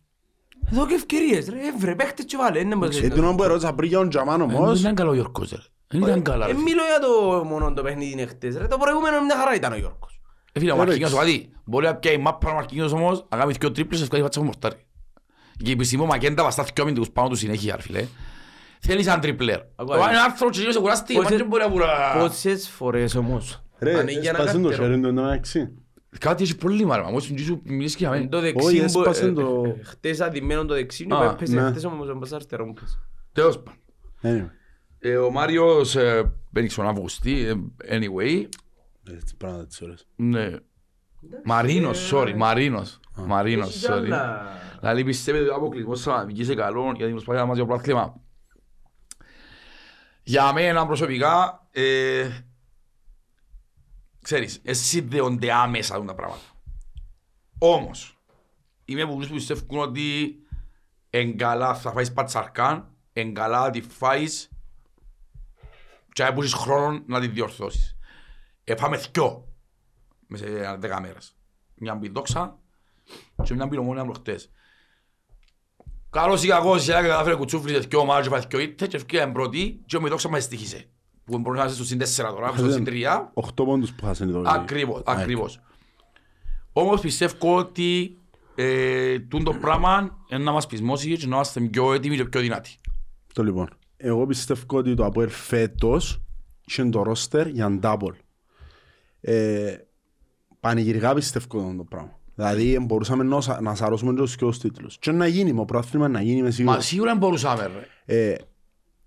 [0.71, 2.59] Εδώ και ευκαιρίες ρε, έβρε, παίχτες και βάλε.
[2.59, 5.13] είναι πως- Ε, τούτο που ερώτησα πριν για τον Τζαμάν Δεν όμως, ήταν καλό ο
[5.13, 5.57] Γιώργος, ρε.
[5.91, 6.51] Δεν ήταν καλά, ρε.
[6.51, 9.71] Ε, μιλώ για το μόνο το παιχνίδι είναι χτες ρε, το προηγούμενο μια χαρά ήταν
[9.71, 10.21] ο Γιώργος.
[10.53, 11.39] Ε, φίλε, ο Ε, Μαρκίνιος εντάξει.
[11.41, 11.51] κάτι.
[11.65, 14.75] Μπορεί να πιάει μάπα ο Μαρκίνιος όμως, να κάνει δυο τρίπλες, ευκάλει φάτσα μου μορτάρι.
[15.63, 18.05] Και η επισήμω Μακέντα βαστά δυο αμυντικούς πάνω του συνέχεια, ρε φίλε.
[18.81, 19.59] Θέλεις έναν τριπλέρ.
[19.75, 20.07] Ακούω, Το ε.
[20.09, 22.15] είναι άρθρο και σε κουραστεί, Πόσες- μα δεν μπορεί να βουρά.
[22.19, 23.61] Πόσες φορές όμως.
[23.79, 24.87] ρε, ανοίγει ένα έσπασε το καρτερό.
[24.89, 25.71] χέρι του εντωμεταξύ.
[26.19, 27.01] Κάτι έχει πρόβλημα, ρε.
[27.01, 28.29] Μα μόλις σου μιλήσεις και για Εν μένα.
[28.31, 31.61] Το δεξί Όχι, μπο- έσπασε ε, το- ε, χτες αδειμένο το δεξί Α, μου έπαιζε
[31.61, 31.69] ναι.
[31.69, 32.99] χτες όμως έμπασα αριστερό μου πες.
[33.31, 33.59] Τέλος
[34.21, 34.51] πάντων.
[35.01, 37.53] Anyway, Ε, Ο Μάριος ε, μπαίνει στον Αυγουστή, ε,
[37.89, 38.47] anyway.
[39.11, 40.07] έτσι πράγματα τις ώρες.
[40.15, 40.49] Ναι.
[41.43, 42.99] Μαρίνος, sorry, Μαρίνος.
[43.15, 43.93] Μαρίνος, Έχει κι sorry.
[44.11, 44.47] άλλα.
[44.79, 47.71] Δηλαδή πιστεύετε ότι ο αποκλεισμός θα βγει σε καλό γιατί προσπαθεί να μας για το
[47.73, 48.21] πράθλημα.
[50.23, 52.29] Για μένα προσωπικά, ε,
[54.21, 56.41] ξέρεις, ε, συνδέονται άμεσα τα πράγματα.
[57.59, 58.19] Όμως,
[58.85, 60.35] είμαι από αυτούς που πιστεύουν ότι
[61.09, 64.49] εν καλά θα φάεις πατσαρκάν, εν καλά τη φάεις
[66.19, 67.97] και να έχεις χρόνο να τη διορθώσεις.
[68.63, 69.47] Ε, πάμε δυο
[70.27, 71.35] μέσα σε δέκα μέρες.
[71.75, 72.59] Μια μπιδόξα
[73.43, 74.51] και μια πυρομόνια προχτές.
[76.09, 78.95] Καλός ή κακός, η ΑΕΚ κατάφερε κουτσούφλι σε δυο μάτια και πάει δυο ήττες και
[78.95, 80.89] ευκαιρία πρώτη και ο Μιδόξα μας στήχησε.
[81.23, 83.31] Που μπορείς να είσαι στο συν τέσσερα τώρα, στο συν τρία.
[83.33, 85.59] Οχτώ πόντους που χάσανε το Ακριβώς, ακριβώς.
[86.73, 88.17] Όμως πιστεύω ότι
[88.55, 92.41] ε, τούν το πράγμα είναι να μας πεισμώσεις και να είμαστε πιο έτοιμοι και πιο
[92.41, 92.75] δυνατοί.
[93.33, 93.78] Το λοιπόν.
[94.01, 96.21] Εγώ πιστεύω ότι το Αποέλ φέτος
[96.67, 98.13] είχε το ρόστερ για double.
[99.21, 99.75] Ε,
[100.59, 102.19] πανηγυρικά πιστεύω το πράγμα.
[102.35, 104.97] Δηλαδή μπορούσαμε να, σα- να σαρώσουμε τους και τους τίτλους.
[104.99, 106.81] Και να γίνει, με πρόθυμα να γίνει με Μα σίγουρο.
[106.81, 107.69] σίγουρα μπορούσαμε
[108.05, 108.25] ρε.
[108.31, 108.35] Ε,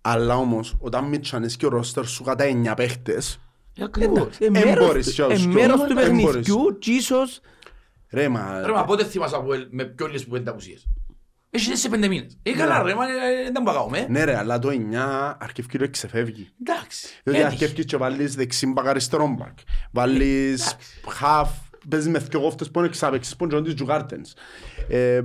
[0.01, 3.40] αλλά όμως, όταν μίτσανες και ο ρόστερ σου κατά 9 παίχτες,
[3.78, 4.36] Ε, Ακριβώς.
[4.38, 6.09] Ε, Εν μέρος- μπορείς κι ε, άλλους μέρος κι του άλλους.
[6.09, 6.24] Εν μπορείς.
[6.34, 7.40] παιχνιδιού και ίσως
[8.11, 8.62] ρε μα...
[8.66, 10.86] Ρε μα πότε θυμάσαι από ελ- με πιο λίγες που πέντε απουσίες;
[11.55, 12.36] Έχει σε πέντε μήνες.
[12.42, 14.07] Ε, καλά ρε, μα ε, δεν μπορούμε να κάνουμε.
[14.09, 16.48] Ναι ρε, αλλά το 9 αρκευκεί το εξεφεύγει.
[16.61, 17.07] Εντάξει.
[17.22, 17.55] Διότι έτυχε.
[17.55, 19.59] αρκεύκεις και βάλεις δεξί μπακ αριστερό μπακ.
[19.92, 20.76] Βάλεις
[21.20, 21.48] half,
[21.88, 24.32] παίζεις με δυο κόφτες που είναι εξάπεξες που είναι τις τζουγάρτενς.
[24.88, 25.20] Ε,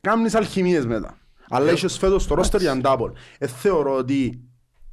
[0.00, 1.18] Κάμνεις αλχημίες μετά.
[1.48, 3.12] Αλλά είχες φέτος το ρόστερ για double.
[3.38, 4.40] Ε, θεωρώ ότι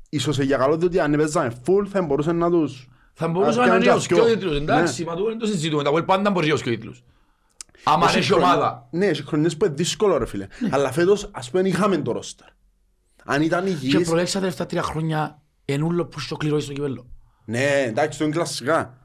[0.10, 2.88] ίσως για καλό διότι αν έπαιζαμε full θα μπορούσε να τους...
[3.14, 4.24] Θα μπορούσαμε να πιάνουν είναι τα ως και δυο.
[4.24, 5.84] ο τίτλους, εντάξει, μα το δεν το συζητούμε.
[5.84, 7.04] Τα Αποέλ πάντα μπορεί ως και ο τίτλους.
[7.90, 8.88] Άμα Έχει έχει χρονιά- ομάδα.
[8.92, 10.48] Ναι, έχει χρονιές που είναι δύσκολο ρε φίλε.
[10.70, 12.48] Αλλά φέτος ας πούμε είχαμε το ρόστερ.
[13.26, 14.10] Αν ήταν Και υγιής...
[14.10, 17.08] προέξα τα τελευταία τρία χρόνια ενούλο που στο κληρώσει στο κυπέλλο.
[17.46, 18.98] Ναι, εντάξει, το είναι κλασικά.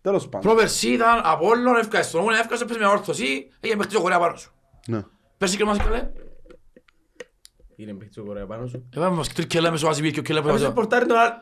[0.00, 0.40] Τέλος πάντων.
[0.50, 4.36] Προπερσί ήταν Απόλλων, έφκασε στον Ομόνια, έφκασε, πες με όρθωση, έγινε μέχρι το Κορέα πάνω
[4.36, 4.52] σου.
[4.86, 5.02] Ναι.
[5.38, 6.10] Πέρσι και μας καλέ.
[7.76, 8.88] Είναι παίχτης ο Κορέα πάνω σου.
[8.96, 10.80] Έβαμε μας τρεις κελά μέσω Ασιμπή και ο κελά που Έβασες έβαζε.
[10.80, 11.32] πορτάρι τον άλλο.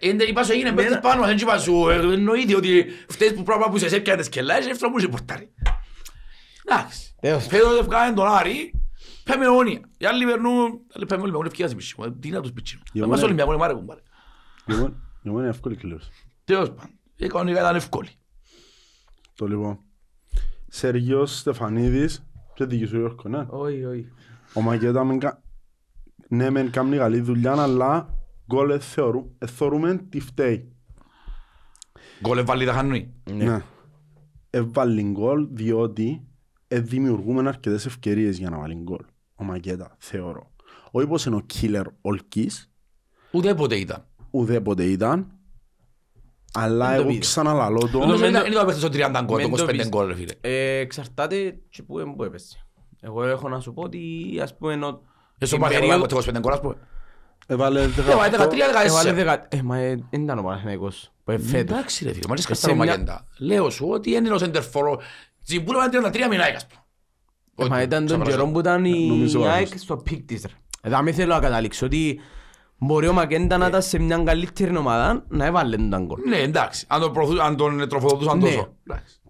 [0.00, 3.68] Εν είπα σου έγινε παίχτης πάνω, δεν είπα σου, ε, εννοείται ότι φταίς που πράγμα
[3.68, 5.52] που σε έπιανες τις κελά, είσαι εύτρο που είσαι πορτάρι.
[6.70, 7.14] Εντάξει.
[7.20, 7.46] Τέλος.
[7.46, 8.72] Φέτος έφκανε τον Άρη,
[9.24, 9.80] πέμε αιώνια.
[9.98, 11.94] Οι άλλοι περνούν, άλλοι πέμε όλοι με όλοι ευκαιρία μισή.
[12.20, 12.84] Τι να τους πιτσίνουν.
[12.92, 13.24] Εγώ Μας ναι.
[13.24, 14.00] Ολυμπιακός είναι μάρε κουμπάρε.
[14.66, 16.10] Λοιπόν, εγώ είναι εύκολη κλήρωση.
[16.44, 16.90] Τέλος πάντων.
[17.16, 18.08] Η κανονικά ήταν εύκολη.
[19.34, 19.78] Το λοιπόν.
[20.68, 23.46] Σεργιός Στεφανίδης, και δική σου Γιώργο, ναι.
[23.48, 24.12] Όχι, όχι.
[24.54, 25.42] Ο Μακέτα μεν κα...
[26.28, 28.14] ναι μεν κάνει καλή δουλειά, αλλά
[28.46, 30.72] γκολ ε, θεωρού, ε, θεωρούμε τι φταίει.
[32.20, 33.14] Γκολ εβάλλει τα χανούι.
[33.30, 33.62] Ναι.
[34.50, 36.27] Έβαλε γκολ διότι ε,
[36.68, 39.04] δημιουργούμε αρκετές ευκαιρίες για να βάλει γκολ.
[39.34, 40.50] Ο Μακέτα, θεωρώ.
[40.90, 42.70] Όχι πως είναι ο killer ολκής,
[43.30, 44.04] Ουδέποτε ήταν.
[44.30, 45.32] ουδέποτε ήταν,
[46.54, 47.20] αλλά Δεν το εγώ πήρα.
[47.20, 47.98] ξαναλαλώ το.
[47.98, 49.88] Νομίζω μεν είναι το- είναι το παίχτης στο 30 γκολ, Μεν το το 25 πεις.
[49.88, 50.32] γκολ ρε φίλε.
[50.40, 52.66] Ε, Εξαρτάται και που εμπού έπεσε.
[53.00, 54.00] Εγώ έχω να σου πω ότι
[54.42, 55.02] ας πούμε ενώ...
[55.38, 56.74] Εσύ την ο Παναγιώτης περίοδο- το 25 γκολ ας πούμε.
[57.46, 58.48] Έβαλε Ε, βάλε 18.
[58.48, 58.84] 13-14.
[58.84, 59.46] Έβαλε δεκα...
[59.50, 61.52] Ε, μα ε, δεν ήταν ο Παναθηναϊκός που ε, φέτος.
[61.60, 63.26] Εντάξει ρε φίλε, μα λες Ε, σε καστάρο μια- Μαγέντα.
[63.38, 65.00] Λέω σου ότι είναι ο σεντερφορό.
[65.48, 66.82] Τσιμπούλο ήταν 33 μηνάκια ας πούμε.
[67.56, 68.30] Ε, Μα ήταν τον Ξαπράσω.
[68.36, 69.80] καιρό που ήταν η Νομίζω ΑΕΚ λάθος.
[69.80, 70.52] στο peak της ρε.
[70.82, 72.20] Εδώ με θέλω να καταλήξω ότι
[72.78, 76.20] μπορεί ο Μακέντα να ήταν σε μια καλύτερη ομάδα να έβαλε τον γκολ.
[76.28, 76.84] Ναι, εντάξει.
[76.88, 78.44] Αν τον προωθού- Αν τον τροφοδοτούσαν Ναι.
[78.44, 78.74] τόσο.
[78.86, 79.20] Εντάξει.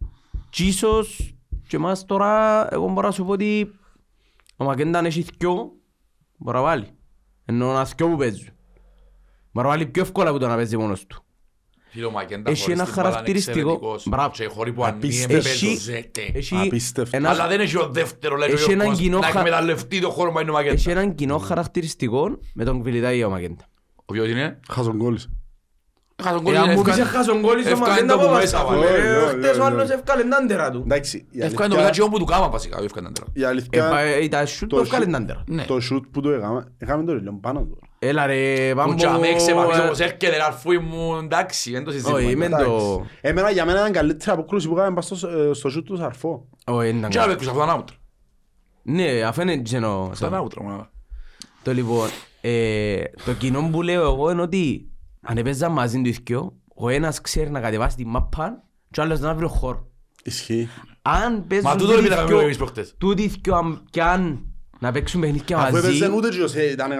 [0.50, 1.34] Και ίσως
[1.68, 3.70] και εμάς τώρα εγώ μπορώ να σου πω ότι
[4.56, 5.72] ο Μακέντα αν έχει δυο
[6.36, 6.86] μπορεί να βάλει.
[7.44, 8.48] Ενώ να δυο που παίζουν.
[9.52, 11.22] Μπορεί να βάλει πιο εύκολα από το να παίζει μόνος του.
[11.90, 14.06] Φίλε ο Μακέντα Έχει χωρίς ένα την μπάλα είναι χαρακτηριστικό- εξαιρετικός.
[14.08, 14.30] Μπράβο.
[14.34, 15.48] Και χωρί που ανοίγει Απίστευτο.
[15.48, 16.20] Έχει- εμπεμπεζοζέται.
[16.34, 17.16] Έχει Απίστευτο.
[17.16, 20.00] ένα- Αλλά δεν έχει ο δεύτερο λέει Έχει ο έναν Γιώργος κοινό να χα- εκμεταλλευτεί
[20.00, 20.90] το χώρο που είναι ο Έχει Μαγέντα.
[21.00, 23.64] έναν κοινό χαρακτηριστικό με τον Κβιλιτάη ο Μακέντα.
[24.04, 25.28] Ο ποιος είναι; Χαζογκόλης.
[26.20, 28.18] Έχασε τον γκολ, Ε, αν μου πεις έφκανε- έχασε τον κόλλη στο έφκανε Μακέντα το
[28.18, 28.64] που από μέσα, μέσα.
[28.64, 28.86] βάλε.
[28.86, 29.66] Ωραία, Ε, ωραία, Χτες ο ωραία.
[29.66, 30.82] άλλος έφκαλε την άντερα του.
[30.84, 32.78] Εντάξει, η Έφκανε το αλήθεια- πλάτσιο που του κάμα βασικά.
[32.82, 33.26] Έφκανε τον άντερα.
[33.34, 35.44] η Ε, αλήθεια, πα- ε, Τα σούτ το το έφκαλε σούτ- την άντερα.
[35.46, 35.64] Ναι.
[35.64, 37.78] το shoot που το έκαμε, έκαμε το ρίλιο πάνω του.
[37.98, 38.94] Έλα ρε, Που πάμε...
[38.94, 41.14] τζαμέ ξεπαφείς όπως έρχεται ρε αρφούι μου.
[41.16, 42.22] Εντάξει, δεν το Όχι, συζητούμε.
[42.30, 43.04] είμαι το...
[43.20, 46.48] Εμένα για μένα ήταν καλύτερη απόκρουση που έκαμε πας στο- ε, στο shoot του Σαρφό.
[46.66, 47.34] Όχι, δεν ήταν Και να καλό.
[47.36, 47.88] παίξεις αυτό ήταν out.
[48.82, 50.10] Ναι, αφού είναι τζενό.
[50.14, 50.86] Στα ναούτρα μου.
[51.62, 52.08] Το λοιπόν,
[52.40, 54.90] ε, το κοινό που λέω εγώ είναι ότι
[55.22, 59.20] αν έπαιζαν μαζί του ηθικιό, ο ένας ξέρει να κατεβάσει τη μάπα και ο άλλος
[59.20, 59.86] να βρει ο χώρο.
[60.24, 60.68] Ισχύει.
[61.02, 62.94] Αν παίζουν Μα τούτο τούτοι δεν πήγαμε δυο- εμείς προχτές.
[62.98, 64.47] τούτοι ηθικιό, αν- κι αν
[64.78, 66.90] να παίξουν παιχνίδια Αφού μαζί, έπαιζε ούτε και ο Σέ ήταν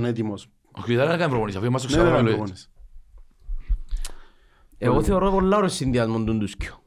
[0.00, 0.48] 100% έτοιμος.
[0.72, 2.70] Ο Κλειδάρας δεν έκανε προπονήσεις, αφού είμαστε Ναι, δεν ξέρω ήταν λέω προπονής.
[4.78, 6.82] εγώ θεωρώ πολλά ωραίο συνδυασμό των τους δυο.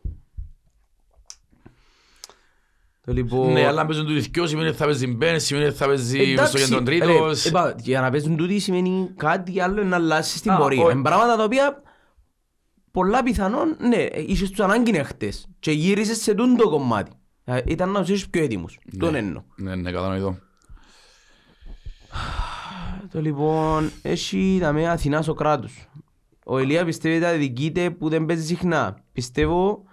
[3.06, 3.52] Το λοιπόν...
[3.52, 6.18] Ναι, αλλά αν παίζουν του ηθικιό σημαίνει ότι θα παίζει μπεν, σημαίνει ότι θα παίζει
[6.18, 7.46] μες στο Εντάξει, κέντρο ρε, τρίτος.
[7.46, 10.84] είπα, για να παίζουν τούτοι σημαίνει κάτι άλλο να αλλάσεις στην Α, πορεία.
[10.84, 10.94] όχι.
[10.94, 11.82] Είναι πράγματα τα οποία
[12.92, 17.12] πολλά πιθανόν, ναι, είχες τους ανάγκη χτες και γύρισες σε τούτο κομμάτι.
[17.44, 18.80] Ε, Ήταν να τους είσαι πιο έτοιμους.
[18.98, 19.44] Τον εννοώ.
[19.56, 20.38] Ναι, ναι, κατανοητό.
[23.12, 25.90] Το λοιπόν, έχει τα με Αθηνάς στο κράτος.
[26.46, 29.04] Ο Ηλία πιστεύει ότι αδικείται που δεν παίζει συχνά.
[29.14, 29.84] Πιστεύω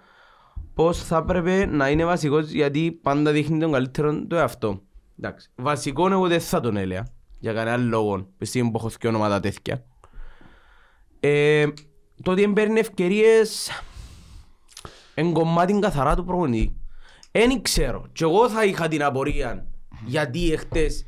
[0.73, 4.81] πως θα έπρεπε να είναι βασικός γιατί πάντα δείχνει τον καλύτερο του εαυτό.
[5.19, 5.49] Εντάξει.
[5.55, 7.07] Βασικό εγώ δεν θα τον έλεγα.
[7.39, 8.27] Για κανένα λόγο.
[8.37, 9.85] Πιστεύω που έχω και ονόματα τέτοια.
[11.19, 11.67] Ε,
[12.23, 13.69] το ότι παίρνει ευκαιρίες
[15.13, 16.79] εν κομμάτι καθαρά του προπονητή.
[17.31, 18.05] Εν ξέρω.
[18.11, 19.65] Και εγώ θα είχα την απορία
[20.05, 21.05] γιατί εχθές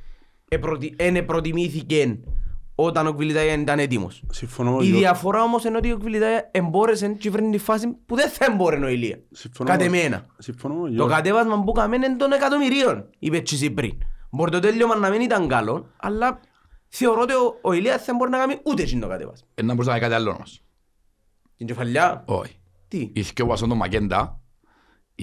[0.97, 2.19] δεν προτιμήθηκε
[2.75, 4.23] όταν ο Κβιλιτάια ήταν έτοιμος.
[4.31, 7.87] Συμφωνώ με Η τον- διαφορά όμως είναι ότι ο Κβιλιτάια εμπόρεσε και βρει τη φάση
[8.05, 9.19] που δεν θα εμπόρε ο Ηλία.
[9.31, 10.25] συμφωνώ Κατ' με- εμένα.
[10.37, 11.13] Συμφωνώ με τον Το Γιώργο.
[11.15, 13.97] κατέβασμα που κάμε είναι των εκατομμυρίων, είπε έτσι πριν.
[14.29, 16.39] Μπορεί το τέλειωμα να μην ήταν καλό, αλλά
[16.87, 19.47] θεωρώ ότι ο- ο Ηλίας δεν μπορεί να κάνει ούτε εκείνο το κατέβασμα.
[19.55, 20.61] Ε, να μπορούσε να κάνει κάτι άλλο όμως.
[21.57, 22.59] Την κεφαλιά, Όχι.
[22.87, 24.40] τι; Οι ηθικιό που τον Μακέντα,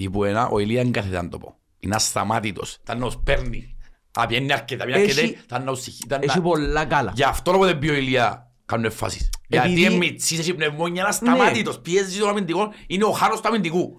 [0.03, 1.57] είπε ένα, ο Ηλία είναι κάθετα να το πω.
[1.79, 2.77] Είναι ασταμάτητος.
[2.81, 3.77] Ήταν να τους παίρνει.
[4.11, 7.11] Απιένει αρκετά, απιένει Έχει- αρκετά, ήταν να τους συγχύει, ήταν Έχει να- πολλά καλά.
[7.15, 9.29] Γι' αυτό λόγω δεν πει ο Ηλία κάνουν φάσεις.
[9.47, 9.93] Γιατί Επειδή- Ναι.
[9.93, 11.79] είναι μητσής, έχει πνευμόνια, είναι ασταμάτητος.
[11.79, 13.95] Πιέζει τον αμυντικό, είναι ο χάρος του αμυντικού.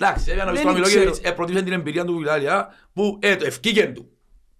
[0.00, 1.32] Εντάξει, βέβαια να πεις Δεν στον Μιλόγεβιτς, ξέρω.
[1.32, 4.10] ε, προτίμησε την εμπειρία του Βιλάλια, που ε, το ευκήκεν του.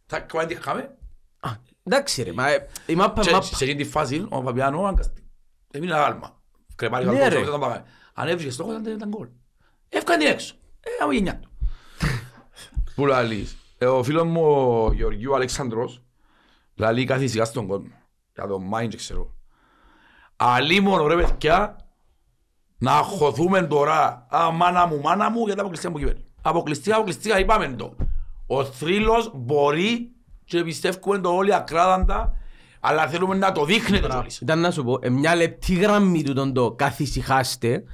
[0.07, 0.97] Θα κάνει τι είχαμε.
[1.41, 1.51] Α,
[1.85, 3.45] Εντάξει ρε, μα ε, η μάπα Και μάπα.
[3.45, 5.23] σε εκείνη τη φάση, ο Παπιάνο αναγκαστεί.
[5.71, 6.41] Έμεινε ένα γάλμα.
[6.77, 7.35] Κρεπάρει Ναι, καλό ρε.
[7.35, 7.85] κόσμο, ήταν πάμε.
[8.15, 9.29] Αν έβρισκε στόχο ήταν ήταν γκολ.
[9.89, 10.55] Έφκανε την έξω.
[10.81, 11.51] Ε, άμα γενιά του.
[12.95, 13.57] Που λαλείς.
[13.79, 16.03] Ε, Ο φίλος μου ο Γεωργίου Αλεξάνδρος
[16.75, 17.93] λαλεί κάθε σιγά στον κόσμο.
[18.35, 19.35] Για το mind ξέρω.
[20.37, 21.77] Αλίμονο ρε παιδιά
[22.79, 24.27] να χωθούμε τώρα.
[24.29, 26.25] Α, μάνα μου, μάνα μου, γιατί αποκλειστικά μου κυβέρνη.
[26.43, 27.97] Αποκλειστικά, αποκλειστικά, είπαμε το.
[28.47, 30.11] Ο θρύλος μπορεί
[30.45, 32.37] και πιστεύουμε το όλοι ακράδαντα,
[32.81, 34.41] αλλά θέλουμε να το δείχνετε κιόλας.
[34.41, 37.85] Ήταν να σου πω, ε, μια λεπτή γραμμή του τον το καθησυχάστε,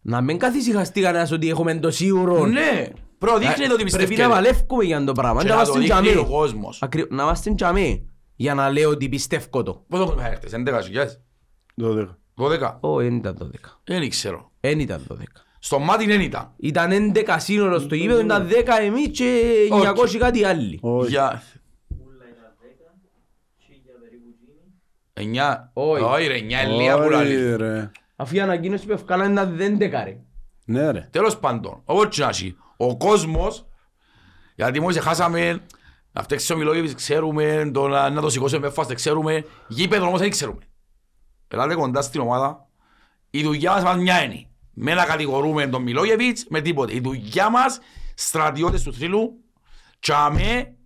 [0.00, 2.46] να μην καθησυχαστεί κανένας ότι έχουμε το σίγουρο.
[2.46, 2.88] Ναι,
[3.18, 4.22] προδείχνετε ότι Πρέπει πιστεύετε.
[4.22, 5.42] να παλεύουμε για το πράγμα.
[5.42, 6.28] Και να να το είμαστε δείχνει τζαμί.
[6.28, 6.82] ο κόσμος.
[6.82, 8.08] Ακρι- Να είμαστε τζαμί.
[8.36, 9.84] Για να λέω ότι πιστεύω το.
[9.88, 11.20] Πόσο κόσμο είχα έρθει, 11 χιλιάδες,
[11.74, 12.18] 12.
[12.34, 13.80] 12, Ω, δεν ήταν 12.
[13.84, 14.50] δεν ξέρω.
[14.60, 15.16] Δεν ήταν 12.
[15.58, 16.52] Στο μάτι δεν ήταν.
[16.56, 20.78] Ήταν 11 σύνολο στο γήπεδο, ήταν 10 εμείς και 900 κάτι άλλοι.
[20.82, 21.08] Όχι.
[21.10, 21.42] Για...
[25.12, 25.70] Εννιά.
[25.74, 26.02] Όχι.
[26.02, 27.56] Όχι ρε, εννιά ελία που λαλείς.
[28.18, 28.34] Όχι, ρε.
[28.34, 30.20] Αφού η ανακοίνωση που ευκάλαν ήταν 11 ρε.
[30.64, 31.08] Ναι ρε.
[31.10, 33.66] Τέλος πάντων, όπως και να έχει, ο κόσμος,
[34.54, 35.62] γιατί μόλις χάσαμε,
[36.12, 40.20] να φταίξει ο Μιλόγεβιτς ξέρουμε, το να, να το σηκώσουμε με φάστε ξέρουμε, γήπεδο όμως
[40.20, 40.60] δεν ξέρουμε.
[41.48, 42.68] Ελάτε κοντά στην ομάδα,
[43.30, 44.42] η δουλειά μας μας μια είναι.
[44.80, 46.94] Με να κατηγορούμε τον Μιλόγεβιτς, με τίποτε.
[46.94, 47.78] Η δουλειά μας,
[48.14, 49.44] στρατιώτες του θρύλου,
[50.00, 50.76] τσάμε,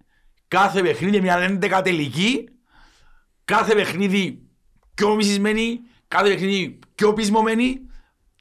[0.49, 2.49] κάθε παιχνίδι μια έντεκα τελική,
[3.45, 4.43] κάθε παιχνίδι
[4.95, 5.81] πιο μισισμένη,
[6.13, 7.81] κάθε παιχνίδι πιο πεισμωμένη,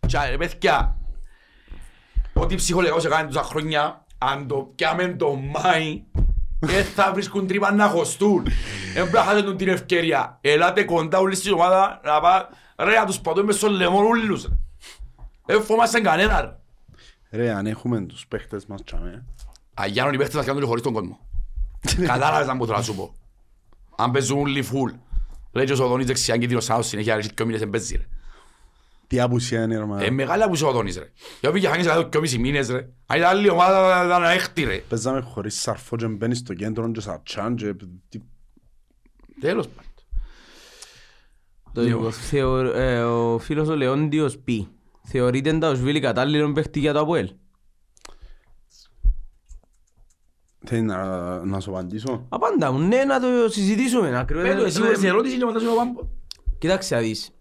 [0.07, 0.95] και ρε παιδιά,
[2.33, 6.03] Ό,τι ψυχολογικός έκανε τόσα χρόνια, αν το πιάμε το Μάη,
[6.59, 8.43] δεν θα βρίσκουν τρύπα να χωστούν.
[8.93, 10.37] Δεν πρέπει να χάσετε την ευκαιρία.
[10.41, 12.49] Ελάτε κοντά όλη στην ομάδα να πά...
[12.77, 14.43] Ρε, να τους πατούμε μες στο λαιμό ούλους.
[14.43, 14.57] ρε.
[15.45, 16.41] Δεν φοβάσαι κανένα.
[16.41, 16.57] ρε.
[17.43, 19.25] Ρε, αν έχουμε τους παίχτες μας τσάμε.
[19.73, 21.19] Αγιάννων οι παίχτες θα κάνουν χωρίς τον κόσμο.
[22.05, 23.13] Κατάλαβες να μου θέλω να σου πω.
[23.95, 24.91] Αν παίζουν όλοι φουλ.
[25.51, 28.05] Λέει και ο Σοδόνης δεξιά και δίνω συνέχεια, ρε, και ο μήνες δεν παίζει ρε.
[29.07, 30.03] Τι απουσία είναι ρε μα.
[30.03, 31.11] Ε, μεγάλη απουσία ο Σοδόνης ρε.
[31.41, 32.89] Για πήγε χάνεις εδώ και ο μισή μήνες ρε.
[33.05, 34.77] Αν ήταν άλλη ομάδα θα ήταν έκτη ρε.
[34.89, 37.73] Παίζαμε χωρίς σαρφό και μπαίνεις στο κέντρο και σατσάν και...
[38.09, 38.21] τι-
[39.41, 39.91] Τέλος πάντων.
[41.73, 44.67] Το λοιπόν, θεω- ε, Ο φίλος ο Λεόντιος πει
[45.03, 47.29] Θεωρείται τα Οσβίλη κατάλληλον παίχτη για το ΑΠΟΕΛ.
[50.65, 51.05] Θέλει να,
[51.45, 52.25] να σου απαντήσω.
[52.29, 54.17] Απάντα μου, ναι να το συζητήσουμε.
[54.17, 54.47] ακριβώς.
[54.47, 56.01] Πέτω, εσύ μπορείς την ερώτηση και μετά σου πάμπω.
[56.57, 57.31] Κοίταξε να δεις.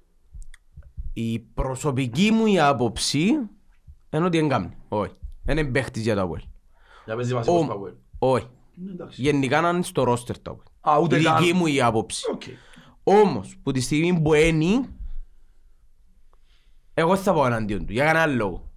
[1.13, 3.19] Η προσωπική μου η άποψη
[4.11, 4.77] είναι ότι εγκάμνει.
[4.89, 5.13] Όχι.
[5.45, 6.43] Δεν είναι παίχτης για το ΑΠΟΕΛ.
[7.05, 7.93] Για παίζει βασικός Ω, Παουέλ.
[8.19, 8.47] Όχι.
[9.11, 10.97] Γενικά να είναι στο ρόστερ το ΑΠΟΕΛ.
[10.97, 11.37] Α, ούτε Η καν.
[11.39, 12.31] δική μου η άποψη.
[12.33, 12.43] Οκ.
[13.03, 14.89] Όμως, που τη στιγμή που είναι,
[16.95, 18.71] εγώ δεν θα πω εναντίον του, για κανένα λόγο.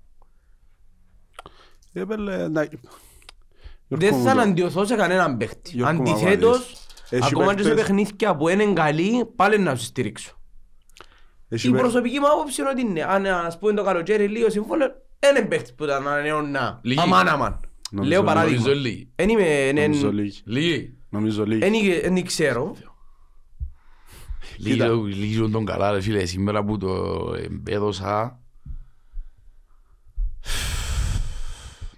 [3.94, 5.72] Ε, πέλε, να- Δεν θα αναντιωθώ σε κανέναν παίχτη.
[5.74, 6.74] Γιώργο Αντιθέτως,
[7.10, 10.38] Έχει ακόμα και σε παίχτες- παιχνίδια που είναι καλοί, πάλι να σου στηρίξω.
[11.50, 14.50] Έχει Η παί- προσωπική μου άποψη είναι ότι ναι, αν ας πούμε το καλοκαίρι λίγο
[14.50, 14.86] συμφώνω,
[15.20, 16.80] δεν είναι παίχτης που τα ανανεώνα.
[16.84, 17.00] Λίγοι.
[17.00, 17.60] Αμάν αμάν.
[17.92, 18.60] Νομίζω- Λέω παράδειγμα.
[18.62, 19.10] Νομίζω λίγοι.
[19.16, 20.42] Εν είμαι, εν- Νομίζω εν- λίγοι.
[20.46, 20.94] Λίγοι.
[21.10, 21.64] Νομίζω λίγοι.
[21.94, 22.76] εν- εν ξέρω.
[24.58, 24.82] Λίγοι
[25.16, 26.26] λίγοι ζουν τον καλά ρε φίλε.
[26.26, 27.24] Σήμερα που το
[27.68, 28.40] έδωσα...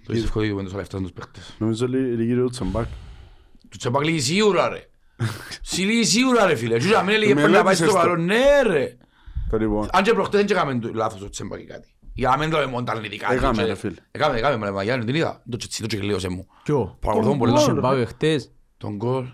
[0.06, 1.54] Το είσαι ευκολή του τόσα λεφτά στους παίχτες.
[1.58, 2.86] Νομίζω λί- λίγοι ρε Τσεμπάκ.
[3.68, 4.88] Του τσεπάκ λίγοι σίγουρα ρε.
[5.62, 6.78] Συ λίγοι σίγουρα ρε φίλε.
[6.78, 8.10] Του τζαμίνε λίγοι Με πρέπει να πάει στο μελέτησες το.
[8.10, 8.22] καλό.
[8.24, 8.96] Ναι ρε.
[9.50, 9.88] Το λοιπόν.
[9.92, 11.88] Αν και προχτές δεν έκαμε το λάθος το τσεμπάκ ή κάτι.
[12.14, 13.32] Για να μην το εμόνταν ειδικά.
[13.32, 13.94] Έκαμε, Και- ρε φίλε.
[14.10, 15.42] Έκαμε, έκαμε, μα Μαγιάννη, την είδα.
[15.50, 16.46] Το τσιτσί το τσιγλίωσε μου.
[16.62, 17.80] Ποιο; Παρακολουθώ πολύ γκολ, το ρε.
[17.80, 18.50] Πάω χτες.
[18.76, 19.24] Τον γκολ.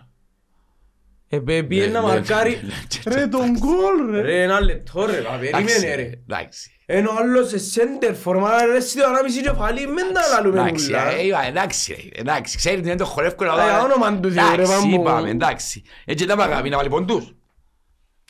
[1.35, 2.61] Ε, παι- πήγε να Ναι, μαρκάρει.
[3.05, 4.21] ναι, Ρε τον γκολ ρε.
[4.21, 6.11] Ρε, ένα λεπτό ρε, μα Εντάξει, περίμενε ρε.
[6.29, 6.71] Εντάξει.
[6.87, 11.11] Ενώ άλλος σε σέντερ φορμάρα ρε, στη ώρα μισή κεφαλή, μεν τα λαλούμε Εντάξει, ούλα.
[11.13, 14.33] ε, είπα, εντάξει, ρε, εντάξει, ξέρεις τι είναι το χορεύκο να Ε, δω, όνομα του
[14.33, 15.01] Θεού, ρε, Εντάξει, πάμπο.
[15.03, 15.83] είπαμε, εντάξει.
[16.05, 17.35] Έτσι δεν πάμε να βάλει ποντούς.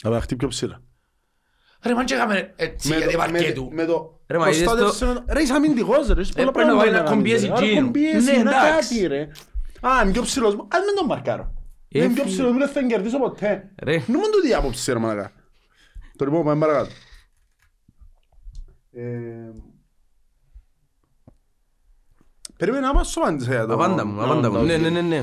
[0.02, 0.80] Αλλά χτύπει πιο ψηλά.
[1.82, 3.68] Ρε, μαν και έκαμε έτσι Με για το- τη με- βαρκέ του.
[3.72, 4.20] Με το...
[4.28, 6.20] Ρε, μα είδες προστάτευσε με το- Ρε είσαι αμυντικός ρε.
[6.20, 7.66] έχεις πολλά πρέπει να βάλει πράγματα να κομπιέσει κάνεις, ρε.
[7.66, 7.78] εκείνο.
[7.80, 8.94] Άρα κομπιέσει, Ναι, να εντάξει.
[8.98, 9.20] κάτι ρε.
[9.80, 10.68] Α, είμαι πιο ψηλός μου.
[10.70, 11.52] Ας μην τον μαρκάρω.
[11.92, 12.34] Ε, Είμαι πιο φίλε.
[12.34, 13.72] ψηλός μου, δεν θα τον κερδίσω ποτέ.
[13.82, 13.96] Ρε.
[14.06, 15.32] Νου μου τούτη η άποψη ρε μαλακά.
[16.16, 16.90] Το λοιπόν πάμε παρακάτω.
[18.92, 19.50] Ε,
[22.56, 23.72] Περίμενε να μας σου απάντησα για το...
[23.74, 24.62] Απάντα μου, απάντα μου.
[24.62, 25.16] Ναι, ναι, ναι, ναι.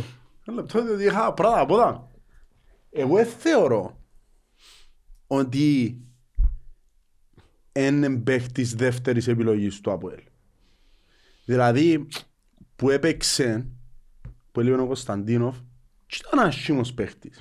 [0.46, 2.12] Ένα λεπτό, διότι είχα πράγματα από εδώ.
[2.92, 3.98] Εγώ δεν θεωρώ
[5.28, 5.98] ότι
[7.72, 10.22] είναι παίχτης δεύτερης επιλογής του ΑΠΟΕΛ.
[11.46, 12.08] Δηλαδή,
[12.76, 13.68] που έπαιξε,
[14.52, 15.58] που έλεγε ο Κωνσταντίνοφ,
[16.10, 17.40] και ήταν άσχημος παίχτης.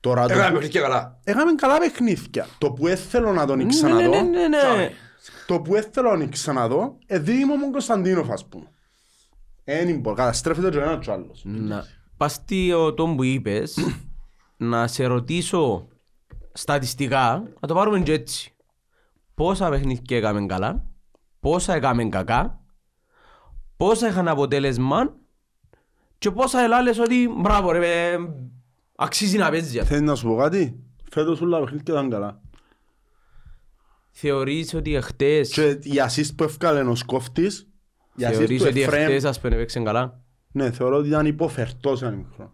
[0.00, 0.54] Τώρα το Έκαμε που...
[0.54, 1.20] παιχνίδια καλά.
[1.24, 2.46] Έκαμε καλά παιχνίδια.
[2.58, 4.58] Το που έθελω να τον Ναι, ξαναδώ, ναι, ναι, ναι.
[4.58, 4.90] Τσάι.
[5.46, 8.66] το που έθελα να τον ξαναδώ, εδίδυμο μου Κωνσταντίνοφ, ας πούμε.
[9.64, 11.42] Εν μπορεί, καταστρέφεται και ο ένας και ο άλλος.
[11.44, 11.84] Να
[12.16, 13.78] πας τι ο τον που είπες,
[14.56, 15.88] να σε ρωτήσω
[16.52, 18.54] στατιστικά, να το πάρουμε και έτσι.
[19.34, 20.84] Πόσα παιχνίδια έκαμε καλά,
[21.40, 22.60] πόσα έκαμε κακά,
[23.76, 25.14] πόσα είχαν αποτέλεσμα
[26.18, 28.18] και πόσα ελάλες ότι μπράβο ρε, ε,
[28.96, 29.80] αξίζει να παίζεις.
[29.80, 29.94] αυτό».
[29.94, 30.80] Θέλεις να σου πω κάτι,
[31.10, 32.40] φέτος όλα τα παιχνίδια ήταν καλά.
[34.10, 37.68] Θεωρείς ότι εχθές, Και η assist που έφκαλε ο Σκόφτης,
[38.16, 40.20] η assist θεωρείς του ότι Εφραίμ, εχθές ας πούμε έπαιξε καλά;
[40.52, 42.52] ναι, θεωρώ ότι ήταν υποφερτός ένα μικρό.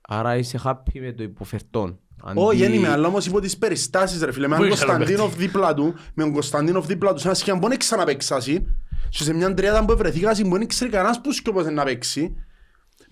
[0.00, 1.98] Άρα είσαι happy με το υποφερτόν.
[2.24, 4.84] Όχι, Αντί- δεν είμαι, αλλά όμως υπό τις περιστάσεις ρε φίλε, με Πού τον είσαι,
[4.84, 8.64] ρε, Κωνσταντίνοφ δίπλα του, με τον Κωνσταντίνοφ δίπλα του, σε ένα σχέδιο που δεν ξαναπαίξασαι,
[9.08, 12.36] και σε μια τριάδα που βρεθήκασαι που δεν ξέρει κανένας που σκοπός είναι να παίξει,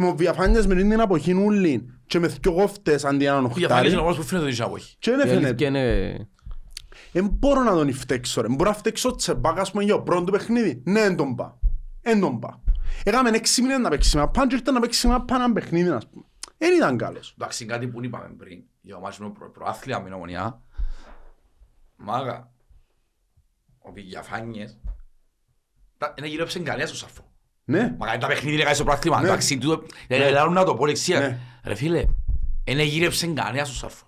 [0.00, 3.92] με ο Διαφάνιας με την αποχή νουλή και με δυο κόφτες αντί έναν Ο Διαφάνης
[3.92, 4.96] είναι ο οχτάρι, μόνος που φαίνεται ότι είσαι απόχη.
[4.98, 5.64] και δεν Η αλήθεια φαίνεται.
[5.64, 6.28] είναι-
[7.12, 8.48] Δεν μπορώ να τον φταίξω ρε.
[8.48, 10.82] Μπορώ να φταίξω τσεμπάκ ας πούμε για το πρώτο του παιχνίδι.
[10.84, 11.52] Ναι, δεν τον πάω.
[12.02, 12.58] Δεν τον πάω.
[13.04, 15.88] Έκαμε έξι μήνες να παίξει με απάν και ήρθε να παίξει με απάν ένα παιχνίδι
[15.90, 16.24] ας πούμε.
[16.58, 17.34] Δεν ήταν καλός.
[17.38, 20.62] Εντάξει, κάτι που είπαμε πριν, για το μάτσο με προ- προάθλια με την ομονιά,
[21.96, 22.50] μάγα,
[23.78, 24.78] ο Βηγιαφάνιες,
[25.98, 27.29] τα- δεν γύρεψε κανένα στο σαφό.
[27.70, 27.94] Ναι.
[27.98, 29.26] Μα κάνει τα παιχνίδια κάνει στο προάθλημα, Ναι.
[29.28, 31.20] εντάξει, τούτο, ε, λάρουν να το πω λεξία.
[31.20, 31.38] Ναι.
[31.64, 32.04] Ρε φίλε,
[32.64, 34.04] δεν γύρεψε κανένα στο σαφό.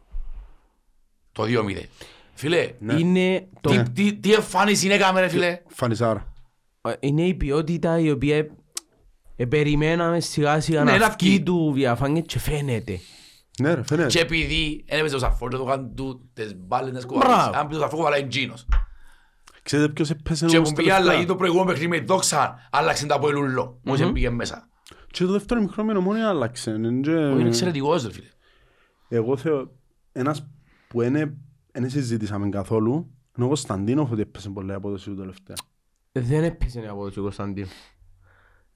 [1.33, 1.83] Το 2-0.
[2.35, 2.95] Φίλε, Ναι.
[2.95, 6.33] Είναι το τι- τι- τι εμφάνιση έκαμε ρε φίλε; Φανισάρα.
[7.01, 8.51] είναι η ποιότητα η οποία ε,
[9.37, 11.43] ε, περιμέναμε σιγά σιγά Ναι, να να βγει βγει.
[11.43, 12.99] του διαφάνεια και φαίνεται.
[13.61, 14.09] Ναι ρε, φαίνεται.
[14.09, 17.23] Και επειδή δεν έπαιζε ο σαφό, το κάνουν του τις μπάλες τις Μπράβο.
[17.23, 17.53] κουβαλήσεις.
[17.61, 18.67] Αν πει το σαφό κουβαλάει εντζίνος.
[19.63, 21.11] Ξέρετε ποιος έπαιζε Και όμως που πήγε τελευταία.
[21.13, 23.81] αλλαγή το προηγούμενο παιχνίδι με δόξα, άλλαξε τα από ελούλο.
[23.85, 24.69] Μόλις πήγε μέσα.
[25.11, 26.71] Και το δεύτερο μικρό με ομόνια άλλαξε.
[26.71, 28.27] είναι και- Είναι εξαιρετικός ρε φίλε.
[29.09, 29.73] Εγώ θεωρώ
[30.13, 30.49] ένας
[30.89, 31.37] που είναι-
[31.73, 32.93] δεν συζήτησαμε καθόλου
[33.37, 35.57] είναι ο Κωνσταντίνοφ ότι έπαιζε πολύ απόδοση του τελευταία.
[36.13, 37.69] Δεν έπαιζε η απόδοση του Κωνσταντίνου.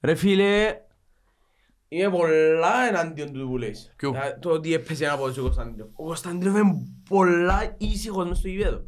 [0.01, 0.75] Ρε φίλε,
[1.87, 3.93] είμαι πολλά εναντίον του που λες.
[3.95, 5.89] Ποιου; Ε, Το ότι έπαιζε η απόδοση του Κωνσταντίνου.
[5.93, 8.81] Ο Κωνσταντίνου είναι πολλά ήσυχος μες στο γηπέδο.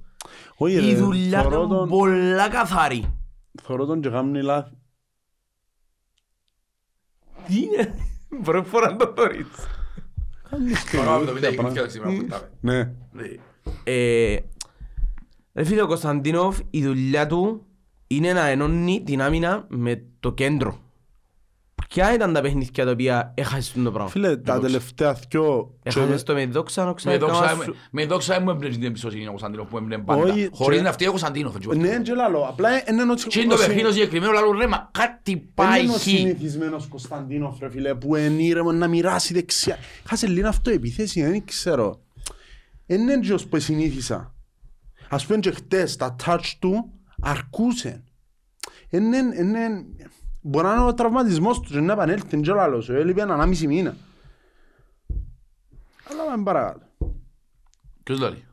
[0.55, 3.13] Όχι ρε, Η δουλειά του θεωρώ είναι τον- πολλά καθαρή.
[3.63, 4.77] θεωρώ τον και κάνει λάθη.
[7.47, 7.95] Τι είναι,
[8.43, 9.47] πρώτη φορά το θωρείς.
[10.91, 12.93] Τώρα με το βίντεο και σήμερα που τα Ναι.
[13.11, 13.23] Ναι.
[13.83, 14.37] Ε,
[15.53, 17.65] Ρε φίλε, ο Κωνσταντίνοφ, η δουλειά του
[18.07, 20.79] είναι να ενώνει την άμυνα με το κέντρο.
[21.93, 25.75] Ποια ήταν τα παιχνίδια τα οποία έχασες το πράγμα; Φίλε, τα τελευταία δυο...
[25.83, 27.75] Έχασες το με δόξα, να Με ξέρεις δόξα κάμα μου- σου.
[27.91, 30.21] Με δόξα μου έμπνευσε την εμπιστοσύνη ο Κωνσταντίνος που έμπνευε πάντα.
[30.33, 31.53] Όχι, Χωρίς και- να φταίει ο Κωνσταντίνος.
[31.75, 32.45] Ναι, και λαλό.
[32.49, 35.95] Απλά είναι ενώ Και είναι το παιχνίδι συγκεκριμένος λαλό ρε μα κάτι πάει Είναι ο
[35.95, 36.01] χ.
[36.01, 39.77] συνηθισμένος Κωνσταντίνοφ ρε φίλε που είναι ήρεμο να μοιράσει δεξιά.
[40.05, 42.01] Χάσε λίγο αυτό επίθεση, δεν ξέρω.
[42.85, 44.33] Είναι έτσι που συνήθισα.
[45.09, 46.91] Ας πούμε και χτες τα touch του
[47.21, 48.03] αρκούσαν.
[48.89, 49.85] Είναι, είναι,
[50.41, 53.41] Μπορεί να είναι ο τραυματισμός τους και να επανέλθει, είναι και ο άλλος, έλειπε έναν
[53.41, 53.95] άμιση μήνα.
[56.11, 56.85] Αλλά πάμε παρακάτω.
[58.03, 58.43] Ποιος λέει.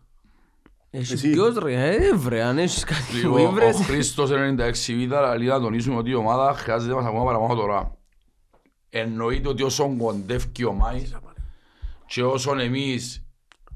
[0.90, 1.30] Έχει Εσύ.
[1.30, 3.76] ποιος ρε, ε, βρε, αν έχεις κάτι που Λοιπόν, ο ήβρες.
[3.76, 7.96] Χρήστος 96 β, λέει να τονίσουμε ότι η ομάδα χρειάζεται μας ακόμα παραπάνω τώρα.
[8.90, 11.16] Εννοείται ότι όσο κοντεύει ο Μάης
[12.06, 13.26] και όσον εμείς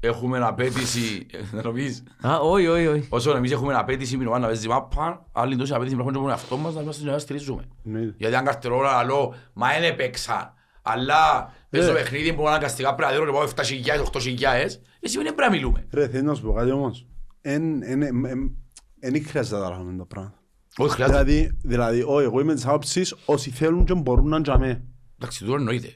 [0.03, 3.07] έχουμε απέτηση, να το πεις, Α, όχι, όχι, όχι.
[3.09, 6.19] όσον εμείς έχουμε απέτηση με την ομάδα να παίζεις μάπα, άλλοι τόση απέτηση πρέπει να
[6.19, 7.67] έχουμε τον εαυτό μας να είμαστε να στηρίζουμε.
[7.83, 7.99] Ναι.
[8.17, 11.93] Γιατί αν καρτερόλα λέω, μα δεν έπαιξαν, αλλά παίζω Ε.
[11.93, 15.85] παιχνίδι που αναγκαστικά πρέπει να δίνω και πάω 7.000, 8.000, εσύ δεν πρέπει να μιλούμε.
[15.91, 17.07] Ρε, θέλει να σου πω κάτι όμως.
[17.41, 18.55] Εν, εν, εν, εν,
[18.99, 20.35] εν χρειάζεται να τα λάβουμε τα πράγματα.
[20.77, 21.23] Όχι χρειάζεται.
[21.23, 24.83] Δηλαδή, δηλαδή, όχι, εγώ είμαι της άποψης, όσοι θέλουν και μπορούν να τζαμέ.
[25.19, 25.93] Εντάξει, τώρα εννοείται.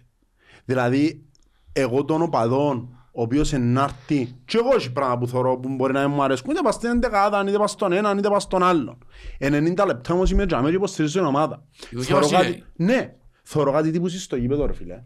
[0.65, 1.25] Δηλαδή,
[1.73, 5.99] εγώ των οπαδών, ο οποίος ενάρτη, και εγώ έχει πράγματα που θεωρώ που μπορεί να
[6.07, 8.97] μην μου αρέσκουν, είτε πας στην εντεκάδα, είτε πας στον έναν, είτε πας στον άλλον.
[9.39, 11.63] 90 λεπτά όμως είμαι τζαμέ και υποστηρίζω την ομάδα.
[11.73, 12.93] Η δουλειά Θεωρώ μας κάτι, είναι.
[12.93, 13.13] ναι,
[13.43, 15.03] θεωρώ κάτι τύπου στο γήπεδο ρε φίλε.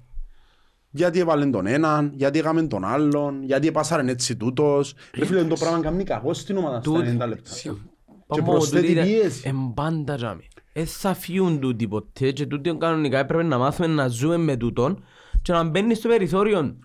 [0.91, 4.93] Γιατί έβαλε τον έναν, γιατί έκαμε τον άλλον, γιατί επάσαρεν έτσι τούτος.
[5.13, 7.17] Ρε φίλε, το πράγμα κάνει κακό στην ομάδα στα Τούτη.
[7.21, 7.51] 90 λεπτά.
[8.27, 9.41] Πάμε, προσθέτει τούτη, ρε, πίεση.
[9.47, 10.47] Εμπάντα τζάμι.
[10.73, 15.03] Ε, θα φύγουν τούτοι ποτέ και τούτοι κανονικά έπρεπε να μάθουμε να ζούμε με τούτον
[15.41, 16.77] και να μπαίνεις στο περιθώριο Έτσι.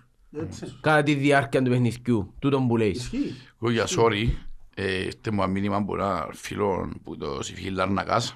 [0.81, 2.97] Κατά τη διάρκεια του παιχνιδιού, τούτον που λέεις.
[3.03, 3.35] Ισχύει.
[3.61, 4.27] Εγώ για sorry,
[4.75, 8.35] ε, ήρθε μου ένα μήνυμα από ένα φίλο που το συμφίγει Λαρνακάς.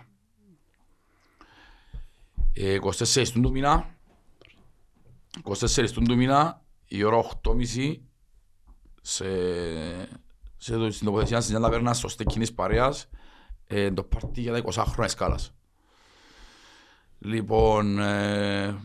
[2.53, 3.95] Ε, 24 του μήνα,
[5.43, 8.01] 24 του μήνα, η ώρα 8.30
[9.01, 9.25] σε,
[10.57, 13.09] σε, το- στην τοποθεσία της Νιάννα Βέρνας, στο στεκκίνης παρέας,
[13.67, 15.53] ε, το πάρτι για τα 20 χρόνια σκάλας.
[17.19, 18.79] Λοιπόν, ε,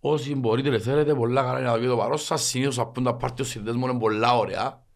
[0.00, 2.42] όσοι μπορείτε και θέλετε, πολλά καλά είναι να δείτε το παρόν σας.
[2.42, 4.86] Συνήθως από τα πάρτι ο συνδέσμο είναι πολλά ωραία.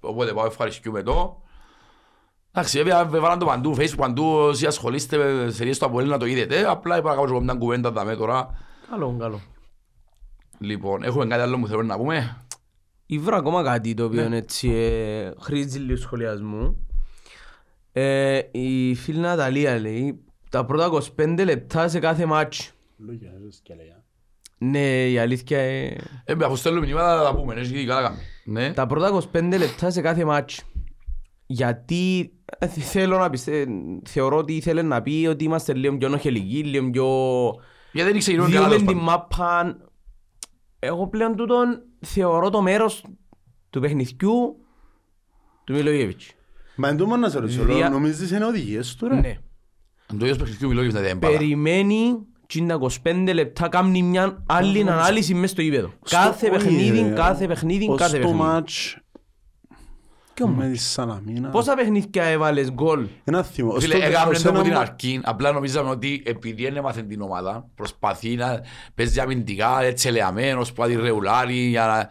[0.00, 1.42] Οπότε πάω ευχαριστούμε το.
[2.50, 6.26] Εντάξει, βέβαια βάλαν το παντού, facebook παντού, όσοι ασχολείστε με σειρές του Αποέλ να το
[6.26, 6.70] είδετε.
[6.70, 8.50] Απλά είπα κάπως μια κουβέντα δαμε τώρα.
[8.90, 9.40] Καλό, καλό.
[10.58, 12.46] Λοιπόν, έχουμε κάτι άλλο που θέλουμε να πούμε;
[13.06, 16.86] Ήβρα ακόμα κάτι το οποίο έτσι ε, χρήζει λίγο σχολιασμού.
[17.92, 22.72] Ε, η φίλη Ναταλία λέει τα πρώτα 25 λεπτά σε κάθε μάτσο.
[22.96, 24.04] Λόγια, ρε, σκελέα.
[24.58, 28.16] Ναι, η αλήθεια ε, Ε, αφού στέλνουμε μηνύματα θα τα πούμε, έχει καλά κάνει.
[28.44, 28.72] Ναι.
[28.72, 30.62] τα πρώτα 25 λεπτά σε κάθε μάτσο.
[31.46, 33.66] Γιατί ε, θέλω να πιστε...
[34.04, 37.06] θεωρώ ότι ήθελε να πει ότι είμαστε λίγο πιο νοχελικοί, λίγο πιο...
[37.92, 39.02] Γιατί δεν ήξερε καλά Διούμε τέλος την πάντων.
[39.02, 39.76] μάπα.
[40.78, 43.04] Εγώ πλέον τούτον θεωρώ το μέρος
[43.70, 44.56] του παιχνιδιού
[45.64, 46.30] του Μιλογεύιτς.
[46.76, 49.14] Μα εν τω μόνο να σε ρωτήσω, Δια- νομίζεις είναι οδηγίες του ρε.
[49.20, 49.38] Ναι.
[50.06, 51.36] Αν το ίδιο παιχνιδιού μιλώ και δεν είναι μπάλα.
[51.38, 52.16] Περιμένει
[52.46, 55.92] και τα 25 λεπτά κάνει μια άλλη ανάλυση μέσα στο γήπεδο.
[56.10, 57.08] Κάθε Στο- όχι, παιχνίδι, ρε.
[57.14, 58.42] κάθε παιχνίδι, Ως κάθε το παιχνίδι.
[58.42, 58.96] μάτς
[60.34, 61.52] Κι όμως, με τη Σαλαμίνας.
[61.52, 63.72] Πόσα παιχνίδια έβαλες γκολ; Ένα θύμο.
[63.72, 66.62] Ως Φίλε, το- έκαμε ως το από ένα την μα- αρχή, απλά νομίζαμε ότι επειδή
[66.62, 68.60] δεν έμαθε την ομάδα, προσπαθεί να
[68.94, 72.08] παίζει αμυντικά, έτσι ελεαμένος, που αδει ρεουλάρει, για να...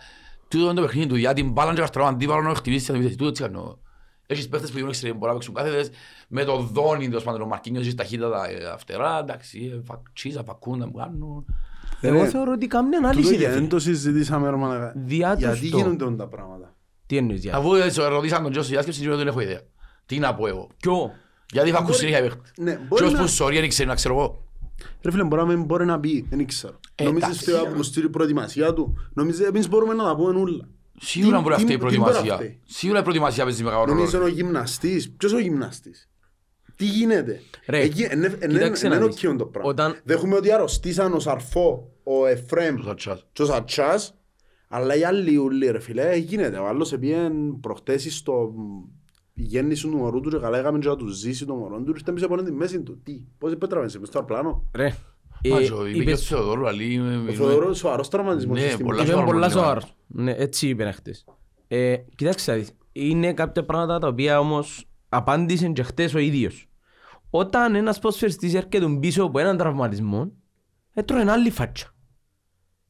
[0.48, 3.18] Τούτο είναι το παιχνίδι του, γιατί την μπάλαν και καστραβάν αντίπαλο να χτυπήσει, να χτυπήσει,
[3.18, 3.80] τούτο έτσι κάνω.
[4.28, 5.90] Έχεις παίχτες που γίνονται μπορεί να παίξουν κάθετες,
[6.28, 10.86] με το δόνι, τέλος πάντων, ο Μαρκίνιος, έχεις ταχύτητα ε, αυτερά, εντάξει, ε, φακτσίζα, φακούντα,
[10.86, 11.46] μου κάνουν.
[12.02, 13.30] Εγώ Ρε, θεωρώ ότι κάνει Τούτο ανάλυση.
[13.30, 13.60] ρε για- φίλε.
[13.60, 14.94] Δεν το συζητήσαμε ρε μαλάκα.
[14.96, 15.78] Διά τους Γιατί το.
[15.78, 16.76] γίνονται όλα τα πράγματα.
[17.06, 17.56] Τι εννοείς για.
[17.56, 19.62] Αφού ε, σε ρωτήσαν τον Τζος στη διάσκεψη, και δεν έχω ιδέα.
[20.06, 20.68] Τι να πω εγώ.
[20.78, 21.12] Ποιο;
[21.52, 22.52] Γιατί θα ακούς συνέχεια οι παίχτες.
[22.58, 24.44] Ναι, μπορεί Ποιος να- που σωρεί, δεν ξέρει να ξέρω εγώ.
[25.02, 26.80] Ρε φίλε, μπορεί να μην μπορεί να πει, δεν ξέρω.
[26.96, 28.98] Ε, Νομίζεις εντάξει, φταίει από την προετοιμασία του.
[29.14, 30.68] Νομίζεις εμείς μπορούμε να τα πούμε όλα.
[31.02, 32.36] Σίγουρα Τι- μπορεί να τι- φταίει η τι μπορεί να προετοιμασία.
[32.36, 33.94] φταίει; Σίγουρα η προετοιμασία παίζει μεγάλο ρόλο.
[33.96, 35.12] Νομίζω είναι ο γυμναστής.
[35.12, 36.10] Ποιος είναι ο γυμναστής;
[36.76, 39.24] Τι γίνεται; Ρε, Εκεί είναι- είναι- κοίταξε να είναι δεις.
[39.26, 39.70] οκ το πράγμα.
[39.70, 43.26] Όταν- Δέχομαι ότι αρρωστήσαν ο Σαρφό, ο Εφρέμ Τους ατσάς.
[43.34, 44.14] και ο Σατσάς,
[44.70, 46.58] αλλά οι άλλοι ούλοι ρε φίλε, ε, γίνεται.
[46.58, 48.54] Ο άλλος επίεν προχτές στο
[49.34, 51.96] η γέννηση του μωρού τους και καλά έκαμε και να τους ζήσει το μωρό τους,
[52.00, 53.02] ήρθε πίσω από τη μέση του.
[53.04, 54.70] Τι, πώς επέτραβες, μες στο αεροπλάνο.
[54.76, 54.96] Ρε.
[55.50, 56.82] Μα, Ε, και ο- είπε και ο είπες- Θεοδόρου, αλλά
[57.30, 59.02] Ο Θεοδωρός σοβαρός τραυματισμός Ναι, στην πολλά
[59.46, 59.80] πίστα.
[60.07, 60.38] Είπε σοβαρό πολλά πρόβλημα.
[60.38, 60.38] σοβαρό.
[60.38, 61.26] Ναι, έτσι είπε χτες.
[61.68, 62.72] Ε, κοιτάξτε, να δεις.
[62.91, 66.68] είναι κάποια πράγματα τα οποία όμως απάντησε και χτες ο ίδιος.
[67.30, 70.32] Όταν ένας ποσφαιριστής έρχεται πίσω από έναν τραυματισμό,
[70.94, 71.90] έτρωε άλλη φάτσα.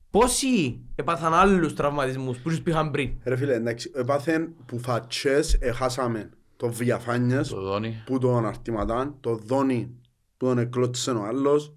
[0.09, 6.29] Πόσοι έπαθαν άλλους τραυματισμούς που τους πήγαν πριν; Ρε φίλε, εντάξει, έπαθεν που φατσές έχασαμε
[6.57, 8.03] το Βιαφάνιες Το δόνι.
[8.05, 9.99] που τον αρτηματάν, το Δόνι
[10.37, 11.75] που τον εκλώτησε ο άλλος,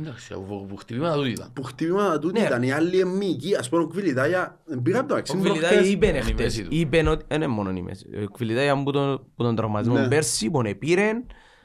[0.00, 1.50] Εντάξει, που που χτυπήματα τούτοι ήταν.
[1.52, 2.46] που χτυπήματα τούτοι Ναι.
[2.46, 5.90] ήταν οι άλλοι εμμυκοί, ας πούμε ο Κβιλιτάγια, πήγα από το Ο αξίν Κβιλιτάη προχτές.
[5.90, 6.68] είπε είναι η χτες, μέση του.
[6.70, 8.06] είπε ότι, ε, ναι μόνο η μέση.
[8.24, 10.08] Ο Κβιλιτάη που τον, που τον τραυματισμό Ναι.
[10.08, 11.12] πέρσι, που τον πήρε,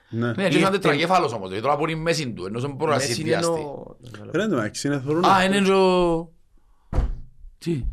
[0.09, 0.31] Ναι.
[0.31, 2.89] Ναι, και ήταν τετρακέφαλος όμως, δηλαδή τώρα που είναι η μέση του, ενώ δεν μπορεί
[2.91, 3.59] να μέση είναι συνδυαστεί.
[3.61, 3.97] ο-
[4.31, 5.25] Ρε εν τω μεταξύ είναι θωρούν.
[5.25, 6.31] Α, είναι ο...
[7.57, 7.83] Τι;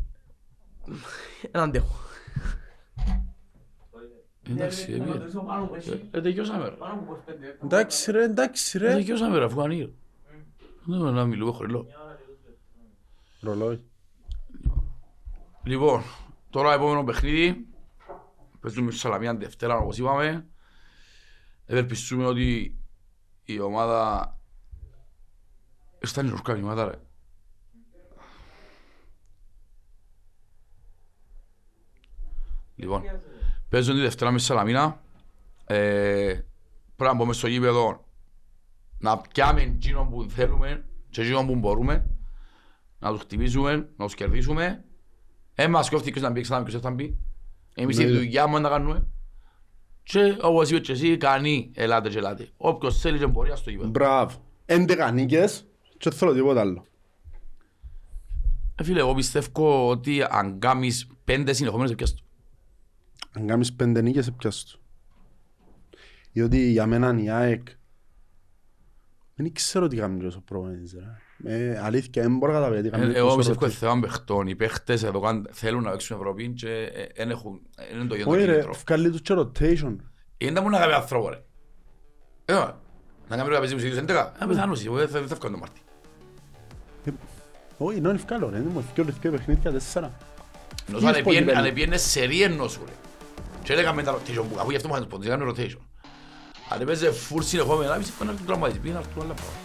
[1.51, 1.95] Έναν τέχο.
[4.49, 5.01] Εντάξει,
[6.11, 6.75] ε, ε, τελειώσαμε ρε.
[7.63, 8.93] Εντάξει ρε, εντάξει Ε, ρε.
[8.93, 9.93] Τελειώσαμε ρε, αφού ανοίγει.
[10.85, 11.87] Δεν μπορούμε να μιλούμε χωριλό.
[13.41, 13.83] Ρολόι.
[15.63, 16.01] Λοιπόν,
[16.49, 17.67] τώρα επόμενο παιχνίδι.
[18.59, 20.47] Παίζουμε στη Σαλαμία Δευτέρα, όπως είπαμε.
[21.65, 22.77] Ευελπιστούμε ότι
[23.43, 24.29] η ομάδα...
[25.99, 26.99] Ήταν η Ρουρκά η ομάδα, ρε.
[32.75, 33.03] Λοιπόν,
[33.69, 35.01] παίζουν τη Δευτέρα με στη Σαλαμίνα.
[35.65, 36.39] Ε,
[36.95, 38.04] πρέπει να μπούμε στο γήπεδο
[38.99, 42.09] να πιάμε εκείνο που θέλουμε και εκείνο που μπορούμε
[42.99, 44.83] να τους χτυπήσουμε, να τους κερδίσουμε.
[45.55, 47.17] Ε, μας κόφτει ποιος να μπει, ξανά ποιος δεν θα μπει.
[47.73, 48.11] Εμείς η Ναι.
[48.11, 49.07] δουλειά μας να κάνουμε.
[50.03, 52.49] Και όπως είπες και εσύ, κανεί ελάτε και ελάτε.
[52.57, 53.85] Όποιος θέλει και μπορεί, ας το είπε.
[53.85, 54.37] Μπράβο.
[54.65, 55.65] 11 νίκες
[55.97, 56.85] και δεν θέλω τίποτα άλλο.
[58.75, 62.23] Ε, φίλε, εγώ πιστεύω ότι αν κάνεις πέντε συνεχόμενες επιάσεις του.
[63.31, 64.79] Αν κάνεις πέντε νίκες, έπιασες του.
[66.31, 67.67] Διότι για μένα η ΑΕΚ
[69.35, 71.03] δεν ξέρω τι κάνει τόσο προπονητής, ρε.
[71.71, 73.77] Ε, αλήθεια, δεν μπορώ να καταλάβω γιατί κάνει Ε, Εγώ τόσο πιστεύω ότι rotation.
[73.77, 74.47] θέμα παιχτών.
[74.47, 78.13] Οι παίχτες εδώ καν θέλουν να παίξουν Ευρώπη και ε, δεν έχουν, δεν είναι το
[78.15, 78.73] ίδιο το Όχι ρε, κίνητρο.
[78.87, 79.95] βγάλει τους και rotation.
[80.37, 81.41] Είναι τα μου να κάνει άνθρωπο ρε.
[82.45, 82.65] Ε, να
[83.27, 84.31] κάνει πρέπει να παίζει μουσική τους 11.
[84.39, 85.79] Να πεθάνουν, εγώ δεν θα δεν θα βγάλω τον Μάρτι.
[87.77, 90.17] Όχι, είναι ευκάλο ρε, είναι μου ευκάλο ευκάλο παιχνίδια τέσσερα.
[90.89, 91.67] Ενώ Τι αν is επίεν- πολύ αν καλή.
[91.67, 92.91] επίενες σε ριέννο σου ρε.
[93.63, 95.79] Και έλεγαμε τα rotation που αφού γι' αυτό μου είχαν σποντζεί, έκανε rotation.
[96.69, 99.59] Αν έπαιζε full συνεχόμενα, εμείς είπαμε να του τραυματίσει, πήγαινε να έρθουν άλλα πράγματα.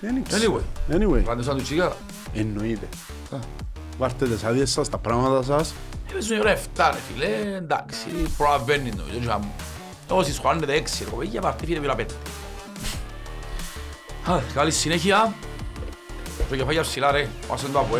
[0.00, 0.60] Δεν ξέρω.
[0.88, 1.92] Anyway, Anyway, κάντε σαν του τσίγα.
[2.34, 2.88] εννοείται.
[3.34, 3.36] Α.
[3.98, 5.74] Βάρτε τις άδειες σας, τα πράγματα σας.
[6.10, 8.06] Έπαιζε η ώρα 7 ρε φίλε, εντάξει,
[8.36, 9.18] προλαβαίνει νομίζω.
[9.18, 9.40] και να-
[10.08, 12.06] Όσοι σχολάνετε 6 ρε κοπέγια, πάρτε φίλε πήρα 5.
[14.54, 15.34] Καλή συνέχεια.
[16.50, 17.96] Το κεφάλια ψηλά ρε, πάσε το από